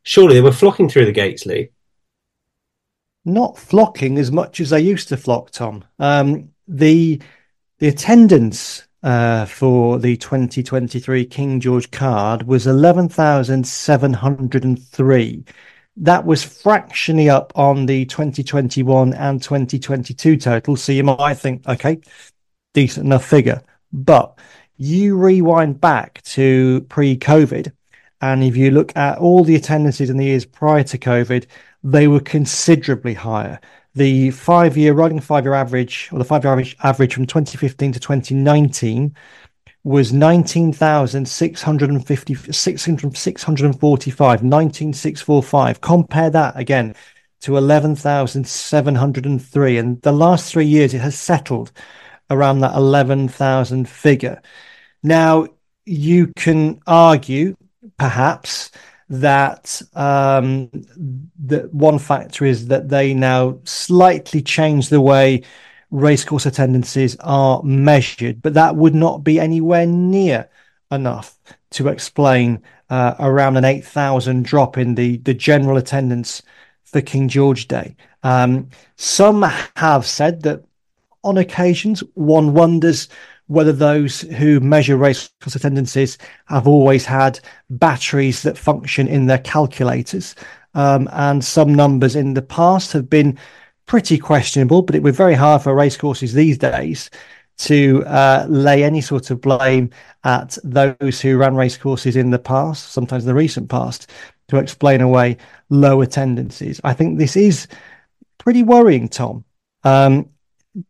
Surely 0.03 0.35
they 0.35 0.41
were 0.41 0.53
flocking 0.53 0.89
through 0.89 1.07
the 1.07 1.13
gates, 1.13 1.47
Lee. 1.47 1.71
Not 3.25 3.59
flocking 3.59 4.19
as 4.19 4.31
much 4.31 4.61
as 4.61 4.71
they 4.71 4.81
used 4.81 5.09
to 5.09 5.17
flock, 5.17 5.51
Tom. 5.51 5.85
Um, 5.99 6.51
the 6.69 7.21
the 7.79 7.89
attendance 7.89 8.86
uh, 9.03 9.45
for 9.47 9.99
the 9.99 10.17
2023 10.17 11.27
King 11.27 11.61
George 11.61 11.91
card 11.91 12.45
was 12.45 12.67
11,703. 12.67 15.45
That 15.99 16.27
was 16.27 16.43
fractionally 16.43 17.31
up 17.31 17.53
on 17.55 17.87
the 17.87 18.05
2021 18.07 19.15
and 19.15 19.43
2022 19.43 20.37
total. 20.37 20.77
So 20.77 20.93
you 20.93 21.05
might 21.05 21.35
think, 21.35 21.67
okay, 21.67 22.01
decent 22.75 23.07
enough 23.07 23.25
figure. 23.25 23.63
But 23.93 24.39
you 24.77 25.17
rewind 25.17 25.81
back 25.81 26.21
to 26.23 26.83
pre 26.83 27.17
COVID, 27.17 27.73
and 28.21 28.45
if 28.45 28.57
you 28.57 28.71
look 28.71 28.95
at 28.97 29.19
all 29.19 29.45
the 29.45 29.57
attendances 29.57 30.11
in 30.11 30.19
the 30.19 30.27
years 30.27 30.45
prior 30.45 30.83
to 30.85 30.99
COVID, 30.99 31.47
they 31.83 32.09
were 32.09 32.21
considerably 32.21 33.15
higher 33.15 33.59
the 33.97 34.31
five 34.31 34.77
year 34.77 34.93
rolling 34.93 35.21
five 35.21 35.45
year 35.45 35.55
average 35.55 36.09
or 36.13 36.19
the 36.19 36.25
five 36.25 36.45
year 36.45 36.53
average 36.53 36.77
average 36.83 37.15
from 37.15 37.27
2015 37.27 37.93
to 37.93 38.01
2019 38.01 39.17
was 39.85 40.13
19,650 40.13 42.35
645 42.53 44.43
19645 44.43 45.81
compare 45.81 46.31
that 46.31 46.57
again 46.57 46.95
to 47.41 47.57
11,703 47.57 49.79
and 49.79 50.03
the 50.03 50.13
last 50.13 50.53
3 50.53 50.65
years 50.65 50.95
it 50.95 51.01
has 51.01 51.19
settled 51.19 51.73
around 52.31 52.61
that 52.61 52.75
11,000 52.75 53.89
figure. 53.89 54.41
Now 55.03 55.49
you 55.85 56.33
can 56.37 56.81
argue 56.87 57.57
perhaps 57.99 58.71
that 59.09 59.81
um, 59.95 60.69
the 61.39 61.69
one 61.73 61.99
factor 61.99 62.45
is 62.45 62.67
that 62.69 62.89
they 62.89 63.15
now 63.15 63.59
slightly 63.65 64.43
change 64.43 64.89
the 64.89 65.01
way 65.01 65.43
racecourse 65.91 66.47
attendances 66.47 67.17
are 67.21 67.63
measured, 67.63 68.43
but 68.43 68.55
that 68.55 68.75
would 68.77 68.95
not 68.95 69.23
be 69.23 69.39
anywhere 69.39 69.87
near 69.87 70.49
enough 70.91 71.39
to 71.71 71.89
explain 71.89 72.63
uh, 72.91 73.15
around 73.19 73.57
an 73.57 73.65
8,000 73.65 74.45
drop 74.45 74.79
in 74.79 74.95
the, 74.95 75.19
the 75.19 75.35
general 75.35 75.77
attendance 75.77 76.43
for 76.85 77.01
King 77.01 77.29
George 77.29 77.69
Day. 77.69 77.97
Um, 78.23 78.71
some 78.97 79.43
have 79.77 80.07
said 80.07 80.43
that 80.43 80.65
on 81.23 81.39
occasions 81.39 82.03
one 82.15 82.55
wonders 82.55 83.09
whether 83.49 83.73
those 83.73 84.23
who 84.23 84.61
measure 84.61 84.97
racecourse 84.97 85.55
attendances 85.55 86.19
have 86.47 86.67
always 86.67 87.05
had 87.05 87.39
batteries 87.71 88.43
that 88.43 88.59
function 88.59 89.07
in 89.07 89.27
their 89.27 89.39
calculators. 89.39 90.35
Um, 90.75 91.09
and 91.13 91.45
some 91.45 91.75
numbers 91.75 92.17
in 92.17 92.35
the 92.35 92.43
past 92.43 92.93
have 92.93 93.09
been 93.09 93.39
pretty 93.87 94.19
questionable, 94.19 94.83
but 94.83 94.95
it 94.95 95.03
would 95.03 95.13
be 95.13 95.17
very 95.17 95.35
hard 95.35 95.63
for 95.63 95.75
racecourses 95.75 96.33
these 96.35 96.59
days 96.59 97.11
to 97.59 98.05
uh, 98.07 98.47
lay 98.49 98.85
any 98.85 99.01
sort 99.01 99.31
of 99.31 99.41
blame 99.41 99.91
at 100.25 100.59
those 100.63 101.21
who 101.21 101.39
ran 101.39 101.55
racecourses 101.55 102.17
in 102.17 102.31
the 102.31 102.39
past, 102.39 102.93
sometimes 102.93 103.23
in 103.23 103.29
the 103.29 103.35
recent 103.35 103.71
past, 103.71 104.11
to 104.49 104.59
explain 104.59 105.01
away 105.01 105.37
low 105.71 106.03
attendances. 106.03 106.81
I 106.85 106.93
think 106.93 107.19
this 107.19 107.37
is 107.37 107.67
pretty 108.39 108.63
worrying, 108.63 109.09
Tom. 109.09 109.45
Um, 109.85 110.29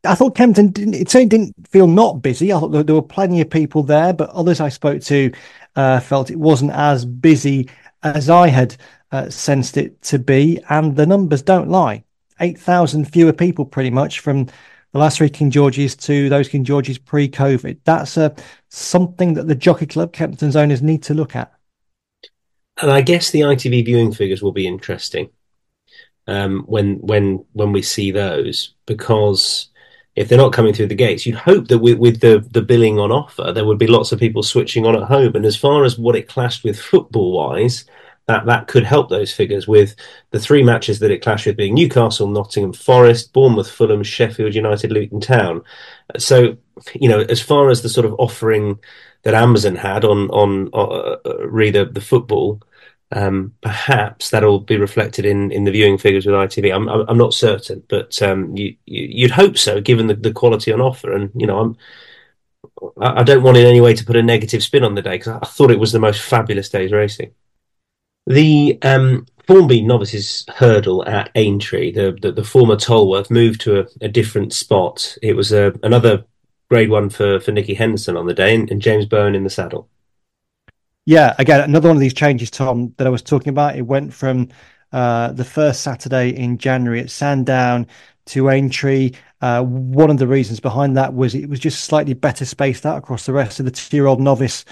I 0.04 0.14
thought 0.14 0.34
Kempton 0.34 0.68
didn't, 0.68 0.94
it 0.94 1.08
certainly 1.08 1.28
didn't 1.28 1.68
feel 1.68 1.86
not 1.86 2.22
busy. 2.22 2.52
I 2.52 2.58
thought 2.60 2.86
there, 2.86 2.94
were 2.94 3.02
plenty 3.02 3.40
of 3.40 3.50
people 3.50 3.82
there, 3.82 4.12
but 4.12 4.30
others 4.30 4.60
I 4.60 4.68
spoke 4.68 5.02
to 5.02 5.32
uh, 5.76 6.00
felt 6.00 6.30
it 6.30 6.38
wasn't 6.38 6.72
as 6.72 7.04
busy 7.04 7.68
as 8.02 8.28
I 8.30 8.48
had 8.48 8.76
uh, 9.12 9.30
sensed 9.30 9.76
it 9.76 10.00
to 10.02 10.18
be. 10.18 10.60
And 10.68 10.96
the 10.96 11.06
numbers 11.06 11.42
don't 11.42 11.68
lie 11.68 12.04
8,000 12.40 13.04
fewer 13.06 13.32
people 13.32 13.64
pretty 13.64 13.90
much 13.90 14.20
from 14.20 14.46
the 14.92 14.98
last 14.98 15.18
three 15.18 15.28
King 15.28 15.50
Georges 15.50 15.94
to 15.96 16.28
those 16.28 16.48
King 16.48 16.64
Georges 16.64 16.98
pre 16.98 17.28
COVID. 17.28 17.78
That's 17.84 18.16
uh, 18.16 18.34
something 18.68 19.34
that 19.34 19.46
the 19.46 19.54
Jockey 19.54 19.86
Club, 19.86 20.12
Kempton's 20.12 20.56
owners 20.56 20.82
need 20.82 21.02
to 21.04 21.14
look 21.14 21.36
at. 21.36 21.52
And 22.80 22.90
I 22.90 23.00
guess 23.00 23.30
the 23.30 23.40
ITV 23.40 23.84
viewing 23.84 24.12
figures 24.12 24.42
will 24.42 24.52
be 24.52 24.66
interesting 24.66 25.30
um, 26.26 26.64
when 26.66 26.96
when 26.96 27.44
when 27.52 27.72
we 27.72 27.82
see 27.82 28.10
those 28.10 28.74
because 28.86 29.68
if 30.16 30.28
they're 30.28 30.38
not 30.38 30.52
coming 30.52 30.72
through 30.72 30.86
the 30.86 30.94
gates, 30.94 31.26
you'd 31.26 31.36
hope 31.36 31.68
that 31.68 31.78
with, 31.78 31.98
with 31.98 32.20
the, 32.20 32.44
the 32.50 32.62
billing 32.62 32.98
on 32.98 33.12
offer, 33.12 33.52
there 33.52 33.66
would 33.66 33.78
be 33.78 33.86
lots 33.86 34.12
of 34.12 34.18
people 34.18 34.42
switching 34.42 34.86
on 34.86 34.96
at 34.96 35.02
home. 35.02 35.36
And 35.36 35.44
as 35.44 35.56
far 35.56 35.84
as 35.84 35.98
what 35.98 36.16
it 36.16 36.28
clashed 36.28 36.64
with 36.64 36.80
football 36.80 37.32
wise, 37.32 37.84
that, 38.26 38.46
that 38.46 38.66
could 38.66 38.84
help 38.84 39.08
those 39.08 39.32
figures 39.32 39.68
with 39.68 39.94
the 40.30 40.40
three 40.40 40.62
matches 40.62 40.98
that 40.98 41.10
it 41.10 41.22
clashed 41.22 41.46
with 41.46 41.56
being 41.56 41.74
Newcastle, 41.74 42.28
Nottingham 42.28 42.72
Forest, 42.72 43.32
Bournemouth, 43.34 43.70
Fulham, 43.70 44.02
Sheffield 44.02 44.54
United, 44.54 44.90
Luton 44.90 45.20
Town. 45.20 45.62
So, 46.16 46.56
you 46.94 47.08
know, 47.08 47.20
as 47.20 47.40
far 47.40 47.68
as 47.68 47.82
the 47.82 47.88
sort 47.88 48.06
of 48.06 48.14
offering 48.18 48.78
that 49.22 49.34
Amazon 49.34 49.76
had 49.76 50.04
on, 50.04 50.30
on, 50.30 50.70
uh, 50.72 51.16
uh, 51.28 51.46
the 51.92 52.04
football, 52.04 52.62
um, 53.12 53.54
perhaps 53.60 54.30
that'll 54.30 54.60
be 54.60 54.76
reflected 54.76 55.24
in, 55.24 55.52
in 55.52 55.64
the 55.64 55.70
viewing 55.70 55.98
figures 55.98 56.26
with 56.26 56.34
ITV. 56.34 56.74
I'm 56.74 56.88
I'm 56.88 57.18
not 57.18 57.34
certain, 57.34 57.82
but 57.88 58.20
um, 58.22 58.56
you, 58.56 58.76
you'd 58.86 59.30
hope 59.30 59.56
so, 59.56 59.80
given 59.80 60.08
the, 60.08 60.14
the 60.14 60.32
quality 60.32 60.72
on 60.72 60.80
offer. 60.80 61.12
And 61.12 61.30
you 61.34 61.46
know, 61.46 61.58
I'm 61.60 61.76
I 63.00 63.22
don't 63.22 63.42
want 63.42 63.56
in 63.56 63.66
any 63.66 63.80
way 63.80 63.94
to 63.94 64.04
put 64.04 64.16
a 64.16 64.22
negative 64.22 64.62
spin 64.62 64.84
on 64.84 64.94
the 64.94 65.02
day 65.02 65.18
because 65.18 65.38
I 65.40 65.46
thought 65.46 65.70
it 65.70 65.78
was 65.78 65.92
the 65.92 66.00
most 66.00 66.20
fabulous 66.20 66.68
day's 66.68 66.92
racing. 66.92 67.32
The 68.26 68.78
um, 68.82 69.26
Formby 69.46 69.82
novices 69.82 70.44
hurdle 70.48 71.06
at 71.06 71.30
Aintree, 71.36 71.92
the, 71.92 72.18
the, 72.20 72.32
the 72.32 72.44
former 72.44 72.76
Tolworth, 72.76 73.30
moved 73.30 73.60
to 73.62 73.80
a, 73.80 73.86
a 74.00 74.08
different 74.08 74.52
spot. 74.52 75.16
It 75.22 75.34
was 75.34 75.52
a, 75.52 75.72
another 75.84 76.24
grade 76.68 76.90
one 76.90 77.08
for, 77.08 77.38
for 77.38 77.52
Nicky 77.52 77.74
Henderson 77.74 78.16
on 78.16 78.26
the 78.26 78.34
day 78.34 78.54
and, 78.54 78.68
and 78.70 78.82
James 78.82 79.06
Bowen 79.06 79.36
in 79.36 79.44
the 79.44 79.50
saddle. 79.50 79.88
Yeah, 81.06 81.34
again, 81.38 81.60
another 81.60 81.88
one 81.88 81.96
of 81.96 82.00
these 82.00 82.12
changes, 82.14 82.50
Tom, 82.50 82.92
that 82.96 83.06
I 83.06 83.10
was 83.10 83.22
talking 83.22 83.50
about. 83.50 83.76
It 83.76 83.82
went 83.82 84.12
from 84.12 84.48
uh, 84.92 85.30
the 85.32 85.44
first 85.44 85.82
Saturday 85.82 86.30
in 86.30 86.58
January 86.58 87.00
at 87.00 87.10
Sandown 87.10 87.86
to 88.26 88.50
Aintree, 88.50 89.12
Uh, 89.40 89.62
one 89.62 90.10
of 90.10 90.18
the 90.18 90.26
reasons 90.26 90.58
behind 90.58 90.96
that 90.96 91.14
was 91.14 91.34
it 91.34 91.48
was 91.48 91.60
just 91.60 91.84
slightly 91.84 92.14
better 92.14 92.44
spaced 92.44 92.84
out 92.84 92.96
across 92.98 93.26
the 93.26 93.32
rest 93.32 93.60
of 93.60 93.66
the 93.66 93.70
two-year-old 93.70 94.20
novice 94.20 94.64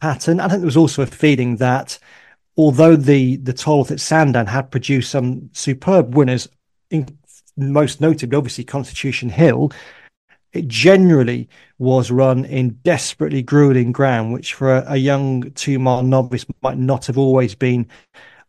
pattern. 0.00 0.38
I 0.38 0.46
think 0.48 0.60
there 0.60 0.66
was 0.66 0.76
also 0.76 1.02
a 1.02 1.06
feeling 1.06 1.56
that 1.56 1.98
although 2.56 2.96
the 2.96 3.38
the 3.38 3.52
Tolworth 3.52 3.90
at 3.90 4.00
Sandown 4.00 4.46
had 4.46 4.70
produced 4.70 5.10
some 5.10 5.50
superb 5.52 6.14
winners, 6.14 6.48
in, 6.90 7.06
most 7.56 8.00
notably 8.00 8.36
obviously 8.36 8.64
Constitution 8.64 9.28
Hill, 9.30 9.72
it 10.52 10.68
generally 10.68 11.48
was 11.78 12.10
run 12.10 12.44
in 12.44 12.78
desperately 12.82 13.42
grueling 13.42 13.92
ground, 13.92 14.32
which 14.32 14.54
for 14.54 14.76
a, 14.76 14.84
a 14.88 14.96
young 14.96 15.50
two 15.52 15.78
mile 15.78 16.02
novice 16.02 16.44
might 16.62 16.78
not 16.78 17.06
have 17.06 17.18
always 17.18 17.54
been 17.54 17.86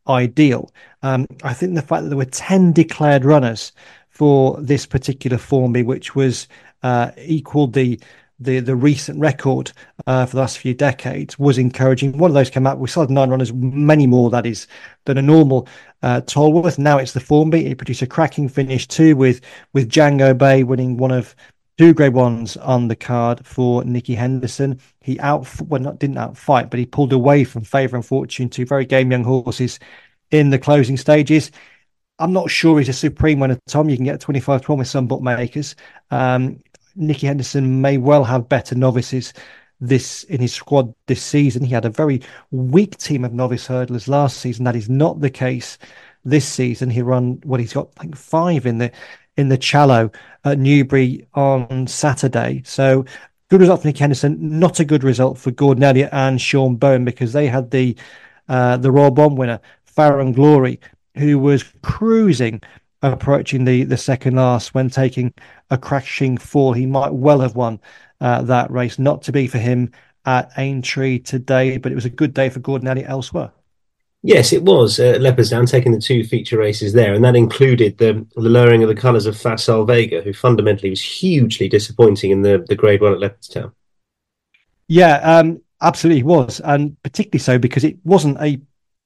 ideal. 0.08 0.72
Um, 1.04 1.28
I 1.44 1.54
think 1.54 1.76
the 1.76 1.82
fact 1.82 2.04
that 2.04 2.10
there 2.10 2.18
were 2.18 2.26
10 2.26 2.74
declared 2.74 3.26
runners 3.26 3.72
for 4.10 4.60
this 4.60 4.86
particular 4.86 5.38
Formby, 5.38 5.84
which 5.84 6.16
was 6.16 6.48
uh, 6.84 7.12
equaled 7.18 7.74
the 7.74 8.00
the 8.42 8.60
the 8.60 8.76
recent 8.76 9.20
record 9.20 9.72
uh, 10.08 10.26
for 10.26 10.36
the 10.36 10.42
last 10.42 10.58
few 10.58 10.74
decades 10.74 11.38
was 11.38 11.58
encouraging. 11.58 12.18
One 12.18 12.32
of 12.32 12.36
those 12.36 12.50
came 12.50 12.66
out. 12.66 12.80
We 12.80 12.88
saw 12.88 13.06
nine 13.06 13.30
runners, 13.30 13.54
many 13.54 14.08
more 14.08 14.30
that 14.32 14.46
is 14.46 14.68
than 15.06 15.18
a 15.18 15.22
normal 15.22 15.68
uh, 16.02 16.22
Tolworth. 16.22 16.80
Now 16.80 16.98
it's 16.98 17.14
the 17.14 17.20
Formby. 17.20 17.68
It 17.68 17.78
produced 17.78 18.02
a 18.02 18.08
cracking 18.08 18.50
finish 18.50 18.88
too, 18.88 19.16
with 19.16 19.42
with 19.74 19.90
Jango 19.90 20.36
Baie 20.36 20.64
winning 20.64 20.98
one 20.98 21.12
of 21.12 21.36
two 21.82 21.96
grade 21.96 22.13
ones 22.13 22.58
on 22.58 22.89
the 22.89 22.96
card 22.96 23.44
for 23.44 23.84
Nicky 23.84 24.13
Henderson. 24.13 24.80
He 25.02 25.20
out 25.20 25.48
well 25.63 25.82
not 25.82 25.98
didn't 25.98 26.17
outfight, 26.17 26.70
but 26.70 26.80
he 26.80 26.86
pulled 26.86 27.12
away 27.12 27.44
from 27.44 27.63
Favour 27.63 27.96
and 27.96 28.06
Fortune, 28.06 28.50
two 28.50 28.67
very 28.67 28.86
game 28.86 29.10
young 29.10 29.24
horses 29.24 29.80
in 30.30 30.52
the 30.52 30.60
closing 30.60 30.96
stages. 30.96 31.50
I'm 32.20 32.34
not 32.34 32.52
sure 32.52 32.78
he's 32.78 32.89
a 32.89 32.94
supreme 32.94 33.39
winner, 33.39 33.58
Tom. 33.67 33.89
You 33.89 33.96
can 33.96 34.06
get 34.06 34.20
25 34.20 34.62
12 34.62 34.78
with 34.78 34.88
some 34.89 35.08
bookmakers. 35.08 35.76
Um, 36.12 36.62
Nicky 36.96 37.26
Henderson 37.26 37.82
may 37.82 37.98
well 37.98 38.26
have 38.26 38.48
better 38.48 38.76
novices 38.76 39.34
this 39.80 40.24
in 40.26 40.39
his 40.39 40.54
squad 40.54 40.94
this 41.08 41.24
season. 41.24 41.63
He 41.63 41.74
had 41.74 41.86
a 41.86 41.89
very 41.89 42.22
weak 42.52 42.96
team 43.00 43.26
of 43.26 43.34
novice 43.34 43.67
hurdlers 43.67 44.08
last 44.08 44.38
season. 44.38 44.65
That 44.65 44.76
is 44.76 44.88
not 44.88 45.20
the 45.20 45.32
case 45.32 45.80
this 46.24 46.48
season. 46.48 46.91
He 46.91 47.02
run 47.02 47.38
what 47.38 47.46
well, 47.48 47.60
he's 47.60 47.74
got 47.74 47.89
I 47.98 48.04
think 48.04 48.15
five 48.15 48.67
in 48.67 48.78
the 48.78 48.91
in 49.38 49.50
the 49.50 49.58
Challow 49.58 50.12
at 50.44 50.60
Newbury 50.60 51.28
on 51.34 51.88
Saturday. 51.88 52.62
So 52.65 53.06
good 53.50 53.62
result 53.62 53.82
for 53.82 53.88
Nick 53.88 53.98
Henderson. 53.98 54.60
Not 54.60 54.80
a 54.80 54.86
good 54.86 55.04
result 55.04 55.38
for 55.38 55.52
Gordon 55.52 55.84
Elliott 55.84 56.10
and 56.12 56.39
Sean 56.39 56.76
Bowen 56.76 57.06
because 57.06 57.34
they 57.34 57.48
had 57.48 57.72
the 57.72 57.96
uh, 58.50 58.78
the 58.78 58.91
Royal 58.91 59.12
Bond 59.12 59.38
winner 59.38 59.60
Farren 59.86 60.32
Glory, 60.34 60.80
who 61.15 61.39
was 61.39 61.63
cruising 61.82 62.62
approaching 63.04 63.65
the 63.65 63.84
the 63.84 63.98
second 63.98 64.36
last 64.36 64.74
when 64.74 64.89
taking 64.89 65.34
a 65.70 65.78
crashing 65.78 66.38
fall. 66.38 66.74
He 66.74 66.86
might 66.86 67.13
well 67.13 67.39
have 67.39 67.56
won 67.56 67.80
uh, 68.20 68.41
that 68.44 68.70
race. 68.72 69.00
Not 69.00 69.22
to 69.24 69.32
be 69.32 69.48
for 69.48 69.58
him 69.58 69.91
at 70.26 70.52
Aintree 70.58 71.20
today, 71.20 71.78
but 71.78 71.91
it 71.91 71.96
was 71.96 72.06
a 72.06 72.10
good 72.10 72.34
day 72.34 72.50
for 72.50 72.60
Gordon 72.60 72.88
Elliott 72.88 73.10
elsewhere. 73.10 73.52
Yes, 74.24 74.54
it 74.54 74.62
was 74.62 75.00
uh, 75.00 75.18
Leopardstown 75.20 75.68
taking 75.68 75.94
the 75.94 76.00
two 76.00 76.24
feature 76.24 76.60
races 76.60 76.94
there, 76.94 77.14
and 77.16 77.26
that 77.26 77.36
included 77.36 77.98
the 77.98 78.26
the 78.36 78.50
lowering 78.50 78.84
of 78.84 78.90
the 78.90 78.96
colours 78.96 79.26
of 79.26 79.36
Facile 79.36 79.86
Vega, 79.86 80.22
who 80.22 80.32
fundamentally 80.32 80.92
was 80.92 81.02
hugely 81.02 81.68
disappointing 81.68 82.30
in 82.30 82.44
the 82.44 82.64
the 82.68 82.76
Grade 82.76 83.02
One 83.02 83.14
at 83.14 83.20
Leopardstown. 83.20 83.74
Yeah, 84.88 85.16
um, 85.18 85.62
absolutely 85.82 86.24
was, 86.24 86.60
and 86.64 87.02
particularly 87.02 87.40
so 87.40 87.58
because 87.58 87.84
it 87.84 87.98
wasn't 88.04 88.38
a 88.42 88.62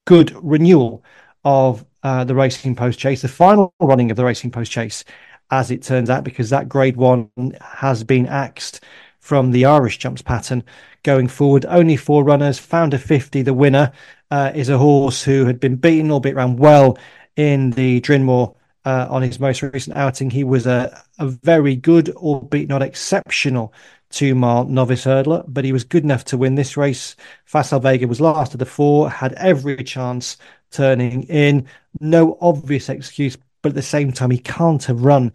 good 0.06 0.36
renewal 0.44 1.04
of 1.46 1.86
uh, 2.04 2.26
the 2.26 2.36
Racing 2.36 2.76
Post 2.76 3.00
Chase, 3.00 3.22
the 3.22 3.28
final 3.30 3.74
running 3.80 4.12
of 4.12 4.18
the 4.18 4.26
Racing 4.26 4.52
Post 4.52 4.72
Chase, 4.72 5.06
as 5.50 5.72
it 5.72 5.82
turns 5.82 6.10
out, 6.10 6.26
because 6.26 6.50
that 6.50 6.68
Grade 6.68 6.98
One 6.98 7.30
has 7.62 8.04
been 8.04 8.28
axed 8.28 8.84
from 9.26 9.50
the 9.50 9.66
Irish 9.66 9.98
jumps 9.98 10.22
pattern 10.22 10.64
going 11.02 11.28
forward. 11.28 11.66
Only 11.66 11.98
four 11.98 12.24
runners, 12.24 12.60
Found 12.60 12.94
A 12.94 13.00
Fifty, 13.00 13.42
the 13.42 13.56
winner, 13.56 13.92
uh, 14.30 14.52
is 14.54 14.70
a 14.70 14.78
horse 14.78 15.24
who 15.24 15.46
had 15.46 15.60
been 15.60 15.78
beaten, 15.78 16.12
albeit 16.12 16.36
ran 16.36 16.58
well 16.58 16.96
in 17.36 17.72
the 17.72 18.02
Drinmore 18.02 18.54
uh, 18.86 19.08
on 19.10 19.24
his 19.24 19.40
most 19.40 19.64
recent 19.64 19.98
outing. 19.98 20.30
He 20.30 20.44
was 20.44 20.68
a, 20.68 21.04
a 21.18 21.26
very 21.26 21.76
good, 21.76 22.10
albeit 22.12 22.70
not 22.70 22.84
exceptional, 22.84 23.74
two 24.12 24.36
mile 24.36 24.66
novice 24.66 25.06
hurdler, 25.06 25.44
but 25.48 25.66
he 25.66 25.74
was 25.74 25.84
good 25.84 26.04
enough 26.04 26.26
to 26.26 26.38
win 26.38 26.54
this 26.54 26.78
race. 26.78 27.16
Facile 27.46 27.80
Vega 27.80 28.08
was 28.08 28.22
last 28.22 28.54
of 28.54 28.60
the 28.60 28.66
four, 28.66 29.10
had 29.10 29.34
every 29.34 29.84
chance 29.84 30.38
turning 30.70 31.24
in. 31.24 31.66
No 32.00 32.38
obvious 32.42 32.90
excuse, 32.90 33.38
but 33.64 33.70
at 33.70 33.76
the 33.76 33.82
same 33.82 34.12
time, 34.12 34.30
he 34.30 34.38
can't 34.38 34.84
have 34.84 35.04
run 35.04 35.34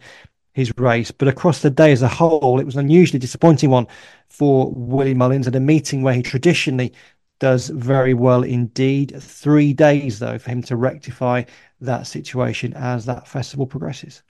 his 0.53 0.71
race. 0.77 1.11
But 1.11 1.27
across 1.27 1.61
the 1.61 1.69
day 1.69 1.91
as 1.91 2.01
a 2.01 2.07
whole, 2.07 2.59
it 2.59 2.65
was 2.65 2.75
an 2.75 2.81
unusually 2.81 3.19
disappointing 3.19 3.69
one 3.69 3.87
for 4.29 4.71
Willie 4.75 5.13
Mullins 5.13 5.47
at 5.47 5.55
a 5.55 5.59
meeting 5.59 6.01
where 6.01 6.13
he 6.13 6.21
traditionally 6.21 6.93
does 7.39 7.69
very 7.69 8.13
well 8.13 8.43
indeed. 8.43 9.15
Three 9.19 9.73
days, 9.73 10.19
though, 10.19 10.37
for 10.37 10.49
him 10.51 10.61
to 10.63 10.75
rectify 10.75 11.43
that 11.81 12.07
situation 12.07 12.73
as 12.73 13.05
that 13.05 13.27
festival 13.27 13.65
progresses. 13.65 14.21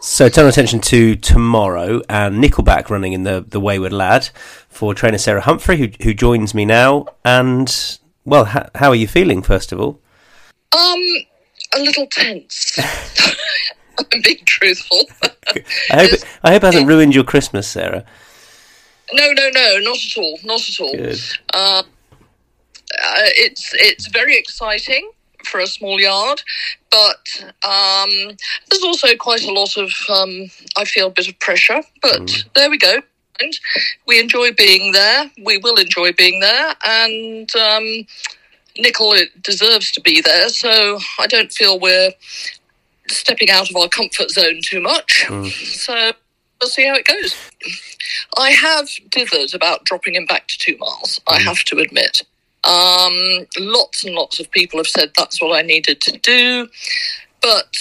So 0.00 0.28
turn 0.28 0.44
our 0.44 0.50
attention 0.50 0.80
to 0.82 1.16
tomorrow 1.16 2.02
and 2.08 2.38
Nickle 2.38 2.62
Back 2.62 2.90
running 2.90 3.14
in 3.14 3.22
the 3.22 3.44
the 3.46 3.58
Wayward 3.58 3.94
Lad 3.94 4.28
for 4.68 4.94
trainer 4.94 5.16
Sarah 5.16 5.40
Humphrey, 5.40 5.78
who 5.78 5.88
who 6.02 6.12
joins 6.12 6.54
me 6.54 6.66
now. 6.66 7.06
And 7.24 7.98
well, 8.24 8.44
ha- 8.44 8.68
how 8.74 8.90
are 8.90 8.94
you 8.94 9.08
feeling? 9.08 9.40
First 9.40 9.72
of 9.72 9.80
all, 9.80 10.00
um, 10.72 11.02
a 11.74 11.80
little 11.80 12.06
tense. 12.08 12.78
I'm 13.98 14.20
being 14.24 14.44
truthful. 14.44 15.08
I 15.22 15.96
hope 15.96 16.12
it, 16.12 16.24
I 16.42 16.50
hope 16.52 16.62
it 16.62 16.66
hasn't 16.66 16.88
ruined 16.88 17.14
your 17.14 17.24
Christmas, 17.24 17.68
Sarah. 17.68 18.04
No, 19.12 19.32
no, 19.32 19.50
no, 19.54 19.78
not 19.78 19.96
at 19.96 20.16
all, 20.16 20.38
not 20.44 20.68
at 20.68 20.80
all. 20.80 20.96
Good. 20.96 21.20
Uh, 21.54 21.82
uh, 22.92 23.28
it's 23.36 23.72
it's 23.74 24.08
very 24.08 24.36
exciting 24.36 25.10
for 25.44 25.60
a 25.60 25.66
small 25.66 26.00
yard, 26.00 26.42
but 26.90 27.54
um, 27.64 28.10
there's 28.68 28.82
also 28.82 29.14
quite 29.16 29.44
a 29.44 29.52
lot 29.52 29.76
of 29.76 29.92
um, 30.08 30.50
I 30.76 30.84
feel 30.84 31.08
a 31.08 31.10
bit 31.10 31.28
of 31.28 31.38
pressure. 31.38 31.82
But 32.02 32.22
mm. 32.22 32.44
there 32.54 32.70
we 32.70 32.78
go. 32.78 33.00
And 33.38 33.52
we 34.06 34.18
enjoy 34.18 34.52
being 34.52 34.92
there. 34.92 35.30
We 35.44 35.58
will 35.58 35.76
enjoy 35.76 36.12
being 36.12 36.40
there, 36.40 36.74
and 36.84 37.54
um, 37.54 38.06
Nickle 38.78 39.14
deserves 39.42 39.90
to 39.92 40.00
be 40.00 40.20
there. 40.20 40.48
So 40.48 40.98
I 41.18 41.26
don't 41.26 41.52
feel 41.52 41.78
we're 41.78 42.12
stepping 43.08 43.50
out 43.50 43.70
of 43.70 43.76
our 43.76 43.88
comfort 43.88 44.30
zone 44.30 44.60
too 44.62 44.80
much. 44.80 45.24
Mm. 45.26 45.50
So 45.50 46.12
we'll 46.60 46.70
see 46.70 46.86
how 46.86 46.94
it 46.94 47.06
goes. 47.06 47.34
I 48.38 48.50
have 48.50 48.88
dithered 49.10 49.54
about 49.54 49.84
dropping 49.84 50.14
him 50.14 50.26
back 50.26 50.48
to 50.48 50.58
two 50.58 50.76
miles, 50.78 51.20
I 51.26 51.38
mm. 51.38 51.44
have 51.44 51.64
to 51.64 51.78
admit. 51.78 52.22
Um, 52.64 53.46
lots 53.58 54.04
and 54.04 54.14
lots 54.14 54.40
of 54.40 54.50
people 54.50 54.78
have 54.78 54.88
said 54.88 55.12
that's 55.16 55.40
what 55.40 55.56
I 55.56 55.62
needed 55.62 56.00
to 56.02 56.18
do. 56.18 56.68
But 57.40 57.76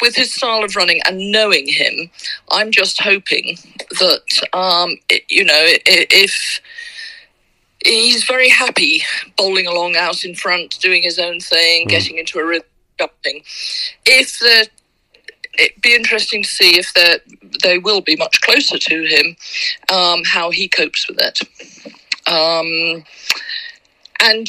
with 0.00 0.16
his 0.16 0.32
style 0.32 0.64
of 0.64 0.76
running 0.76 1.00
and 1.06 1.30
knowing 1.30 1.66
him, 1.66 2.10
I'm 2.50 2.70
just 2.70 3.02
hoping 3.02 3.58
that, 3.90 4.48
um, 4.54 4.96
it, 5.10 5.24
you 5.28 5.44
know, 5.44 5.66
if 5.84 6.60
he's 7.84 8.24
very 8.24 8.48
happy 8.48 9.02
bowling 9.36 9.66
along 9.66 9.96
out 9.96 10.24
in 10.24 10.34
front, 10.34 10.80
doing 10.80 11.02
his 11.02 11.18
own 11.18 11.40
thing, 11.40 11.86
mm. 11.86 11.90
getting 11.90 12.16
into 12.16 12.38
a 12.38 12.46
rhythm, 12.46 12.66
If 14.04 14.38
the 14.38 14.68
it'd 15.58 15.82
be 15.82 15.94
interesting 15.94 16.42
to 16.42 16.48
see 16.48 16.78
if 16.78 16.92
they 16.94 17.18
they 17.62 17.78
will 17.78 18.00
be 18.00 18.16
much 18.16 18.40
closer 18.40 18.78
to 18.78 19.02
him, 19.04 19.36
um, 19.92 20.22
how 20.24 20.50
he 20.50 20.68
copes 20.68 21.06
with 21.08 21.18
it. 21.20 21.40
Um, 22.26 23.04
and 24.20 24.48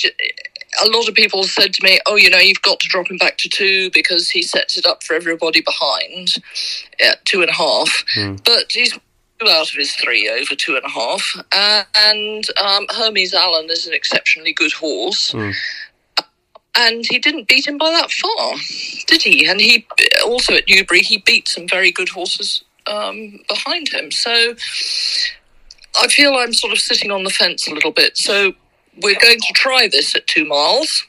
a 0.84 0.88
lot 0.88 1.08
of 1.08 1.16
people 1.16 1.44
said 1.44 1.74
to 1.74 1.84
me, 1.84 2.00
"Oh, 2.08 2.16
you 2.16 2.30
know, 2.30 2.40
you've 2.40 2.62
got 2.62 2.80
to 2.80 2.88
drop 2.88 3.10
him 3.10 3.18
back 3.18 3.38
to 3.40 3.50
two 3.50 3.90
because 3.92 4.30
he 4.30 4.42
sets 4.42 4.78
it 4.78 4.86
up 4.86 5.04
for 5.04 5.16
everybody 5.16 5.62
behind 5.62 6.36
at 7.02 7.24
two 7.26 7.42
and 7.42 7.50
a 7.50 7.54
half." 7.54 8.04
Mm. 8.16 8.44
But 8.44 8.72
he's 8.72 8.94
two 9.40 9.50
out 9.50 9.70
of 9.70 9.76
his 9.76 9.94
three 9.94 10.30
over 10.30 10.56
two 10.56 10.76
and 10.76 10.86
a 10.86 10.90
half, 10.90 11.36
uh, 11.52 11.84
and 11.98 12.46
um, 12.58 12.86
Hermes 12.90 13.34
Allen 13.34 13.70
is 13.70 13.86
an 13.88 13.94
exceptionally 13.94 14.54
good 14.54 14.74
horse. 14.74 15.32
Mm 15.32 15.54
and 16.78 17.06
he 17.10 17.20
didn't 17.20 17.48
beat 17.48 17.68
him 17.68 17.78
by 17.78 17.90
that 17.92 18.12
far, 18.12 18.54
did 19.08 19.22
he? 19.22 19.46
And 19.46 19.62
he 19.62 19.88
also 20.26 20.54
at 20.54 20.68
Newbury 20.68 21.02
he 21.02 21.18
beat 21.18 21.48
some 21.48 21.68
very 21.68 21.92
good 21.92 22.10
horses 22.10 22.64
um, 22.88 23.40
behind 23.48 23.90
him. 23.90 24.12
So 24.12 24.56
I 25.98 26.08
feel 26.08 26.36
I'm 26.36 26.54
sort 26.54 26.74
of 26.74 26.80
sitting 26.80 27.12
on 27.12 27.24
the 27.24 27.30
fence 27.30 27.68
a 27.68 27.74
little 27.74 27.92
bit. 27.92 28.18
So 28.18 28.54
we're 29.02 29.20
going 29.20 29.40
to 29.40 29.54
try 29.54 29.88
this 29.88 30.16
at 30.16 30.28
two 30.28 30.46
miles, 30.46 31.06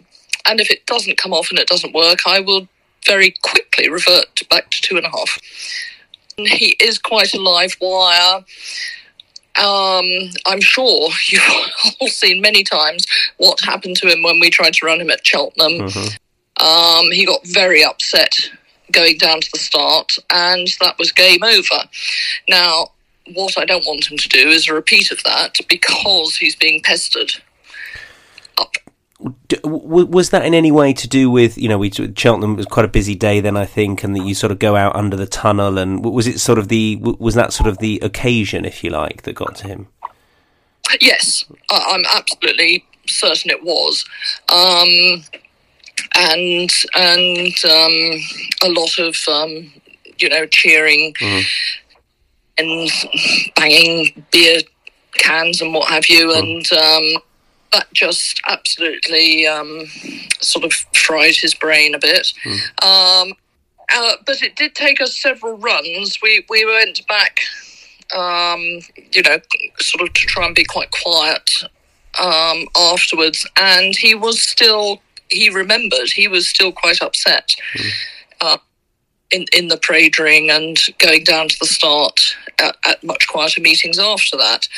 and 0.46 0.60
if 0.60 0.70
it 0.70 0.86
doesn't 0.86 1.18
come 1.18 1.32
off 1.32 1.50
and 1.50 1.58
it 1.58 1.68
doesn't 1.68 1.94
work, 1.94 2.20
I 2.26 2.40
will 2.40 2.68
very 3.04 3.34
quickly 3.42 3.88
revert 3.88 4.48
back 4.50 4.70
to 4.70 4.80
two 4.82 4.96
and 4.96 5.06
a 5.06 5.10
half. 5.10 5.38
He 6.36 6.76
is 6.80 6.98
quite 6.98 7.34
a 7.34 7.40
live 7.40 7.76
wire. 7.80 8.44
Um, 9.58 10.04
I'm 10.46 10.60
sure 10.60 11.10
you've 11.28 11.42
all 12.00 12.08
seen 12.08 12.40
many 12.40 12.62
times 12.62 13.06
what 13.38 13.60
happened 13.60 13.96
to 13.98 14.08
him 14.08 14.22
when 14.22 14.40
we 14.40 14.50
tried 14.50 14.74
to 14.74 14.86
run 14.86 15.00
him 15.00 15.10
at 15.10 15.26
Cheltenham. 15.26 15.88
Mm-hmm. 15.88 16.16
Um, 16.64 17.10
he 17.12 17.26
got 17.26 17.46
very 17.46 17.84
upset 17.84 18.50
going 18.92 19.18
down 19.18 19.40
to 19.40 19.48
the 19.52 19.58
start, 19.58 20.16
and 20.30 20.68
that 20.80 20.98
was 20.98 21.12
game 21.12 21.42
over. 21.42 21.88
Now, 22.48 22.92
what 23.34 23.58
I 23.58 23.64
don't 23.64 23.84
want 23.84 24.10
him 24.10 24.16
to 24.16 24.28
do 24.28 24.48
is 24.48 24.68
a 24.68 24.74
repeat 24.74 25.10
of 25.10 25.22
that 25.24 25.56
because 25.68 26.36
he's 26.36 26.56
being 26.56 26.82
pestered 26.82 27.32
up. 28.58 28.76
Was 29.64 30.30
that 30.30 30.44
in 30.44 30.52
any 30.52 30.70
way 30.70 30.92
to 30.92 31.08
do 31.08 31.30
with 31.30 31.56
you 31.56 31.68
know 31.68 31.78
we 31.78 31.90
Cheltenham 31.90 32.56
was 32.56 32.66
quite 32.66 32.84
a 32.84 32.88
busy 32.88 33.14
day 33.14 33.40
then 33.40 33.56
I 33.56 33.64
think 33.64 34.04
and 34.04 34.14
that 34.14 34.26
you 34.26 34.34
sort 34.34 34.52
of 34.52 34.58
go 34.58 34.76
out 34.76 34.94
under 34.94 35.16
the 35.16 35.26
tunnel 35.26 35.78
and 35.78 36.04
was 36.04 36.26
it 36.26 36.38
sort 36.38 36.58
of 36.58 36.68
the 36.68 36.96
was 36.96 37.34
that 37.34 37.54
sort 37.54 37.66
of 37.68 37.78
the 37.78 37.98
occasion 38.02 38.66
if 38.66 38.84
you 38.84 38.90
like 38.90 39.22
that 39.22 39.34
got 39.34 39.56
to 39.56 39.68
him? 39.68 39.88
Yes, 41.00 41.44
I'm 41.70 42.04
absolutely 42.14 42.84
certain 43.06 43.50
it 43.50 43.64
was. 43.64 44.04
Um, 44.48 45.24
and 46.14 46.70
and 46.94 47.54
um, 47.64 48.20
a 48.62 48.68
lot 48.68 48.98
of 48.98 49.16
um, 49.28 49.72
you 50.18 50.28
know 50.28 50.46
cheering 50.46 51.14
mm. 51.14 51.44
and 52.58 52.90
banging 53.56 54.24
beer 54.30 54.60
cans 55.14 55.60
and 55.60 55.72
what 55.74 55.88
have 55.88 56.06
you, 56.08 56.28
mm. 56.28 56.38
and 56.38 56.72
um, 56.72 57.22
that 57.72 57.92
just 57.92 58.40
absolutely 58.46 59.46
um, 59.46 59.86
sort 60.40 60.64
of 60.64 60.72
fried 60.94 61.36
his 61.36 61.54
brain 61.54 61.94
a 61.94 61.98
bit. 61.98 62.32
Mm. 62.44 63.32
Uh, 63.94 64.12
but 64.24 64.42
it 64.42 64.56
did 64.56 64.74
take 64.74 65.00
us 65.00 65.18
several 65.18 65.56
runs. 65.58 66.18
We 66.22 66.44
we 66.48 66.64
went 66.64 67.06
back, 67.06 67.40
um, 68.14 68.60
you 69.12 69.22
know, 69.22 69.38
sort 69.78 70.08
of 70.08 70.14
to 70.14 70.26
try 70.26 70.46
and 70.46 70.54
be 70.54 70.64
quite 70.64 70.90
quiet 70.90 71.50
um, 72.20 72.66
afterwards, 72.76 73.46
and 73.56 73.94
he 73.96 74.14
was 74.14 74.42
still 74.42 75.00
he 75.28 75.50
remembered 75.50 76.08
he 76.10 76.28
was 76.28 76.48
still 76.48 76.72
quite 76.72 77.00
upset 77.00 77.54
mm. 77.74 77.90
uh, 78.40 78.58
in 79.30 79.44
in 79.52 79.68
the 79.68 79.76
parade 79.76 80.18
ring 80.18 80.50
and 80.50 80.78
going 80.98 81.22
down 81.24 81.48
to 81.48 81.56
the 81.60 81.66
start 81.66 82.20
at, 82.58 82.76
at 82.84 83.04
much 83.04 83.28
quieter 83.28 83.60
meetings 83.60 83.98
after 83.98 84.36
that. 84.36 84.68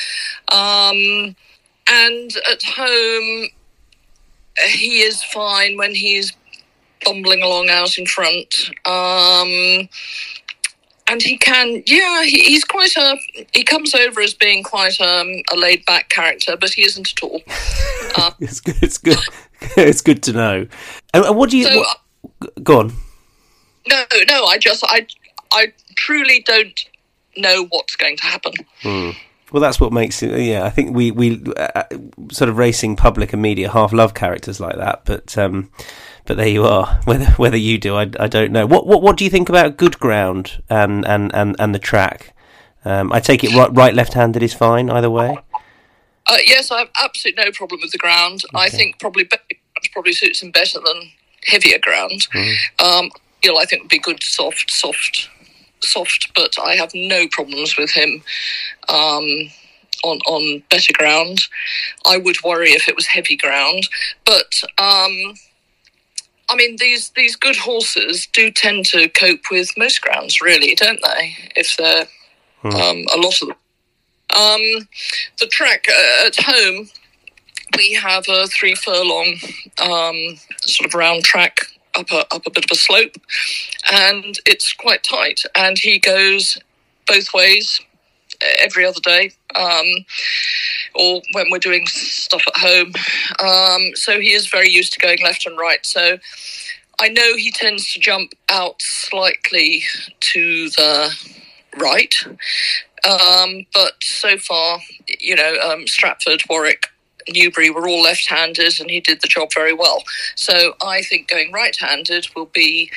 And 1.89 2.31
at 2.51 2.61
home, 2.63 3.47
he 4.71 5.01
is 5.01 5.23
fine 5.23 5.77
when 5.77 5.95
he's 5.95 6.33
bumbling 7.03 7.41
along 7.41 7.69
out 7.69 7.97
in 7.97 8.05
front. 8.05 8.69
Um, 8.85 9.89
and 11.07 11.21
he 11.21 11.37
can, 11.37 11.81
yeah, 11.87 12.23
he, 12.23 12.43
he's 12.43 12.63
quite 12.63 12.95
a. 12.95 13.17
He 13.53 13.63
comes 13.63 13.95
over 13.95 14.21
as 14.21 14.33
being 14.33 14.63
quite 14.63 14.99
um, 15.01 15.27
a 15.51 15.55
laid 15.55 15.83
back 15.85 16.09
character, 16.09 16.55
but 16.55 16.69
he 16.71 16.83
isn't 16.83 17.11
at 17.11 17.23
all. 17.23 17.41
Uh, 18.15 18.31
it's 18.39 18.59
good. 18.59 18.75
It's 18.81 18.97
good. 18.97 19.17
it's 19.75 20.01
good 20.01 20.21
to 20.23 20.33
know. 20.33 20.67
And 21.13 21.35
what 21.35 21.49
do 21.49 21.57
you? 21.57 21.63
So, 21.65 21.77
what, 21.77 22.63
go 22.63 22.79
on. 22.79 22.93
No, 23.87 24.03
no. 24.27 24.45
I 24.45 24.59
just, 24.59 24.83
I, 24.87 25.07
I 25.51 25.73
truly 25.95 26.43
don't 26.45 26.79
know 27.37 27.65
what's 27.69 27.95
going 27.95 28.17
to 28.17 28.23
happen. 28.23 28.53
Hmm. 28.83 29.09
Well, 29.51 29.61
that's 29.61 29.79
what 29.79 29.91
makes 29.91 30.21
it. 30.21 30.39
Yeah, 30.39 30.63
I 30.63 30.69
think 30.69 30.95
we 30.95 31.11
we 31.11 31.43
uh, 31.57 31.83
sort 32.31 32.49
of 32.49 32.57
racing 32.57 32.95
public 32.95 33.33
and 33.33 33.41
media 33.41 33.69
half 33.69 33.91
love 33.93 34.13
characters 34.13 34.59
like 34.59 34.75
that, 34.75 35.05
but 35.05 35.37
um, 35.37 35.71
but 36.25 36.37
there 36.37 36.47
you 36.47 36.65
are. 36.65 36.99
Whether 37.05 37.25
whether 37.31 37.57
you 37.57 37.77
do, 37.77 37.95
I, 37.95 38.01
I 38.19 38.27
don't 38.27 38.51
know. 38.51 38.65
What 38.65 38.85
what 38.85 39.01
what 39.01 39.17
do 39.17 39.23
you 39.23 39.29
think 39.29 39.49
about 39.49 39.77
good 39.77 39.99
ground 39.99 40.61
and 40.69 41.05
and 41.05 41.33
and, 41.33 41.55
and 41.59 41.73
the 41.73 41.79
track? 41.79 42.35
Um, 42.85 43.11
I 43.11 43.19
take 43.19 43.43
it 43.43 43.53
right 43.55 43.69
right 43.73 43.93
left 43.93 44.13
handed 44.13 44.43
is 44.43 44.53
fine 44.53 44.89
either 44.89 45.09
way. 45.09 45.37
Uh, 46.27 46.37
yes, 46.45 46.69
I 46.69 46.79
have 46.79 46.89
absolutely 47.03 47.43
no 47.43 47.51
problem 47.51 47.81
with 47.81 47.91
the 47.91 47.97
ground. 47.97 48.43
Okay. 48.53 48.65
I 48.65 48.69
think 48.69 48.99
probably 48.99 49.27
probably 49.91 50.13
suits 50.13 50.43
him 50.43 50.51
better 50.51 50.79
than 50.79 51.11
heavier 51.45 51.79
ground. 51.79 52.27
Mm. 52.33 52.55
Um, 52.83 53.11
you 53.43 53.51
know, 53.51 53.59
I 53.59 53.65
think 53.65 53.81
would 53.81 53.89
be 53.89 53.99
good 53.99 54.21
soft 54.21 54.69
soft 54.69 55.29
soft, 55.81 56.31
but 56.35 56.55
I 56.61 56.75
have 56.75 56.91
no 56.93 57.27
problems 57.31 57.77
with 57.77 57.91
him. 57.91 58.23
Um, 58.87 59.51
on 60.03 60.17
on 60.27 60.63
better 60.69 60.93
ground. 60.93 61.41
I 62.05 62.17
would 62.17 62.41
worry 62.41 62.69
if 62.69 62.87
it 62.87 62.95
was 62.95 63.05
heavy 63.05 63.35
ground, 63.35 63.89
but 64.25 64.61
um, 64.77 65.35
I 66.49 66.55
mean, 66.55 66.77
these 66.79 67.11
these 67.11 67.35
good 67.35 67.55
horses 67.55 68.27
do 68.31 68.51
tend 68.51 68.85
to 68.87 69.07
cope 69.09 69.51
with 69.51 69.77
most 69.77 70.01
grounds, 70.01 70.41
really, 70.41 70.75
don't 70.75 70.99
they? 71.01 71.35
If 71.55 71.77
they're 71.77 72.07
hmm. 72.61 72.69
um, 72.69 73.05
a 73.13 73.17
lot 73.17 73.41
of 73.41 73.49
them. 73.49 73.57
Um, 74.35 74.87
the 75.39 75.47
track 75.47 75.85
uh, 75.89 76.27
at 76.27 76.35
home, 76.37 76.89
we 77.77 77.93
have 77.93 78.25
a 78.29 78.47
three 78.47 78.75
furlong 78.75 79.37
um, 79.81 80.37
sort 80.61 80.87
of 80.87 80.93
round 80.93 81.23
track 81.23 81.57
up 81.99 82.11
a 82.11 82.33
up 82.33 82.45
a 82.45 82.51
bit 82.51 82.65
of 82.65 82.71
a 82.71 82.75
slope, 82.75 83.15
and 83.91 84.39
it's 84.45 84.73
quite 84.73 85.03
tight. 85.03 85.41
And 85.55 85.77
he 85.77 85.99
goes 85.99 86.57
both 87.07 87.33
ways 87.33 87.81
every 88.59 88.85
other 88.85 88.99
day, 89.01 89.31
um, 89.55 89.85
or 90.95 91.21
when 91.33 91.47
we're 91.51 91.59
doing 91.59 91.85
stuff 91.87 92.43
at 92.47 92.57
home. 92.57 92.93
Um, 93.39 93.95
so 93.95 94.19
he 94.19 94.33
is 94.33 94.47
very 94.47 94.69
used 94.69 94.93
to 94.93 94.99
going 94.99 95.21
left 95.23 95.45
and 95.45 95.57
right. 95.57 95.85
So 95.85 96.17
I 96.99 97.09
know 97.09 97.35
he 97.35 97.51
tends 97.51 97.93
to 97.93 97.99
jump 97.99 98.33
out 98.49 98.81
slightly 98.81 99.83
to 100.19 100.69
the 100.69 101.15
right. 101.77 102.13
Um, 103.03 103.65
but 103.73 103.93
so 104.01 104.37
far, 104.37 104.79
you 105.19 105.35
know, 105.35 105.55
um, 105.63 105.87
Stratford, 105.87 106.43
Warwick, 106.49 106.87
Newbury 107.33 107.69
were 107.69 107.87
all 107.87 108.01
left 108.01 108.27
handed 108.29 108.79
and 108.79 108.89
he 108.89 108.99
did 108.99 109.21
the 109.21 109.27
job 109.27 109.49
very 109.53 109.73
well. 109.73 110.03
So 110.35 110.75
I 110.81 111.01
think 111.01 111.27
going 111.27 111.51
right 111.51 111.75
handed 111.75 112.27
will 112.35 112.49
be 112.53 112.91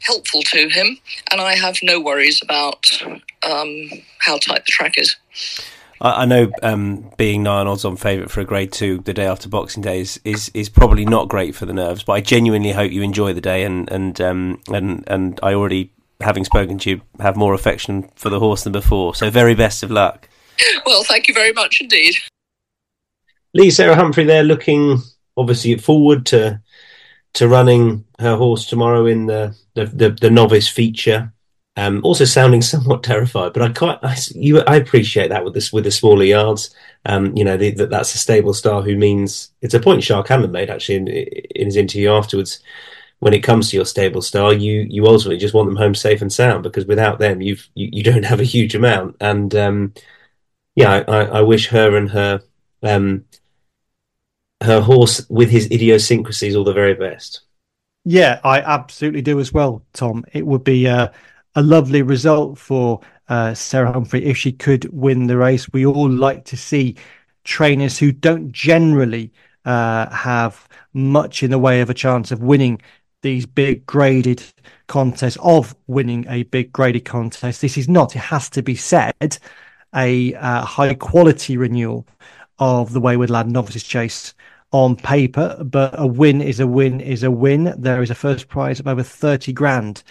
helpful 0.00 0.42
to 0.42 0.68
him, 0.68 0.98
and 1.32 1.40
I 1.40 1.54
have 1.54 1.76
no 1.82 2.00
worries 2.00 2.40
about 2.42 2.86
um, 3.42 3.90
how 4.18 4.38
tight 4.38 4.64
the 4.64 4.70
track 4.70 4.98
is. 4.98 5.16
I 5.98 6.26
know 6.26 6.52
um, 6.62 7.10
being 7.16 7.42
nine 7.42 7.66
odds 7.66 7.84
on 7.84 7.96
favourite 7.96 8.30
for 8.30 8.40
a 8.40 8.44
Grade 8.44 8.70
Two 8.70 8.98
the 8.98 9.14
day 9.14 9.24
after 9.24 9.48
Boxing 9.48 9.82
Day 9.82 10.00
is, 10.00 10.20
is, 10.24 10.50
is 10.52 10.68
probably 10.68 11.06
not 11.06 11.28
great 11.28 11.54
for 11.54 11.64
the 11.64 11.72
nerves. 11.72 12.04
But 12.04 12.12
I 12.12 12.20
genuinely 12.20 12.72
hope 12.72 12.92
you 12.92 13.02
enjoy 13.02 13.32
the 13.32 13.40
day, 13.40 13.64
and 13.64 13.90
and 13.90 14.20
um, 14.20 14.60
and 14.68 15.04
and 15.06 15.40
I 15.42 15.54
already, 15.54 15.92
having 16.20 16.44
spoken 16.44 16.78
to 16.78 16.90
you, 16.90 17.00
have 17.20 17.36
more 17.36 17.54
affection 17.54 18.10
for 18.14 18.28
the 18.28 18.40
horse 18.40 18.64
than 18.64 18.72
before. 18.72 19.14
So 19.14 19.30
very 19.30 19.54
best 19.54 19.82
of 19.82 19.90
luck. 19.90 20.28
Well, 20.86 21.02
thank 21.04 21.28
you 21.28 21.34
very 21.34 21.52
much 21.52 21.80
indeed. 21.80 22.16
Lee 23.56 23.70
Sarah 23.70 23.96
Humphrey 23.96 24.24
there, 24.24 24.44
looking 24.44 24.98
obviously 25.34 25.76
forward 25.78 26.26
to 26.26 26.60
to 27.32 27.48
running 27.48 28.04
her 28.18 28.36
horse 28.36 28.66
tomorrow 28.66 29.06
in 29.06 29.26
the 29.26 29.56
the, 29.74 29.86
the, 29.86 30.10
the 30.10 30.30
novice 30.30 30.68
feature. 30.68 31.32
Um, 31.78 32.00
also 32.04 32.24
sounding 32.24 32.62
somewhat 32.62 33.02
terrified, 33.02 33.54
but 33.54 33.62
I 33.62 33.68
quite 33.70 33.98
I, 34.02 34.16
you, 34.34 34.60
I 34.60 34.76
appreciate 34.76 35.28
that 35.28 35.42
with 35.44 35.54
this 35.54 35.72
with 35.72 35.84
the 35.84 35.90
smaller 35.90 36.24
yards. 36.24 36.74
Um, 37.06 37.34
you 37.34 37.44
know 37.44 37.56
the, 37.56 37.70
the, 37.70 37.86
that's 37.86 38.14
a 38.14 38.18
stable 38.18 38.52
star 38.52 38.82
who 38.82 38.96
means 38.96 39.52
it's 39.62 39.74
a 39.74 39.80
point 39.80 40.04
Shark 40.04 40.28
Hanlon 40.28 40.52
made 40.52 40.68
actually 40.68 40.96
in, 40.96 41.08
in 41.08 41.66
his 41.66 41.76
interview 41.76 42.10
afterwards. 42.10 42.60
When 43.20 43.32
it 43.32 43.42
comes 43.42 43.70
to 43.70 43.76
your 43.76 43.86
stable 43.86 44.20
star, 44.20 44.52
you 44.52 44.86
you 44.90 45.06
ultimately 45.06 45.38
just 45.38 45.54
want 45.54 45.68
them 45.68 45.76
home 45.76 45.94
safe 45.94 46.20
and 46.20 46.30
sound 46.30 46.62
because 46.62 46.84
without 46.84 47.18
them, 47.18 47.40
you've 47.40 47.66
you, 47.74 47.88
you 47.90 48.02
don't 48.02 48.24
have 48.24 48.40
a 48.40 48.44
huge 48.44 48.74
amount. 48.74 49.16
And 49.18 49.54
um, 49.54 49.94
yeah, 50.74 51.04
I, 51.08 51.24
I, 51.24 51.40
wish 51.40 51.68
her 51.68 51.96
and 51.96 52.10
her 52.10 52.42
um, 52.82 53.24
her 54.62 54.80
horse 54.80 55.26
with 55.28 55.50
his 55.50 55.66
idiosyncrasies 55.70 56.56
all 56.56 56.64
the 56.64 56.72
very 56.72 56.94
best. 56.94 57.42
Yeah, 58.04 58.40
I 58.44 58.60
absolutely 58.60 59.22
do 59.22 59.40
as 59.40 59.52
well, 59.52 59.82
Tom. 59.92 60.24
It 60.32 60.46
would 60.46 60.64
be 60.64 60.86
uh, 60.86 61.08
a 61.54 61.62
lovely 61.62 62.02
result 62.02 62.58
for 62.58 63.00
uh, 63.28 63.54
Sarah 63.54 63.92
Humphrey 63.92 64.24
if 64.24 64.36
she 64.36 64.52
could 64.52 64.88
win 64.92 65.26
the 65.26 65.36
race. 65.36 65.68
We 65.72 65.84
all 65.84 66.08
like 66.08 66.44
to 66.46 66.56
see 66.56 66.96
trainers 67.44 67.98
who 67.98 68.12
don't 68.12 68.52
generally 68.52 69.32
uh, 69.64 70.08
have 70.10 70.68
much 70.92 71.42
in 71.42 71.50
the 71.50 71.58
way 71.58 71.80
of 71.80 71.90
a 71.90 71.94
chance 71.94 72.30
of 72.30 72.42
winning 72.42 72.80
these 73.22 73.44
big 73.44 73.84
graded 73.86 74.42
contests, 74.86 75.38
of 75.42 75.74
winning 75.88 76.26
a 76.28 76.44
big 76.44 76.72
graded 76.72 77.04
contest. 77.04 77.60
This 77.60 77.76
is 77.76 77.88
not, 77.88 78.14
it 78.14 78.20
has 78.20 78.48
to 78.50 78.62
be 78.62 78.76
said, 78.76 79.38
a 79.94 80.34
uh, 80.34 80.64
high 80.64 80.94
quality 80.94 81.56
renewal 81.56 82.06
of 82.58 82.92
the 82.92 83.00
Wayward 83.00 83.30
Lad 83.30 83.50
Novices 83.50 83.82
Chase 83.82 84.34
on 84.72 84.96
paper, 84.96 85.62
but 85.64 85.94
a 85.98 86.06
win 86.06 86.40
is 86.40 86.60
a 86.60 86.66
win 86.66 87.00
is 87.00 87.22
a 87.22 87.30
win. 87.30 87.74
There 87.78 88.02
is 88.02 88.10
a 88.10 88.14
first 88.14 88.48
prize 88.48 88.80
of 88.80 88.88
over 88.88 89.02
30 89.02 89.52
grand 89.52 90.02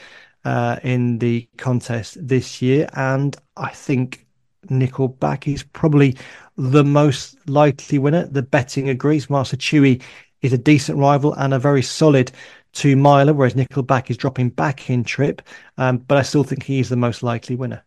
uh, 0.46 0.80
in 0.84 1.20
the 1.20 1.48
contest 1.58 2.18
this 2.26 2.62
year. 2.62 2.88
And 2.93 3.36
I 3.58 3.70
think 3.70 4.26
Nickle 4.70 5.10
Back 5.10 5.48
is 5.48 5.64
probably 5.64 6.18
the 6.58 6.84
most 6.84 7.38
likely 7.50 8.00
winner. 8.00 8.26
The 8.28 8.43
betting 8.43 8.89
agrees. 8.89 9.30
Master 9.30 9.58
Chewy 9.58 10.02
is 10.41 10.54
a 10.54 10.58
decent 10.58 10.98
rival 10.98 11.34
and 11.34 11.54
a 11.54 11.60
very 11.60 11.82
solid 11.82 12.32
two 12.72 12.96
miler, 12.96 13.34
whereas 13.34 13.56
Nickle 13.56 13.84
Back 13.84 14.10
is 14.10 14.18
dropping 14.18 14.50
back 14.50 14.89
in 14.89 15.04
trip. 15.04 15.41
Um, 15.78 15.98
but 15.98 16.18
I 16.18 16.22
still 16.22 16.43
think 16.43 16.64
he 16.64 16.80
is 16.80 16.89
the 16.89 16.96
most 16.96 17.24
likely 17.24 17.56
winner. 17.56 17.84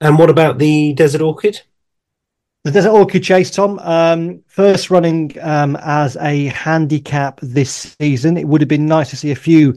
And 0.00 0.18
what 0.18 0.30
about 0.30 0.58
the 0.58 0.94
Desert 0.94 1.20
Orchid? 1.20 1.62
The 2.64 2.70
Desert 2.70 2.90
Orchid 2.90 3.24
Chase, 3.24 3.50
Tom, 3.50 3.80
um, 3.80 4.40
first 4.46 4.88
running 4.88 5.36
um, 5.40 5.76
as 5.82 6.16
a 6.18 6.44
handicap 6.46 7.40
this 7.42 7.96
season. 7.98 8.36
It 8.36 8.46
would 8.46 8.60
have 8.60 8.68
been 8.68 8.86
nice 8.86 9.10
to 9.10 9.16
see 9.16 9.32
a 9.32 9.34
few 9.34 9.74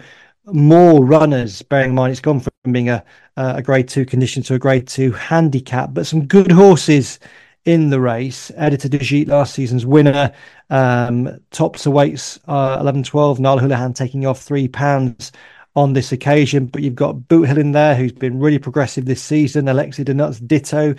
more 0.53 1.03
runners, 1.03 1.63
bearing 1.63 1.89
in 1.89 1.95
mind 1.95 2.11
it's 2.11 2.19
gone 2.19 2.41
from 2.41 2.71
being 2.71 2.89
a, 2.89 3.03
a 3.37 3.63
grade 3.63 3.87
two 3.87 4.05
condition 4.05 4.43
to 4.43 4.53
a 4.53 4.59
grade 4.59 4.87
two 4.87 5.11
handicap, 5.13 5.95
but 5.95 6.05
some 6.05 6.27
good 6.27 6.51
horses 6.51 7.17
in 7.65 7.89
the 7.89 7.99
race. 7.99 8.51
Editeur 8.51 8.91
du 8.91 8.99
Gite, 8.99 9.29
last 9.29 9.55
season's 9.55 9.87
winner, 9.87 10.31
um, 10.69 11.39
tops 11.49 11.87
weights 11.87 12.39
uh, 12.47 12.77
11 12.79 13.01
12. 13.01 13.39
Niall 13.39 13.57
Houlihan 13.57 13.93
taking 13.95 14.27
off 14.27 14.43
three 14.43 14.67
pounds 14.67 15.31
on 15.75 15.93
this 15.93 16.11
occasion. 16.11 16.67
But 16.67 16.83
you've 16.83 16.93
got 16.95 17.15
Boothill 17.15 17.57
in 17.57 17.71
there, 17.71 17.95
who's 17.95 18.11
been 18.11 18.39
really 18.39 18.59
progressive 18.59 19.05
this 19.05 19.23
season. 19.23 19.67
Elixir 19.67 20.03
de 20.03 20.13
Nutz, 20.13 20.39
ditto, 20.39 20.95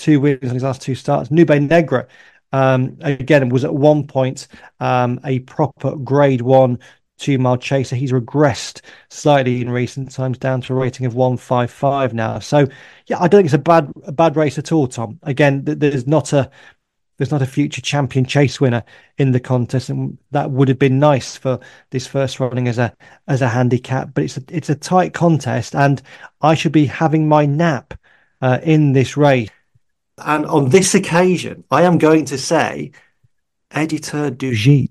two 0.00 0.20
wins 0.20 0.44
on 0.44 0.54
his 0.54 0.62
last 0.62 0.82
two 0.82 0.94
starts. 0.94 1.30
Nube 1.30 1.50
Negra, 1.50 2.06
um, 2.52 2.96
again, 3.00 3.48
was 3.48 3.64
at 3.64 3.74
one 3.74 4.06
point 4.06 4.48
um, 4.80 5.20
a 5.24 5.40
proper 5.40 5.96
grade 5.96 6.40
one 6.40 6.78
two 7.18 7.38
mile 7.38 7.58
chaser. 7.58 7.94
He's 7.94 8.12
regressed 8.12 8.80
slightly 9.10 9.60
in 9.60 9.70
recent 9.70 10.10
times 10.10 10.38
down 10.38 10.62
to 10.62 10.72
a 10.72 10.76
rating 10.76 11.06
of 11.06 11.14
155 11.14 12.14
now. 12.14 12.38
So, 12.38 12.66
yeah, 13.06 13.18
I 13.20 13.28
don't 13.28 13.40
think 13.40 13.46
it's 13.46 13.54
a 13.54 13.58
bad 13.58 13.92
a 14.04 14.12
bad 14.12 14.36
race 14.36 14.58
at 14.58 14.72
all, 14.72 14.88
Tom. 14.88 15.20
Again, 15.22 15.62
there's 15.64 16.06
not 16.06 16.32
a 16.32 16.50
there's 17.18 17.30
not 17.30 17.42
a 17.42 17.46
future 17.46 17.82
champion 17.82 18.24
chase 18.24 18.62
winner 18.62 18.82
in 19.18 19.32
the 19.32 19.40
contest, 19.40 19.90
and 19.90 20.16
that 20.30 20.50
would 20.50 20.68
have 20.68 20.78
been 20.78 20.98
nice 20.98 21.36
for 21.36 21.60
this 21.90 22.06
first 22.06 22.40
running 22.40 22.66
as 22.66 22.78
a 22.78 22.96
as 23.28 23.42
a 23.42 23.48
handicap. 23.48 24.14
But 24.14 24.24
it's 24.24 24.38
a, 24.38 24.42
it's 24.48 24.70
a 24.70 24.74
tight 24.74 25.12
contest, 25.12 25.76
and 25.76 26.00
I 26.40 26.54
should 26.54 26.72
be 26.72 26.86
having 26.86 27.28
my 27.28 27.44
nap 27.44 27.94
uh, 28.40 28.58
in 28.62 28.94
this 28.94 29.18
race. 29.18 29.50
And 30.24 30.46
on 30.46 30.70
this 30.70 30.94
occasion, 30.94 31.64
I 31.70 31.82
am 31.82 31.98
going 31.98 32.24
to 32.26 32.38
say, 32.38 32.92
Editeur 33.70 34.36
du. 34.36 34.88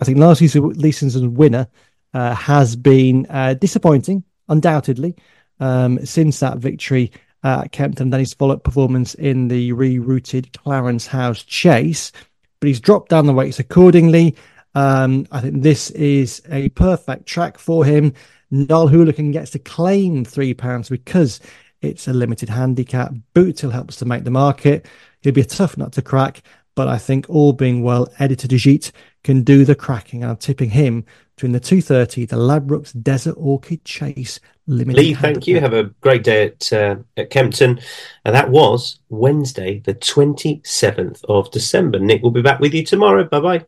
I 0.00 0.04
think 0.04 0.18
last 0.18 0.38
season's 0.38 1.16
winner 1.18 1.68
uh, 2.14 2.34
has 2.34 2.76
been 2.76 3.26
uh, 3.28 3.54
disappointing, 3.54 4.24
undoubtedly, 4.48 5.14
um, 5.58 6.04
since 6.04 6.40
that 6.40 6.58
victory 6.58 7.12
at 7.42 7.72
Kempton, 7.72 8.10
then 8.10 8.20
his 8.20 8.34
follow-up 8.34 8.64
performance 8.64 9.14
in 9.14 9.48
the 9.48 9.72
rerouted 9.72 10.52
Clarence 10.52 11.06
House 11.06 11.42
Chase. 11.42 12.12
But 12.60 12.68
he's 12.68 12.80
dropped 12.80 13.10
down 13.10 13.26
the 13.26 13.32
weights 13.32 13.58
accordingly. 13.58 14.36
Um, 14.74 15.26
I 15.32 15.40
think 15.40 15.62
this 15.62 15.90
is 15.90 16.42
a 16.50 16.68
perfect 16.70 17.26
track 17.26 17.58
for 17.58 17.84
him. 17.84 18.12
Niall 18.50 18.88
Houlihan 18.88 19.30
gets 19.30 19.52
to 19.52 19.58
claim 19.58 20.24
three 20.24 20.54
pounds 20.54 20.88
because 20.88 21.40
it's 21.82 22.08
a 22.08 22.12
limited 22.12 22.48
handicap. 22.48 23.12
Boothill 23.34 23.70
helps 23.70 23.96
to 23.96 24.04
make 24.04 24.24
the 24.24 24.30
market. 24.30 24.86
He'll 25.22 25.32
be 25.32 25.40
a 25.40 25.44
tough 25.44 25.76
nut 25.76 25.92
to 25.92 26.02
crack, 26.02 26.42
but 26.74 26.88
I 26.88 26.98
think 26.98 27.28
all 27.28 27.52
being 27.52 27.82
well, 27.82 28.06
Editeur 28.18 28.48
du 28.48 28.92
can 29.22 29.42
do 29.42 29.64
the 29.64 29.74
cracking. 29.74 30.24
I'm 30.24 30.36
tipping 30.36 30.70
him 30.70 31.04
between 31.36 31.52
the 31.52 31.60
230, 31.60 32.26
the 32.26 32.36
Ladbrokes 32.36 33.02
Desert 33.02 33.34
Orchid 33.38 33.84
Chase 33.84 34.40
Limited. 34.66 35.00
Lee, 35.00 35.14
thank 35.14 35.46
you. 35.46 35.58
Have 35.58 35.72
a 35.72 35.84
great 36.00 36.22
day 36.22 36.46
at 36.46 36.72
uh, 36.72 36.96
at 37.16 37.30
Kempton. 37.30 37.80
And 38.24 38.34
that 38.34 38.50
was 38.50 39.00
Wednesday, 39.08 39.80
the 39.80 39.94
27th 39.94 41.24
of 41.28 41.50
December. 41.50 41.98
Nick 41.98 42.22
will 42.22 42.30
be 42.30 42.42
back 42.42 42.60
with 42.60 42.74
you 42.74 42.84
tomorrow. 42.84 43.24
Bye 43.24 43.64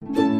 bye 0.00 0.39